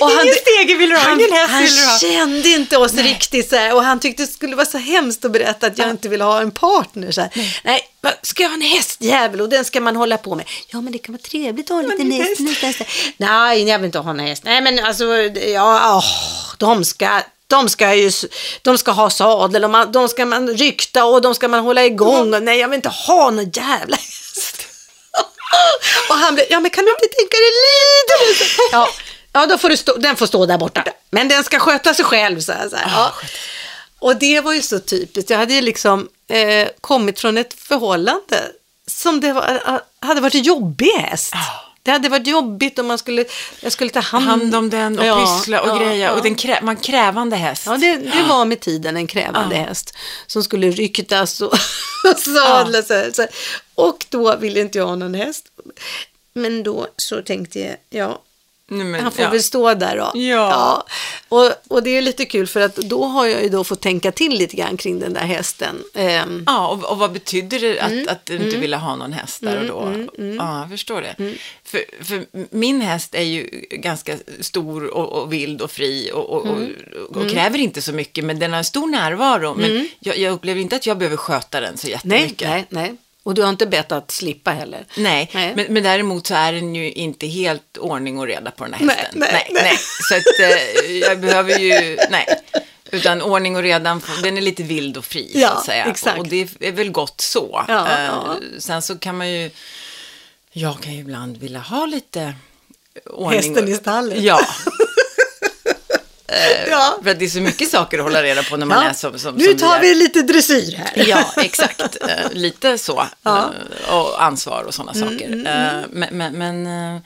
Och 0.00 0.10
Ingen 0.10 0.34
stege 0.34 0.74
vill 0.74 0.90
du 0.90 0.96
ha, 0.96 1.12
ingen 1.12 1.32
häst 1.32 1.50
han 1.50 1.62
vill 1.62 1.76
du 1.76 1.84
ha. 1.84 1.98
kände 1.98 2.48
inte 2.48 2.76
oss 2.76 2.94
riktigt 2.94 3.50
så 3.50 3.56
här 3.56 3.74
och 3.74 3.84
han 3.84 4.00
tyckte 4.00 4.22
det 4.22 4.32
skulle 4.32 4.56
vara 4.56 4.66
så 4.66 4.78
hemskt 4.78 5.24
att 5.24 5.30
berätta 5.32 5.66
att 5.66 5.78
jag 5.78 5.90
inte 5.90 6.08
vill 6.08 6.20
ha 6.20 6.40
en 6.40 6.50
partner. 6.50 7.12
Så 7.12 7.20
här. 7.20 7.30
Nej, 7.64 7.80
vad- 8.00 8.12
ska 8.22 8.42
jag 8.42 8.50
ha 8.50 8.54
en 8.54 8.62
hästjävel 8.62 9.40
och 9.40 9.48
den 9.48 9.64
ska 9.64 9.80
man 9.80 9.96
hålla 9.96 10.16
på 10.18 10.34
med? 10.34 10.48
Ja, 10.68 10.80
men 10.80 10.92
det 10.92 10.98
kan 10.98 11.12
vara 11.14 11.22
trevligt 11.22 11.70
att 11.70 11.76
ha 11.76 11.82
lite 11.82 12.02
häst. 12.24 12.40
häst, 12.62 12.78
häst. 12.78 12.90
Nej, 13.16 13.62
jag 13.68 13.78
vill 13.78 13.86
inte 13.86 13.98
ha 13.98 14.10
en 14.10 14.18
häst. 14.20 14.42
Nej, 14.44 14.60
men 14.60 14.78
alltså, 14.84 15.04
ja, 15.54 15.96
åh, 15.96 16.04
de 16.58 16.84
ska... 16.84 17.20
De 17.46 17.68
ska, 17.68 17.94
ju, 17.94 18.10
de 18.62 18.78
ska 18.78 18.90
ha 18.90 19.10
sadel 19.10 19.64
och 19.64 19.70
man, 19.70 19.92
de 19.92 20.08
ska 20.08 20.26
man 20.26 20.48
rykta 20.48 21.04
och 21.04 21.22
de 21.22 21.34
ska 21.34 21.48
man 21.48 21.60
hålla 21.60 21.84
igång. 21.84 22.34
Och 22.34 22.42
nej, 22.42 22.58
jag 22.58 22.68
vill 22.68 22.76
inte 22.76 22.88
ha 22.88 23.30
någon 23.30 23.50
jävla 23.50 23.96
häst. 23.96 24.66
Och 26.10 26.16
han 26.16 26.34
blev, 26.34 26.46
ja 26.50 26.60
men 26.60 26.70
kan 26.70 26.84
du 26.84 26.90
inte 26.90 27.16
tänka 27.16 27.36
dig 27.36 27.50
lite? 27.66 28.44
Ja, 28.72 28.88
ja 29.32 29.46
då 29.46 29.58
får 29.58 29.68
du 29.68 29.76
stå, 29.76 29.96
den 29.96 30.16
får 30.16 30.26
stå 30.26 30.46
där 30.46 30.58
borta. 30.58 30.84
Men 31.10 31.28
den 31.28 31.44
ska 31.44 31.58
sköta 31.58 31.94
sig 31.94 32.04
själv. 32.04 32.40
Så 32.40 32.52
här, 32.52 32.68
så 32.68 32.76
här. 32.76 32.90
Ja. 32.96 33.14
Och 33.98 34.16
det 34.16 34.40
var 34.40 34.52
ju 34.52 34.62
så 34.62 34.78
typiskt. 34.80 35.30
Jag 35.30 35.38
hade 35.38 35.54
ju 35.54 35.60
liksom 35.60 36.08
eh, 36.28 36.68
kommit 36.80 37.20
från 37.20 37.38
ett 37.38 37.54
förhållande 37.54 38.52
som 38.86 39.20
det 39.20 39.32
var, 39.32 39.60
hade 40.00 40.20
varit 40.20 40.46
jobbigast. 40.46 41.32
Det 41.82 41.90
hade 41.90 42.08
varit 42.08 42.26
jobbigt 42.26 42.78
om 42.78 42.86
man 42.86 42.98
skulle, 42.98 43.24
jag 43.60 43.72
skulle 43.72 43.90
ta 43.90 44.00
hand, 44.00 44.24
Hand 44.24 44.54
om 44.54 44.70
den 44.70 44.98
och 44.98 45.06
Ja, 45.06 45.36
pyssla 45.38 45.60
och 45.60 45.68
ja, 45.68 45.76
greja. 45.78 45.94
ja. 45.96 46.10
Och 46.12 46.22
den 46.22 46.34
krä, 46.34 46.58
man 46.62 46.76
krävande 46.76 47.36
häst. 47.36 47.62
Ja, 47.66 47.76
det, 47.76 47.96
det 47.96 48.22
var 48.22 48.44
med 48.44 48.60
tiden 48.60 48.96
en 48.96 49.06
krävande 49.06 49.56
häst 49.56 49.94
som 50.26 50.42
skulle 50.44 50.70
ryktas 50.70 51.40
och 51.40 51.52
sadlas. 52.18 52.86
Så, 52.88 53.10
så. 53.12 53.26
Och 53.74 54.06
då 54.08 54.36
ville 54.36 54.60
inte 54.60 54.78
jag 54.78 54.86
ha 54.86 54.96
någon 54.96 55.14
häst. 55.14 55.44
Men 56.32 56.62
då 56.62 56.86
så 56.96 57.22
tänkte 57.22 57.58
jag, 57.60 57.76
ja, 57.90 58.22
men, 58.70 59.02
han 59.02 59.12
får 59.12 59.24
ja. 59.24 59.30
väl 59.30 59.42
stå 59.42 59.74
där 59.74 59.96
då. 59.96 60.20
Ja. 60.20 60.84
Och, 61.28 61.50
och 61.68 61.82
det 61.82 61.90
är 61.90 62.02
lite 62.02 62.24
kul 62.24 62.46
för 62.46 62.60
att 62.60 62.76
då 62.76 63.04
har 63.04 63.26
jag 63.26 63.42
ju 63.42 63.48
då 63.48 63.64
fått 63.64 63.80
tänka 63.80 64.12
till 64.12 64.38
lite 64.38 64.56
grann 64.56 64.76
kring 64.76 65.00
den 65.00 65.12
där 65.12 65.20
hästen. 65.20 65.82
Ehm, 65.94 66.44
Ja, 66.46 66.68
och, 66.68 66.84
och 66.90 66.98
vad 66.98 67.12
betyder 67.12 67.58
det 67.60 67.80
att, 67.80 67.90
Mm, 67.90 68.06
att 68.08 68.26
du 68.26 68.36
inte 68.36 68.56
ville 68.56 68.76
ha 68.76 68.96
någon 68.96 69.12
häst 69.12 69.40
där 69.40 69.58
och 69.60 69.66
då? 69.66 70.06
Ja, 70.38 70.60
jag 70.60 70.70
förstår 70.70 71.02
det. 71.02 71.14
Mm. 71.18 71.34
För, 71.64 71.80
för 72.04 72.26
min 72.50 72.80
häst 72.80 73.14
är 73.14 73.22
ju 73.22 73.66
ganska 73.70 74.16
stor 74.40 74.86
och, 74.86 75.22
och 75.22 75.32
vild 75.32 75.62
och 75.62 75.70
fri 75.70 76.10
och, 76.14 76.30
och, 76.30 76.46
Mm. 76.46 76.74
och, 77.14 77.30
kräver 77.30 77.58
inte 77.58 77.82
så 77.82 77.92
mycket, 77.92 78.24
men 78.24 78.38
den 78.38 78.50
har 78.50 78.58
en 78.58 78.64
stor 78.64 78.86
närvaro. 78.86 79.54
Men 79.54 79.88
jag, 80.00 80.18
jag 80.18 80.32
upplever 80.32 80.60
inte 80.60 80.76
att 80.76 80.86
jag 80.86 80.98
behöver 80.98 81.16
sköta 81.16 81.60
den 81.60 81.76
så 81.76 81.86
nej, 81.86 81.92
jättemycket. 81.92 82.48
nej, 82.48 82.66
nej. 82.68 82.96
Och 83.22 83.34
du 83.34 83.42
har 83.42 83.48
inte 83.48 83.66
bett 83.66 83.92
att 83.92 84.10
slippa 84.10 84.50
heller. 84.50 84.86
Nej, 84.96 85.30
Nej. 85.34 85.52
Men, 85.56 85.66
men 85.68 85.82
däremot 85.82 86.26
så 86.26 86.34
är 86.34 86.52
den 86.52 86.74
ju 86.74 86.92
inte 86.92 87.26
helt 87.26 87.76
ordning 87.76 88.18
och 88.18 88.26
reda 88.26 88.50
på 88.50 88.64
den 88.64 88.74
här 88.74 88.84
Nej, 88.86 88.96
hästen. 88.96 89.18
nej, 89.32 89.50
nej. 89.54 89.76
Så 90.08 90.14
att 90.14 90.40
eh, 90.40 90.92
jag 90.96 91.20
behöver 91.20 91.58
ju, 91.58 91.98
nej. 92.10 92.26
Utan 92.92 93.22
ordning 93.22 93.56
och 93.56 93.62
redan, 93.62 94.02
den 94.22 94.36
är 94.36 94.40
lite 94.40 94.62
vild 94.62 94.96
och 94.96 95.04
fri 95.04 95.32
så 95.32 95.38
Ja, 95.38 95.48
att 95.50 95.64
säga. 95.64 95.84
exakt. 95.84 96.18
Och 96.18 96.26
det 96.28 96.48
är 96.60 96.72
väl 96.72 96.90
gott 96.90 97.20
så. 97.20 97.64
Ja, 97.68 97.88
Eh, 97.98 98.04
ja. 98.04 98.36
Sen 98.58 98.82
så 98.82 98.98
kan 98.98 99.16
man 99.16 99.30
ju, 99.32 99.50
jag 100.52 100.80
kan 100.82 100.92
ju 100.94 101.00
ibland 101.00 101.36
vilja 101.36 101.60
ha 101.60 101.86
lite 101.86 102.34
ordning. 103.06 103.36
Hästen 103.54 103.68
i 103.68 103.74
stallet. 103.74 104.18
Ja, 104.22 104.40
Ja. 106.70 106.98
för 107.02 107.10
att 107.10 107.18
det 107.18 107.24
är 107.24 107.28
så 107.28 107.40
mycket 107.40 107.70
saker 107.70 107.98
att 107.98 108.04
hålla 108.04 108.22
reda 108.22 108.42
på 108.42 108.56
när 108.56 108.66
man 108.66 108.86
är 108.86 108.92
som, 108.92 109.18
som 109.18 109.34
nu 109.34 109.44
som 109.44 109.56
tar 109.58 109.76
är. 109.76 109.80
vi 109.80 109.94
lite 109.94 110.22
dressyr 110.22 110.74
här. 110.76 111.04
Ja, 111.08 111.24
exakt. 111.36 111.80
Eh, 111.80 112.32
lite 112.32 112.78
så. 112.78 113.06
Ja. 113.22 113.38
Mm, 113.38 113.50
Eh, 113.88 113.94
och 113.94 114.22
ansvar 114.24 114.62
och 114.62 114.74
sådana 114.74 114.94
saker. 114.94 115.32
Eh, 115.32 115.86
men 115.90 116.08
men, 116.16 116.32
men 116.38 116.66
eh, 116.96 117.02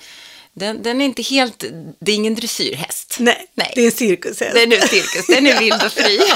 den, 0.52 0.82
den 0.82 1.00
är 1.00 1.04
inte 1.04 1.22
helt, 1.22 1.64
det 2.00 2.12
är 2.12 2.16
ingen 2.16 2.34
dressyrhäst. 2.34 3.16
Nej, 3.18 3.46
Nej. 3.54 3.72
det 3.74 3.80
är 3.80 3.86
en 3.86 3.92
cirkushäst. 3.92 4.54
Den 4.54 4.72
är 4.72 4.80
cirkus, 4.80 5.26
den 5.28 5.46
är 5.46 5.58
vild 5.58 5.82
och 5.86 5.92
fri. 5.92 6.20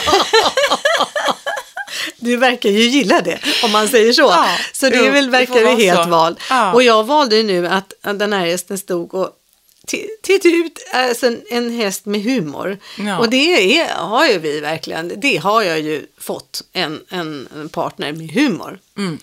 Du 2.16 2.36
verkar 2.36 2.70
ju 2.70 2.80
gilla 2.88 3.20
det, 3.20 3.38
om 3.64 3.70
man 3.72 3.88
säger 3.88 4.12
så. 4.12 4.22
Ja, 4.22 4.46
så 4.72 4.90
det 4.90 4.96
jo, 4.96 5.04
är 5.04 5.10
väl, 5.10 5.30
verkar 5.30 5.60
ju 5.60 5.66
helt 5.86 6.04
så. 6.04 6.10
val. 6.10 6.38
Ja. 6.50 6.72
Och 6.72 6.82
jag 6.82 7.04
valde 7.04 7.36
ju 7.36 7.42
nu 7.42 7.68
att, 7.68 7.92
att 8.02 8.18
den 8.18 8.32
här 8.32 8.46
hästen 8.46 8.78
stod 8.78 9.14
och 9.14 9.30
t- 9.88 10.08
tittade 10.22 10.54
ut, 10.54 10.78
alltså 10.92 11.36
en, 11.50 11.70
häst 11.70 12.06
med 12.06 12.22
humor. 12.22 12.78
Ja. 12.98 13.18
Och 13.18 13.30
det 13.30 13.78
är, 13.78 13.94
har 13.94 14.26
ju 14.26 14.38
vi 14.38 14.60
verkligen, 14.60 15.12
det 15.16 15.36
har 15.36 15.62
jag 15.62 15.80
ju 15.80 16.06
fått, 16.16 16.62
en, 16.72 17.04
en, 17.08 17.68
partner 17.72 18.12
med 18.12 18.30
humor. 18.30 18.80
Mm. 18.96 19.18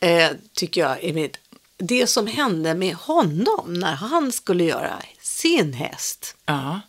Eh, 0.00 0.30
tycker 0.52 0.80
jag 0.80 1.04
är 1.04 1.12
mitt, 1.12 1.36
det 1.76 2.06
som 2.06 2.26
hände 2.26 2.74
med 2.74 2.94
honom 2.94 3.74
när 3.74 3.94
han 3.94 4.32
skulle 4.32 4.64
göra 4.64 5.02
sin 5.20 5.72
häst. 5.72 6.36
Ja. 6.46 6.80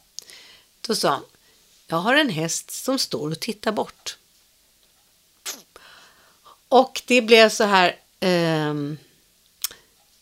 Då 0.82 0.96
sa 0.96 1.10
han, 1.10 1.24
jag 1.88 1.98
har 1.98 2.16
en 2.16 2.30
häst 2.30 2.72
som 2.72 3.00
står 3.00 3.32
och 3.32 3.40
tittar 3.40 3.72
bort. 3.72 4.18
Och 6.68 7.02
det 7.06 7.22
blev 7.22 7.50
så 7.50 7.64
här, 7.64 7.96
ehm, 8.20 8.98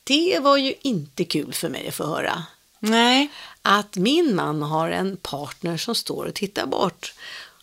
det 0.04 0.40
var 0.40 0.58
ju 0.58 0.76
inte 0.82 1.26
kul 1.26 1.54
för 1.54 1.70
mig 1.70 1.88
att 1.88 1.96
få 1.96 2.06
höra. 2.06 2.44
Nej. 2.80 3.32
Att 3.62 3.96
min 3.96 4.36
man 4.36 4.62
har 4.62 4.90
en 4.90 5.18
partner 5.18 5.78
som 5.78 5.96
står 5.96 6.26
och 6.26 6.34
tittar 6.34 6.66
bort. 6.66 7.14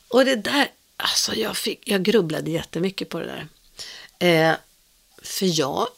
Och 0.08 0.24
det 0.24 0.36
där, 0.36 0.70
alltså 0.96 1.34
jag, 1.34 1.56
fick, 1.56 1.88
jag 1.88 2.02
grubblade 2.02 2.50
jättemycket 2.50 3.08
på 3.08 3.20
det 3.20 3.26
där. 3.26 3.48
Eh, 4.18 4.56
för 5.22 5.58
jag, 5.58 5.88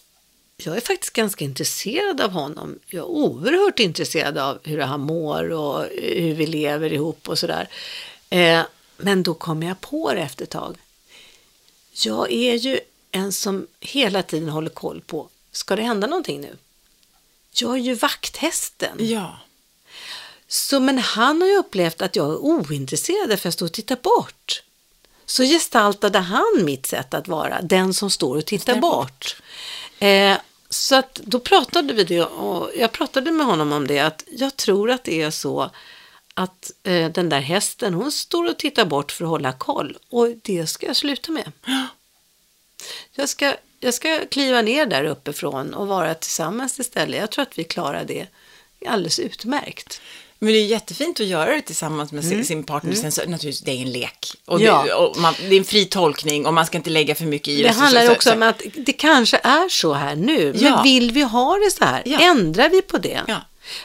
jag 0.56 0.76
är 0.76 0.80
faktiskt 0.80 1.12
ganska 1.12 1.44
intresserad 1.44 2.20
av 2.20 2.30
honom. 2.30 2.78
Jag 2.86 3.00
är 3.00 3.08
oerhört 3.08 3.78
intresserad 3.78 4.38
av 4.38 4.58
hur 4.62 4.78
han 4.78 5.00
mår 5.00 5.50
och 5.52 5.84
hur 6.02 6.34
vi 6.34 6.46
lever 6.46 6.92
ihop 6.92 7.28
och 7.28 7.38
sådär. 7.38 7.68
Eh, 8.30 8.62
men 8.96 9.22
då 9.22 9.34
kom 9.34 9.62
jag 9.62 9.80
på 9.80 10.12
det 10.14 10.20
efter 10.20 10.44
ett 10.44 10.50
tag. 10.50 10.76
Jag 11.92 12.32
är 12.32 12.54
ju 12.54 12.80
en 13.10 13.32
som 13.32 13.66
hela 13.80 14.22
tiden 14.22 14.48
håller 14.48 14.70
koll 14.70 15.00
på, 15.00 15.28
ska 15.52 15.76
det 15.76 15.82
hända 15.82 16.06
någonting 16.06 16.40
nu? 16.40 16.56
Jag 17.60 17.74
är 17.74 17.80
ju 17.80 17.94
vakthästen. 17.94 18.96
Ja. 18.98 19.38
Så, 20.48 20.80
men 20.80 20.98
han 20.98 21.40
har 21.40 21.48
ju 21.48 21.56
upplevt 21.56 22.02
att 22.02 22.16
jag 22.16 22.26
är 22.26 22.36
ointresserad 22.36 23.40
för 23.40 23.46
jag 23.46 23.54
står 23.54 23.66
och 23.66 23.72
tittar 23.72 23.96
bort. 23.96 24.62
Så 25.26 25.42
gestaltade 25.42 26.18
han 26.18 26.64
mitt 26.64 26.86
sätt 26.86 27.14
att 27.14 27.28
vara, 27.28 27.62
den 27.62 27.94
som 27.94 28.10
står 28.10 28.36
och 28.36 28.46
tittar 28.46 28.74
Tittar 28.74 28.80
bort. 28.80 29.36
Eh, 29.98 30.36
så 30.70 30.94
att 30.94 31.14
då 31.14 31.40
pratade 31.40 31.94
vi 31.94 32.04
det 32.04 32.22
och 32.22 32.70
jag 32.76 32.92
pratade 32.92 33.30
med 33.30 33.46
honom 33.46 33.72
om 33.72 33.86
det, 33.86 33.98
att 33.98 34.24
jag 34.30 34.56
tror 34.56 34.90
att 34.90 35.04
det 35.04 35.22
är 35.22 35.30
så 35.30 35.70
att 36.34 36.72
eh, 36.82 37.10
den 37.10 37.28
där 37.28 37.40
hästen, 37.40 37.94
hon 37.94 38.12
står 38.12 38.48
och 38.48 38.58
tittar 38.58 38.84
bort 38.84 39.12
för 39.12 39.24
att 39.24 39.30
hålla 39.30 39.52
koll 39.52 39.98
och 40.08 40.28
det 40.42 40.66
ska 40.66 40.86
jag 40.86 40.96
sluta 40.96 41.32
med. 41.32 41.52
Jag 43.12 43.28
ska, 43.28 43.56
jag 43.80 43.94
ska 43.94 44.20
kliva 44.30 44.62
ner 44.62 44.86
där 44.86 45.04
uppifrån 45.04 45.74
och 45.74 45.88
vara 45.88 46.14
tillsammans 46.14 46.80
istället. 46.80 47.20
Jag 47.20 47.30
tror 47.30 47.42
att 47.42 47.58
vi 47.58 47.64
klarar 47.64 48.04
det 48.04 48.26
alldeles 48.86 49.18
utmärkt. 49.18 50.00
Men 50.40 50.52
det 50.52 50.58
är 50.58 50.66
jättefint 50.66 51.20
att 51.20 51.26
göra 51.26 51.50
det 51.54 51.62
tillsammans 51.62 52.12
med 52.12 52.24
sin, 52.24 52.44
sin 52.44 52.64
partner. 52.64 52.92
Sen 52.92 53.12
så 53.12 53.20
naturligtvis, 53.20 53.60
det 53.60 53.70
är 53.70 53.82
en 53.82 53.90
lek. 53.92 54.26
Och, 54.44 54.60
Mm. 54.60 54.66
Ja. 54.66 54.82
det, 54.86 54.94
och 54.94 55.16
man, 55.16 55.34
det 55.48 55.54
är 55.54 55.58
en 55.58 55.64
fri 55.64 55.84
tolkning 55.84 56.46
och 56.46 56.54
man 56.54 56.66
ska 56.66 56.76
inte 56.78 56.90
lägga 56.90 57.14
för 57.14 57.24
mycket 57.24 57.48
i 57.48 57.56
det. 57.56 57.62
Det 57.68 57.74
handlar 57.74 58.06
så- 58.06 58.12
också 58.12 58.28
så- 58.28 58.34
om 58.34 58.42
att 58.42 58.62
det 58.76 58.92
kanske 58.92 59.40
är 59.42 59.68
så 59.68 59.92
här 59.94 60.16
nu, 60.16 60.52
men 60.52 60.62
Ja. 60.62 60.80
vill 60.82 61.10
vi 61.10 61.22
ha 61.22 61.54
det 61.64 61.70
så 61.70 61.84
här? 61.84 62.02
Ja. 62.06 62.18
Ändrar 62.20 62.68
vi 62.68 62.82
på 62.82 62.98
det? 62.98 63.20
Ja. 63.28 63.36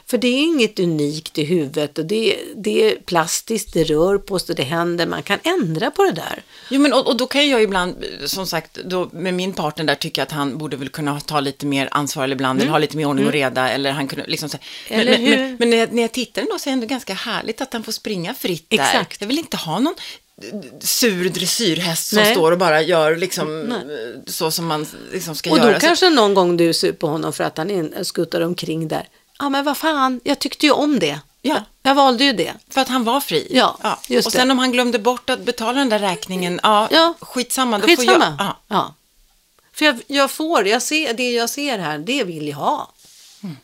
För 0.05 0.17
det 0.17 0.27
är 0.27 0.43
inget 0.43 0.79
unikt 0.79 1.37
i 1.37 1.43
huvudet 1.43 1.97
och 1.97 2.05
det, 2.05 2.39
det 2.55 2.91
är 2.91 2.95
plastiskt, 2.95 3.73
det 3.73 3.83
rör 3.83 4.17
på 4.17 4.39
sig, 4.39 4.55
det 4.55 4.63
händer, 4.63 5.07
man 5.07 5.23
kan 5.23 5.39
ändra 5.43 5.91
på 5.91 6.03
det 6.03 6.11
där. 6.11 6.43
Jo, 6.69 6.81
men 6.81 6.93
och, 6.93 7.07
och 7.07 7.17
då 7.17 7.27
kan 7.27 7.49
jag 7.49 7.63
ibland, 7.63 8.05
som 8.25 8.47
sagt, 8.47 8.73
då, 8.85 9.09
med 9.11 9.33
min 9.33 9.53
partner 9.53 9.85
där 9.85 9.95
tycka 9.95 10.23
att 10.23 10.31
han 10.31 10.57
borde 10.57 10.77
väl 10.77 10.89
kunna 10.89 11.19
ta 11.19 11.39
lite 11.39 11.65
mer 11.65 11.87
ansvar 11.91 12.23
eller 12.23 12.35
ibland, 12.35 12.61
eller 12.61 12.71
ha 12.71 12.77
lite 12.77 12.97
mer 12.97 13.05
ordning 13.05 13.25
och 13.25 13.31
reda, 13.31 13.69
eller 13.69 13.91
han 13.91 14.07
kunde 14.07 14.25
liksom 14.27 14.49
så. 14.49 14.57
Mm. 14.87 15.01
Eller 15.01 15.11
men, 15.11 15.29
men, 15.29 15.39
men, 15.39 15.55
men 15.59 15.69
när 15.69 15.77
jag, 15.77 15.93
när 15.93 16.01
jag 16.01 16.11
tittar 16.11 16.41
ändå 16.41 16.59
så 16.59 16.69
är 16.69 16.71
det 16.71 16.73
ändå 16.73 16.87
ganska 16.87 17.13
härligt 17.13 17.61
att 17.61 17.73
han 17.73 17.83
får 17.83 17.91
springa 17.91 18.33
fritt 18.33 18.69
där. 18.69 18.77
Exakt. 18.77 19.21
Jag 19.21 19.27
vill 19.27 19.39
inte 19.39 19.57
ha 19.57 19.79
någon 19.79 19.95
sur 20.79 21.29
dressyrhäst 21.29 22.09
som 22.09 22.19
Nej. 22.19 22.33
står 22.33 22.51
och 22.51 22.57
bara 22.57 22.81
gör 22.81 23.15
liksom 23.15 23.73
så 24.27 24.51
som 24.51 24.65
man 24.65 24.85
liksom 25.11 25.35
ska 25.35 25.51
Och 25.51 25.57
göra. 25.57 25.73
då 25.73 25.79
Så- 25.79 25.85
kanske 25.85 26.09
någon 26.09 26.33
gång 26.33 26.57
du 26.57 26.69
är 26.69 26.73
sur 26.73 26.91
på 26.91 27.07
honom 27.07 27.33
för 27.33 27.43
att 27.43 27.57
han 27.57 27.93
skuttar 28.03 28.41
omkring 28.41 28.87
där. 28.87 29.07
Ja, 29.39 29.49
men 29.49 29.65
vad 29.65 29.77
fan, 29.77 30.21
jag 30.23 30.39
tyckte 30.39 30.65
ju 30.65 30.71
om 30.71 30.99
det. 30.99 31.19
Ja. 31.41 31.61
Jag, 31.83 31.95
valde 31.95 32.23
ju 32.23 32.33
det. 32.33 32.53
För 32.69 32.81
att 32.81 32.87
han 32.87 33.03
var 33.03 33.19
fri. 33.21 33.47
Ja, 33.51 33.99
just 34.07 34.25
Och 34.25 34.31
sen 34.31 34.47
det. 34.47 34.51
om 34.51 34.59
han 34.59 34.71
glömde 34.71 34.99
bort 34.99 35.29
att 35.29 35.39
betala 35.39 35.79
den 35.79 35.89
där 35.89 35.99
räkningen, 35.99 36.59
ja, 36.63 36.87
Ja. 36.91 37.13
skitsamma. 37.21 37.77
Då 37.77 37.87
Skitsamma. 37.87 38.13
Får 38.13 38.23
jag, 38.23 38.35
ja. 38.39 38.57
ja. 38.67 38.93
För 39.73 39.85
jag, 39.85 40.01
jag 40.07 40.31
får, 40.31 40.67
jag 40.67 40.81
ser, 40.81 41.13
det 41.13 41.31
jag 41.31 41.49
ser 41.49 41.79
här, 41.79 41.97
det 41.97 42.23
vill 42.23 42.47
jag 42.47 42.57
ha. 42.57 42.91
Mm. 43.43 43.57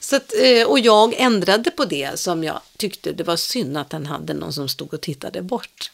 Så 0.00 0.16
att, 0.16 0.32
eh, 0.42 0.66
och 0.66 0.78
jag 0.78 1.14
ändrade 1.16 1.70
på 1.70 1.84
det 1.84 2.20
som 2.20 2.44
jag 2.44 2.60
tyckte 2.76 3.12
det 3.12 3.24
var 3.24 3.36
synd 3.36 3.78
att 3.78 3.92
han 3.92 4.06
hade 4.06 4.34
någon 4.34 4.52
som 4.52 4.68
stod 4.68 4.94
och 4.94 5.00
tittade 5.00 5.42
bort. 5.42 5.90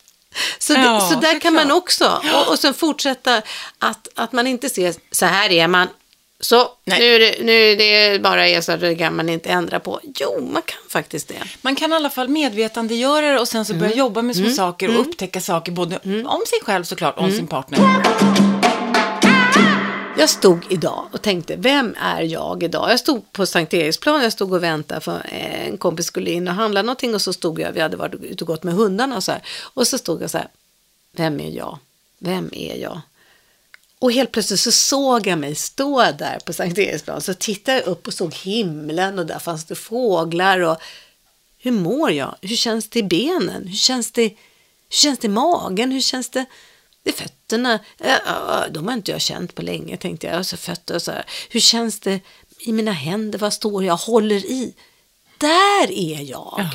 Så, 0.58 0.72
det, 0.72 0.80
Ja, 0.80 1.00
så 1.12 1.20
där 1.20 1.40
kan 1.40 1.52
man 1.54 1.62
såklart. 1.62 1.82
också. 1.82 2.22
Och, 2.34 2.48
och 2.48 2.58
sen 2.58 2.74
fortsätta 2.74 3.42
att, 3.78 4.08
att 4.14 4.32
man 4.32 4.46
inte 4.46 4.70
ser, 4.70 4.94
så 5.10 5.26
här 5.26 5.50
är 5.52 5.68
man, 5.68 5.88
Så, 6.44 6.68
Nej. 6.84 6.98
nu 7.00 7.14
är, 7.14 7.20
det, 7.20 7.44
nu 7.44 7.52
är 7.52 7.76
det 8.12 8.18
bara 8.18 8.94
kan 8.96 9.16
man 9.16 9.28
inte 9.28 9.48
ändra 9.48 9.80
på. 9.80 10.00
Jo, 10.20 10.48
man 10.52 10.62
kan 10.62 10.78
faktiskt 10.88 11.28
det. 11.28 11.42
Man 11.62 11.76
kan 11.76 11.92
i 11.92 11.94
alla 11.94 12.10
fall 12.10 12.28
medvetandegöra 12.28 13.32
det 13.32 13.40
och 13.40 13.48
sen 13.48 13.64
så 13.64 13.72
Mm. 13.72 13.80
börja 13.80 13.96
jobba 13.96 14.22
med 14.22 14.36
små 14.36 14.50
saker 14.50 14.88
och 14.88 15.00
upptäcka 15.00 15.40
saker 15.40 15.72
både 15.72 15.98
om 16.26 16.42
sig 16.46 16.58
själv 16.62 16.84
såklart 16.84 17.14
och 17.14 17.20
Mm. 17.22 17.32
om 17.32 17.36
sin 17.38 17.46
partner. 17.46 17.78
Jag 20.18 20.28
stod 20.30 20.66
idag 20.72 21.04
och 21.12 21.22
tänkte, 21.22 21.56
vem 21.56 21.94
är 22.00 22.22
jag 22.22 22.62
idag? 22.62 22.90
Jag 22.90 23.00
stod 23.00 23.32
på 23.32 23.46
Sankt 23.46 23.74
Eriksplan, 23.74 24.22
jag 24.22 24.32
stod 24.32 24.52
och 24.52 24.62
väntade 24.62 25.00
för 25.00 25.22
en 25.30 25.78
kompis 25.78 26.06
skulle 26.06 26.30
in 26.30 26.48
och 26.48 26.54
handla 26.54 26.82
någonting 26.82 27.14
och 27.14 27.22
så 27.22 27.32
stod 27.32 27.60
jag, 27.60 27.72
vi 27.72 27.80
hade 27.80 27.96
varit 27.96 28.14
ute 28.14 28.44
och 28.44 28.48
gått 28.48 28.62
med 28.62 28.74
hundarna 28.74 29.16
och 29.16 29.24
så 29.24 29.32
här. 29.32 29.42
Och 29.74 29.86
så 29.86 29.98
stod 29.98 30.22
jag 30.22 30.30
så 30.30 30.38
här, 30.38 30.48
vem 31.12 31.40
är 31.40 31.50
jag? 31.50 31.78
Vem 32.18 32.50
är 32.52 32.76
jag? 32.76 33.00
Och 33.98 34.12
helt 34.12 34.32
plötsligt 34.32 34.60
så 34.60 34.72
såg 34.72 35.26
jag 35.26 35.38
mig 35.38 35.54
stå 35.54 36.02
där 36.02 36.38
på 36.46 36.52
Sankt 36.52 36.78
Eriksplan. 36.78 37.20
Så 37.20 37.34
tittade 37.34 37.78
jag 37.78 37.86
upp 37.86 38.06
och 38.06 38.14
såg 38.14 38.34
himlen 38.34 39.18
och 39.18 39.26
där 39.26 39.38
fanns 39.38 39.64
det 39.64 39.74
fåglar 39.74 40.60
och 40.60 40.76
hur 41.58 41.72
mår 41.72 42.10
jag? 42.10 42.34
Hur 42.40 42.56
känns 42.56 42.88
det 42.88 42.98
i 42.98 43.02
benen? 43.02 43.66
Hur 43.66 43.76
känns 43.76 44.12
det, 44.12 44.22
hur 44.22 44.36
känns 44.90 45.18
det 45.18 45.26
i 45.26 45.30
magen? 45.30 45.92
Hur 45.92 46.00
känns 46.00 46.30
det 46.30 46.44
i 47.04 47.12
fötterna? 47.12 47.78
De 48.70 48.86
har 48.86 48.94
inte 48.94 49.10
jag 49.10 49.20
känt 49.20 49.54
på 49.54 49.62
länge 49.62 49.96
tänkte 49.96 50.26
jag. 50.26 50.36
Alltså 50.36 50.56
fötter 50.56 50.94
och 50.94 51.02
så 51.02 51.10
här. 51.10 51.24
Hur 51.50 51.60
känns 51.60 52.00
det 52.00 52.20
i 52.58 52.72
mina 52.72 52.92
händer? 52.92 53.38
Vad 53.38 53.52
står 53.52 53.84
jag 53.84 53.96
håller 53.96 54.46
i? 54.46 54.74
Där 55.38 55.92
är 55.92 56.30
jag. 56.30 56.68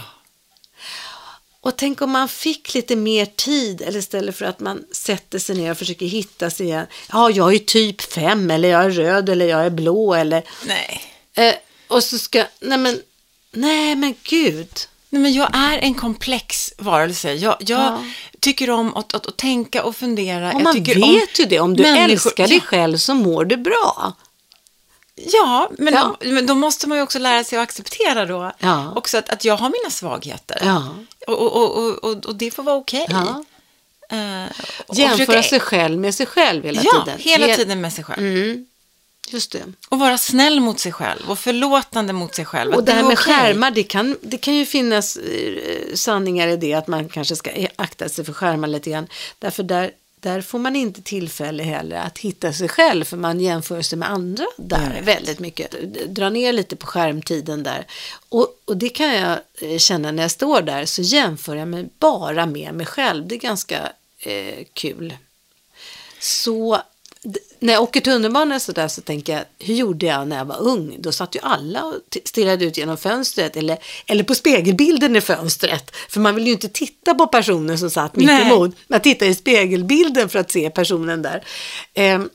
Och 1.62 1.78
tänk 1.78 2.01
om 2.01 2.12
man 2.12 2.28
fick 2.28 2.74
lite 2.74 2.95
mer 2.95 3.26
tid 3.26 3.82
eller 3.82 3.99
istället 3.99 4.36
för 4.38 4.45
att 4.45 4.60
man 4.60 4.84
sätter 4.91 5.39
sig 5.39 5.55
ner 5.57 5.72
och 5.72 5.78
försöker 5.78 6.05
hitta 6.05 6.49
sig 6.49 6.66
igen. 6.66 6.86
Ja, 7.12 7.30
jag 7.30 7.53
är 7.55 7.60
typ 7.60 8.01
fem 8.01 8.51
eller 8.51 8.70
jag 8.70 8.86
är 8.86 8.89
röd 8.91 9.30
eller 9.30 9.45
jag 9.45 9.66
är 9.66 9.70
blå 9.70 10.14
eller... 10.14 10.43
Nej. 10.66 11.01
Eh, 11.34 11.53
och 11.88 12.03
så 12.03 12.20
ska... 12.20 12.45
Nej 12.60 12.78
men, 12.78 13.01
nej 13.51 13.95
men 13.95 14.16
gud. 14.24 14.70
Nej, 15.10 15.22
men 15.22 15.34
jag 15.34 15.49
är 15.53 15.78
en 15.78 15.93
komplex 15.93 16.74
varelse. 16.78 17.34
Jag, 17.34 17.55
jag 17.60 17.80
Ja. 17.80 18.03
tycker 18.39 18.70
om 18.70 18.95
att, 18.95 19.14
att, 19.14 19.28
att 19.28 19.38
tänka 19.38 19.84
och 19.84 19.95
fundera. 19.95 20.53
Och 20.53 20.62
man 20.62 20.84
vet 20.84 20.97
om 21.03 21.20
ju 21.38 21.45
det. 21.45 21.60
Om 21.60 21.76
du 21.78 21.84
människor- 21.84 22.12
älskar 22.12 22.47
dig 22.47 22.62
själv 22.62 22.97
så 22.97 23.14
mår 23.14 23.45
du 23.45 23.57
bra. 23.57 24.14
Ja, 25.26 25.70
men, 25.78 25.93
Ja. 25.93 26.17
Då, 26.20 26.28
men 26.32 26.45
då 26.45 26.55
måste 26.55 26.88
man 26.88 26.97
ju 26.97 27.01
också 27.03 27.20
lära 27.20 27.43
sig 27.43 27.59
att 27.59 27.63
acceptera 27.63 28.26
då. 28.26 28.51
Ja. 28.59 28.93
Också 28.95 29.17
att, 29.17 29.30
att 29.30 29.45
jag 29.45 29.57
har 29.57 29.70
mina 29.70 29.89
svagheter. 29.89 30.61
Ja. 30.65 30.95
Och, 31.28 31.41
och, 31.41 31.78
och, 31.78 32.03
och, 32.03 32.26
och 32.26 32.36
det 32.36 32.51
får 32.51 32.63
vara 32.63 32.76
okej. 32.76 33.05
Ja. 33.09 33.43
Eh, 34.11 34.51
och 34.88 34.95
Jämföra 34.95 35.17
försöka- 35.26 35.43
sig 35.43 35.59
själv 35.59 35.99
med 35.99 36.15
sig 36.15 36.26
själv 36.26 36.63
hela 36.63 36.82
Ja, 36.84 37.03
tiden. 37.05 37.20
hela 37.20 37.47
He- 37.47 37.55
tiden 37.55 37.82
med 37.82 37.93
sig 37.93 38.03
själv. 38.03 38.20
Mm, 38.20 38.65
just 39.30 39.51
det. 39.51 39.63
Och 39.89 39.99
vara 39.99 40.17
snäll 40.17 40.59
mot 40.59 40.80
sig 40.80 40.91
själv 40.91 41.30
och 41.30 41.39
förlåtande 41.39 42.13
mot 42.13 42.36
sig 42.36 42.45
själv. 42.45 42.74
Och 42.74 42.84
det 42.84 42.91
här 42.91 42.99
är 42.99 43.03
med 43.03 43.13
okej. 43.20 43.34
skärmar, 43.34 43.72
det 43.72 43.84
kan, 43.84 44.17
det 44.22 44.38
kan 44.38 44.55
ju 44.55 44.65
finnas 44.65 45.17
eh, 45.17 45.93
sanningar 45.95 46.47
i 46.47 46.57
det 46.57 46.74
att 46.74 46.88
man 46.88 47.09
kanske 47.09 47.36
ska 47.36 47.51
akta 47.76 48.09
sig 48.09 48.26
för 48.26 48.34
skärmar 48.34 48.67
lite 48.67 48.89
grann. 48.89 49.07
Därför 49.39 49.63
där, 49.63 49.91
där 50.22 50.41
får 50.41 50.59
man 50.59 50.76
inte 50.76 51.01
tillfälle 51.01 51.63
heller 51.63 51.95
att 51.95 52.17
hitta 52.17 52.53
sig 52.53 52.67
själv 52.67 53.05
för 53.05 53.17
man 53.17 53.39
jämför 53.39 53.82
sig 53.82 53.97
med 53.97 54.09
andra 54.11 54.45
där 54.57 54.93
vet. 54.93 55.03
väldigt 55.03 55.39
mycket. 55.39 55.72
Dra 56.07 56.30
ner 56.30 56.53
lite 56.53 56.76
på 56.76 56.88
skärmtiden 56.88 57.63
där. 57.63 57.86
Och, 58.30 58.61
och 58.65 58.78
det 58.78 58.89
kan 58.89 59.13
jag 59.13 59.39
eh, 59.61 59.78
känna 59.78 60.11
när 60.11 60.24
jag 60.24 60.32
står 60.32 60.61
där 60.61 60.86
så 60.86 61.01
jämför 61.01 61.55
jag 61.55 61.67
mig 61.67 61.89
bara 61.99 62.45
med 62.45 62.74
mig 62.74 62.86
själv. 62.86 63.28
Det 63.28 63.36
är 63.36 63.39
ganska 63.39 63.91
eh, 64.20 64.65
kul. 64.74 65.13
Så 66.20 66.82
när 67.59 67.74
jag 67.74 67.84
åker 67.84 68.01
tunnelbana 68.01 68.59
så 68.59 68.72
där 68.72 68.88
så 68.88 69.01
tänker 69.01 69.34
jag, 69.34 69.43
hur 69.59 69.74
gjorde 69.74 70.05
jag 70.05 70.28
när 70.28 70.38
jag 70.38 70.45
var 70.45 70.61
ung? 70.61 70.95
Då 70.99 71.11
satt 71.11 71.36
ju 71.36 71.39
alla 71.43 71.84
och 71.84 72.17
stirrade 72.26 72.65
ut 72.65 72.78
genom 72.78 72.97
fönstret 72.97 73.57
eller, 73.57 73.78
eller 74.07 74.24
på 74.24 74.36
spegelbilden 74.36 75.15
i 75.15 75.22
fönstret. 75.22 75.95
För 76.09 76.20
man 76.20 76.36
vill 76.36 76.47
ju 76.47 76.53
inte 76.53 76.70
titta 76.70 77.13
på 77.13 77.28
personen 77.28 77.80
som 77.80 77.89
satt 77.89 78.15
mitt 78.15 78.28
Nej. 78.28 78.51
emot. 78.51 78.76
Man 78.88 78.99
tittar 78.99 79.26
i 79.26 79.36
spegelbilden 79.36 80.30
för 80.30 80.39
att 80.39 80.51
se 80.51 80.70
personen 80.70 81.22
där. 81.22 81.43
Ehm, 81.93 82.30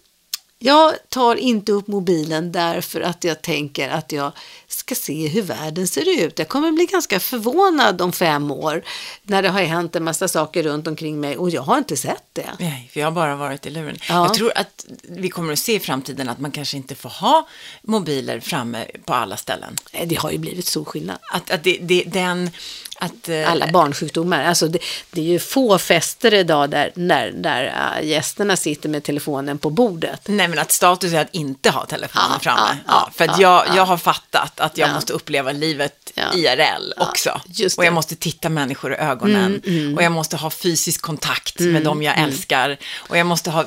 jag 0.59 0.93
tar 1.09 1.37
inte 1.37 1.73
upp 1.73 1.87
mobilen 1.87 2.53
därför 2.53 3.01
att 3.01 3.25
jag 3.25 3.43
tänker 3.43 3.89
att 3.89 4.13
jag 4.13 4.33
ska 4.69 4.95
se 4.95 5.29
hur 5.29 5.43
världen 5.43 5.89
ser 5.89 6.25
ut. 6.25 6.39
Jag 6.39 6.49
kommer 6.49 6.73
bli 6.73 6.87
ganska 6.87 7.21
förvånad 7.21 8.03
om 8.03 8.13
fem 8.13 8.51
år 8.51 8.83
när 9.23 9.43
det 9.43 9.49
har 9.49 9.63
hänt 9.63 9.97
en 9.97 10.05
massa 10.05 10.29
saker 10.29 10.63
runt 10.63 10.87
omkring 10.87 11.21
mig 11.21 11.37
och 11.37 11.51
jag 11.51 11.63
har 11.63 11.79
inte 11.79 11.97
sett 11.97 12.25
det. 12.33 12.51
Nej, 12.59 12.91
för 12.93 13.01
jag 13.01 13.07
har 13.07 13.13
bara 13.13 13.37
varit 13.37 13.67
i 13.67 13.71
luren. 13.71 13.99
Ja. 14.09 14.27
Jag 14.27 14.35
tror 14.35 14.53
att 14.57 14.87
vi 15.03 15.29
kommer 15.29 15.53
att 15.53 15.59
se 15.59 15.75
i 15.75 15.81
framtiden 15.81 16.29
att 16.29 16.41
man 16.41 16.51
kanske 16.51 16.77
inte 16.77 16.95
får 16.95 17.09
ha 17.09 17.49
mobiler 17.83 18.41
framme 18.41 18.87
på 19.05 19.15
alla 19.15 19.37
ställen. 19.37 19.77
Det 20.05 20.19
har 20.19 20.31
ju 20.31 20.39
blivit 20.39 20.67
stor 20.67 20.85
skillnad. 20.85 21.19
Att, 21.33 21.51
att 21.51 21.65
det, 21.65 21.79
det, 21.81 22.05
den... 22.07 22.51
Att, 22.99 23.29
eh, 23.29 23.51
Alla 23.51 23.67
barnsjukdomar. 23.67 24.45
Alltså 24.45 24.69
det, 24.69 24.79
det 25.11 25.21
är 25.21 25.25
ju 25.25 25.39
få 25.39 25.79
fester 25.79 26.35
idag 26.35 26.71
där, 26.71 26.93
där, 26.95 27.33
där 27.37 27.75
äh, 28.01 28.07
gästerna 28.09 28.57
sitter 28.57 28.89
med 28.89 29.03
telefonen 29.03 29.59
på 29.59 29.71
bordet. 29.71 30.21
Nej, 30.25 30.49
men 30.49 30.59
att 30.59 30.73
status 30.73 31.13
är 31.13 31.21
att 31.21 31.35
inte 31.35 31.71
ha 31.71 31.87
telefonen 31.87 32.27
Ja, 32.33 32.39
framme. 32.41 32.61
ja, 32.69 32.77
Ja, 32.87 32.93
ja, 33.07 33.11
för 33.15 33.25
att 33.29 33.39
ja, 33.41 33.65
jag, 33.67 33.77
jag 33.77 33.85
har 33.87 33.97
fattat 33.97 34.61
att 34.61 34.79
jag 34.79 34.89
Ja. 34.89 34.95
måste 34.95 35.13
uppleva 35.13 35.53
livet. 35.53 36.13
IRL 36.35 36.93
också. 36.97 37.41
och 37.77 37.85
jag 37.85 37.93
måste 37.95 38.17
titta 38.17 38.49
människor 38.49 38.93
i 38.93 38.97
ögonen. 38.97 39.63
Och 39.97 40.03
jag 40.03 40.13
måste 40.13 40.37
ha 40.37 40.51
fysisk 40.51 41.01
kontakt 41.03 41.61
med 41.61 41.83
dem 41.83 42.03
jag 42.03 42.19
älskar. 42.19 42.77
Och 42.97 43.19
jag 43.19 43.27
måste 43.27 43.51
ha 43.51 43.65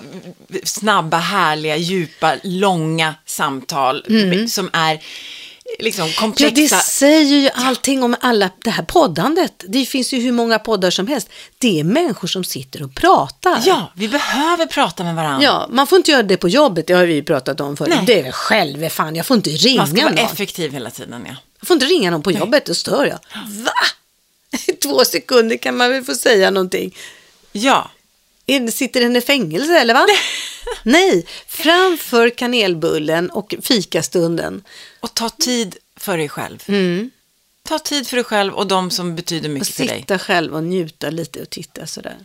snabba, 0.64 1.18
härliga, 1.18 1.76
djupa, 1.78 2.36
långa 2.44 3.16
samtal 3.26 4.06
som 4.50 4.70
är 4.74 5.00
liksom 5.80 6.08
Ja, 6.08 6.14
komplexa. 6.20 6.76
det 6.76 6.82
säger 6.84 7.38
ju 7.38 7.50
allting 7.54 8.04
om 8.04 8.16
alla, 8.22 8.50
det 8.64 8.70
här 8.70 8.84
poddandet. 8.84 9.64
Det 9.68 9.86
finns 9.86 10.14
ju 10.14 10.20
hur 10.20 10.32
många 10.32 10.60
poddar 10.60 10.90
som 10.92 11.08
helst. 11.08 11.30
Det 11.58 11.80
är 11.80 11.84
människor 11.84 12.28
som 12.28 12.44
sitter 12.44 12.84
och 12.84 12.96
pratar. 12.96 13.62
Ja, 13.66 13.92
vi 13.96 14.08
behöver 14.08 14.66
prata 14.66 15.04
med 15.04 15.16
varandra. 15.16 15.44
Ja, 15.46 15.68
man 15.70 15.88
får 15.88 15.98
inte 15.98 16.12
göra 16.12 16.24
det 16.24 16.38
på 16.38 16.50
jobbet, 16.50 16.88
det 16.88 16.94
har 16.94 17.06
vi 17.06 17.22
pratat 17.24 17.62
om 17.62 17.78
förut. 17.78 17.94
Nej. 17.96 18.04
Det 18.06 18.20
är 18.20 18.24
väl 18.24 18.32
själv, 18.32 18.90
fan, 18.90 19.16
jag 19.16 19.26
får 19.26 19.38
inte 19.38 19.50
ringa 19.50 19.78
Man 19.82 19.88
ska 19.88 20.02
vara 20.04 20.14
någon. 20.16 20.26
effektiv 20.26 20.72
hela 20.72 20.90
tiden, 20.92 21.24
ja. 21.28 21.36
Jag 21.60 21.68
får 21.68 21.74
inte 21.76 21.86
ringa 21.86 22.12
någon 22.12 22.24
på 22.24 22.32
jobbet, 22.32 22.66
då 22.66 22.74
stör 22.74 23.06
jag. 23.06 23.20
Va? 23.64 23.72
I 24.68 24.74
två 24.74 25.06
sekunder 25.06 25.58
kan 25.58 25.78
man 25.78 25.92
väl 25.92 26.04
få 26.04 26.16
säga 26.16 26.52
någonting. 26.52 26.96
Ja, 27.52 27.92
Sitter 28.72 29.00
den 29.02 29.16
i 29.16 29.22
fängelse 29.22 29.80
eller 29.80 29.94
va? 29.94 30.06
Nej, 30.84 31.26
framför 31.48 32.30
kanelbullen 32.30 33.30
och 33.30 33.56
fikastunden. 33.62 34.64
och 35.00 35.14
ta 35.14 35.30
tid 35.30 35.78
för 35.96 36.18
dig 36.18 36.30
själv. 36.30 36.64
Mm. 36.68 37.12
Ta 37.64 37.80
tid 37.80 38.08
för 38.08 38.18
dig 38.18 38.24
själv 38.24 38.54
och 38.54 38.68
de 38.68 38.92
som 38.92 39.16
betyder 39.16 39.50
mycket 39.50 39.68
för 39.76 39.86
dig. 39.86 40.00
sitta 40.00 40.20
själv 40.20 40.56
och 40.56 40.64
njuta 40.64 41.10
lite 41.10 41.42
och 41.42 41.50
titta 41.50 41.88
sådär. 41.88 42.18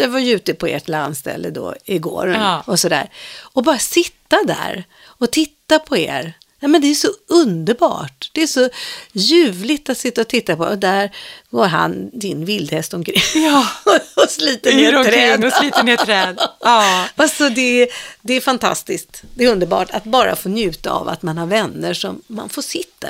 Jag 0.00 0.08
var 0.08 0.18
ju 0.18 0.32
ute 0.34 0.54
på 0.54 0.66
ert 0.66 0.88
landställe 0.88 1.50
då 1.50 1.74
igår 1.84 2.28
Ja. 2.28 2.62
och 2.66 2.80
sådär. 2.80 3.10
Och 3.38 3.62
bara 3.62 3.78
sitta 3.78 4.36
där 4.46 4.84
och 5.04 5.30
titta 5.30 5.78
på 5.78 5.96
er. 5.96 6.32
Ja, 6.62 6.68
men 6.68 6.80
det 6.80 6.86
är 6.86 6.94
så 6.94 7.08
underbart. 7.26 8.30
Det 8.32 8.42
är 8.42 8.46
så 8.46 8.68
ljuvligt 9.12 9.90
att 9.90 9.98
sitta 9.98 10.20
och 10.20 10.28
titta 10.28 10.56
på. 10.56 10.64
Och 10.64 10.78
där 10.78 11.10
går 11.50 11.66
han, 11.66 12.10
din 12.12 12.44
vildhäst, 12.44 12.94
omkring. 12.94 13.22
Ja. 13.34 13.66
och 14.16 14.30
sliter 14.30 14.74
ner 14.74 15.04
träd. 15.04 15.44
och 15.44 15.52
sliter 15.52 15.82
ner 15.82 15.96
träd. 15.96 16.38
Ja. 16.60 17.06
Alltså 17.16 17.48
det, 17.48 17.88
det 18.20 18.34
är 18.34 18.40
fantastiskt. 18.40 19.22
Det 19.34 19.44
är 19.44 19.52
underbart 19.52 19.90
att 19.90 20.04
bara 20.04 20.36
få 20.36 20.48
njuta 20.48 20.90
av 20.90 21.08
att 21.08 21.22
man 21.22 21.38
har 21.38 21.46
vänner 21.46 21.94
som 21.94 22.22
man 22.26 22.48
får 22.48 22.62
sitta 22.62 23.08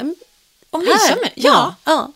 Och 0.70 0.80
mysa 0.80 1.16
med. 1.20 1.30
Ja. 1.34 1.74
ja. 1.84 2.12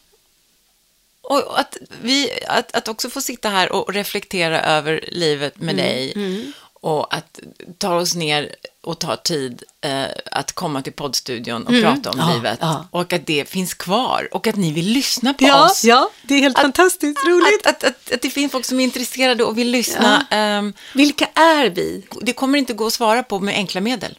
Och 1.22 1.60
att, 1.60 1.76
vi, 2.02 2.30
att, 2.48 2.74
att 2.74 2.88
också 2.88 3.10
få 3.10 3.20
sitta 3.20 3.48
här 3.48 3.72
och 3.72 3.94
reflektera 3.94 4.62
över 4.62 5.04
livet 5.12 5.58
med 5.60 5.74
Mm, 5.74 5.86
dig. 5.86 6.52
Och 6.84 7.14
att 7.14 7.40
ta 7.78 7.96
oss 7.96 8.14
ner 8.14 8.54
och 8.82 8.98
ta 8.98 9.16
tid 9.16 9.62
eh, 9.80 10.04
att 10.32 10.52
komma 10.52 10.82
till 10.82 10.92
poddstudion 10.92 11.62
och 11.66 11.72
prata 11.82 12.10
om 12.10 12.18
Mm. 12.20 12.28
Ja, 12.28 12.34
livet. 12.34 12.58
ja. 12.60 12.88
Och 12.90 13.12
att 13.12 13.26
det 13.26 13.48
finns 13.48 13.74
kvar. 13.74 14.28
Och 14.32 14.46
att 14.46 14.56
ni 14.56 14.72
vill 14.72 14.86
lyssna 14.86 15.34
på 15.34 15.44
Ja, 15.44 15.64
oss. 15.66 15.84
ja, 15.84 16.10
det 16.22 16.34
är 16.34 16.38
helt 16.40 16.58
fantastiskt 16.58 17.18
roligt. 17.26 17.66
Att, 17.66 17.84
att, 17.84 17.90
att, 17.90 18.12
att 18.12 18.22
det 18.22 18.30
finns 18.30 18.52
folk 18.52 18.64
som 18.64 18.80
är 18.80 18.84
intresserade 18.84 19.44
och 19.44 19.58
vill 19.58 19.70
lyssna. 19.70 20.26
ehm, 20.30 20.72
Vilka 20.94 21.26
är 21.34 21.70
vi? 21.70 22.06
det 22.22 22.32
kommer 22.32 22.58
inte 22.58 22.72
gå 22.72 22.86
att 22.86 22.92
svara 22.92 23.22
på 23.22 23.40
med 23.40 23.54
enkla 23.54 23.80
medel. 23.80 24.18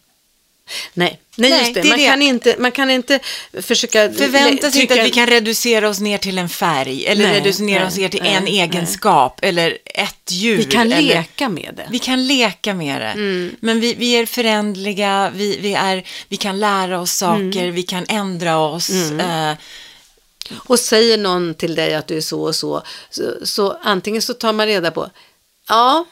Nej, 0.94 1.20
nej, 1.36 1.50
Nej, 1.50 1.60
just 1.60 1.74
det. 1.74 1.84
man, 1.84 1.98
det. 1.98 2.06
Kan 2.06 2.22
inte, 2.22 2.56
man 2.60 2.72
kan 2.72 2.90
inte 2.92 3.20
försöka... 3.62 4.14
Förvänta 4.14 4.72
sig 4.72 4.82
inte 4.82 4.94
att 5.02 5.08
vi 5.08 5.12
kan 5.12 5.28
reducera 5.28 5.90
oss 5.90 6.00
ner 6.00 6.18
till 6.18 6.38
en 6.38 6.50
färg 6.50 7.06
eller 7.06 7.28
Nej, 7.28 7.40
reducera 7.40 7.66
nej, 7.80 7.88
oss 7.88 7.98
ner 7.98 8.10
till 8.10 8.26
en 8.26 8.48
egenskap 8.48 9.40
eller 9.42 9.78
ett 9.86 10.32
djur. 10.32 10.58
Vi 10.58 10.64
kan 10.64 10.92
eller, 10.92 11.02
leka 11.02 11.50
med 11.50 11.74
det. 11.76 11.88
Vi 11.92 12.00
kan 12.00 12.28
leka 12.28 12.74
med 12.74 13.02
det. 13.02 13.08
Mm. 13.08 13.56
Men 13.60 13.80
vi, 13.80 13.94
vi 13.94 14.12
är 14.16 14.26
förändliga, 14.26 15.32
vi, 15.36 15.58
vi, 15.62 15.74
är, 15.74 16.04
vi 16.30 16.38
kan 16.38 16.60
lära 16.60 17.00
oss 17.02 17.12
saker, 17.14 17.42
Mm. 17.64 17.76
vi 17.76 17.84
kan 17.84 18.06
ändra 18.10 18.58
oss. 18.58 18.90
Eh, 18.90 19.54
Och 20.68 20.80
säger 20.80 21.18
någon 21.18 21.54
till 21.54 21.76
dig 21.76 21.96
att 21.96 22.08
du 22.08 22.18
är 22.18 22.22
så 22.22 22.42
och 22.42 22.56
så, 22.56 22.84
så, 23.10 23.24
så 23.44 23.78
antingen 23.84 24.22
så 24.22 24.34
tar 24.34 24.54
man 24.54 24.66
reda 24.68 24.92
på, 24.92 25.10
ja, 25.70 26.06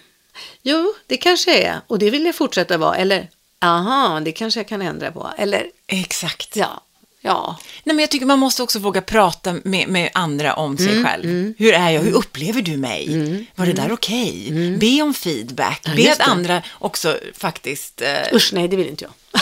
jo, 0.62 0.93
det 1.08 1.18
kanske 1.18 1.58
är, 1.64 1.82
och 1.88 1.99
det 1.99 2.10
vill 2.10 2.26
jag 2.26 2.36
fortsätta 2.36 2.78
vara, 2.78 2.95
eller 2.95 3.28
Aha, 3.64 4.20
det 4.20 4.32
kanske 4.32 4.59
jag 4.59 4.68
kan 4.68 4.82
ändra 4.82 5.11
på. 5.11 5.30
Eller, 5.38 5.66
Exakt. 5.88 6.55
ja, 6.55 6.82
ja. 7.22 7.57
Nej, 7.84 7.95
men 7.95 8.03
jag 8.03 8.09
tycker 8.09 8.26
man 8.26 8.39
måste 8.39 8.64
också 8.64 8.80
våga 8.80 9.01
prata 9.01 9.55
med, 9.64 9.88
med 9.88 10.09
andra 10.14 10.53
om 10.53 10.78
sig 10.78 10.89
Mm, 10.91 11.03
själv. 11.05 11.53
Hur 11.57 11.74
är 11.74 11.89
jag? 11.89 12.01
Hur 12.01 12.14
upplever 12.14 12.61
du 12.61 12.78
mig? 12.78 13.45
Var 13.55 13.66
det 13.66 13.74
där 13.74 13.91
okej? 13.91 14.51
Be 14.80 15.01
om 15.01 15.14
feedback. 15.14 15.82
Be 15.84 15.91
Mm. 15.91 16.03
just 16.05 16.20
att 16.20 16.26
det. 16.26 16.32
andra 16.32 16.61
också 16.80 17.18
faktiskt... 17.38 18.01
Eh, 18.01 18.34
Usch, 18.36 18.49
nej, 18.53 18.68
det 18.68 18.76
vill 18.76 18.88
inte 18.88 19.05
jag. 19.05 19.14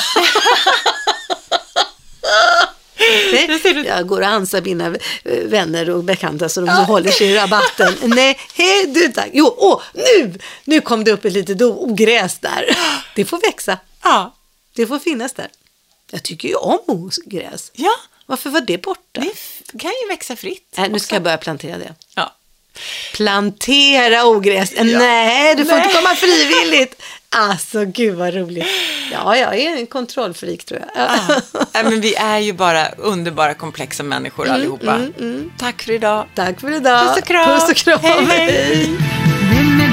Jag 3.86 4.08
går 4.08 4.22
och 4.22 4.28
ansar 4.28 4.62
mina 4.62 4.86
eh, 5.24 5.38
vänner 5.46 5.90
och 5.90 6.04
bekanta 6.04 6.50
så 6.50 6.62
de 6.62 6.70
håller 6.70 7.12
sig 7.12 7.28
i 7.28 7.36
rabatten. 7.38 7.94
Nej, 8.04 8.40
hej 8.56 8.88
du 8.88 9.08
tack. 9.08 9.30
Jo, 9.34 9.56
åh, 9.58 9.82
nu, 9.94 10.40
nu 10.66 10.82
kom 10.82 11.04
det 11.04 11.12
upp 11.12 11.26
ett 11.26 11.34
litet 11.34 11.62
ogräs 11.62 12.40
där. 12.40 12.66
Det 13.16 13.26
får 13.26 13.40
växa. 13.52 13.78
Ja. 14.04 14.36
Det 14.76 14.88
får 14.88 15.00
finnas 15.00 15.34
där. 15.34 15.48
Jag 16.12 16.24
tycker 16.24 16.48
ju 16.48 16.56
om 16.56 16.80
ogräs. 16.88 17.72
ja, 17.76 17.92
Varför 18.26 18.50
var 18.50 18.62
det 18.62 18.78
borta? 18.82 19.22
det 19.72 19.80
kan 19.80 19.92
ju 20.04 20.08
växa 20.10 20.36
fritt. 20.36 20.74
Nej, 20.78 20.90
nu 20.90 20.96
också. 20.96 21.06
ska 21.06 21.16
jag 21.16 21.24
börja 21.24 21.38
plantera 21.38 21.78
det. 21.78 21.94
Ja. 22.16 22.36
Plantera 23.14 24.26
ogräs. 24.26 24.74
Nej, 24.78 25.56
du 25.56 25.66
får 25.66 25.72
Nej. 25.76 25.84
inte 25.86 25.96
komma 25.96 26.16
frivilligt. 26.16 27.02
Alltså, 27.34 27.86
gud 27.86 28.16
vad 28.16 28.34
roligt. 28.34 28.66
Ja, 29.12 29.38
jag 29.38 29.60
är 29.60 29.78
en 29.78 29.88
kontrollfreak 29.88 30.64
tror 30.66 30.80
jag. 30.80 30.90
Ja. 31.08 31.42
Nej, 31.74 31.84
men 31.84 32.02
vi 32.02 32.16
är 32.16 32.38
ju 32.40 32.54
bara 32.54 32.90
underbara, 32.90 33.54
komplexa 33.54 34.04
människor 34.04 34.48
allihopa. 34.50 35.02
Tack 35.60 35.82
för 35.82 35.92
idag. 35.92 36.28
Tack 36.36 36.60
för 36.62 36.72
idag. 36.72 37.08
Puss 37.08 37.18
och 37.18 37.28
kram. 37.28 37.60
Puss 37.60 37.70
och 37.70 37.76
kram. 37.76 38.00
Hej, 38.02 38.52
hej. 38.52 39.91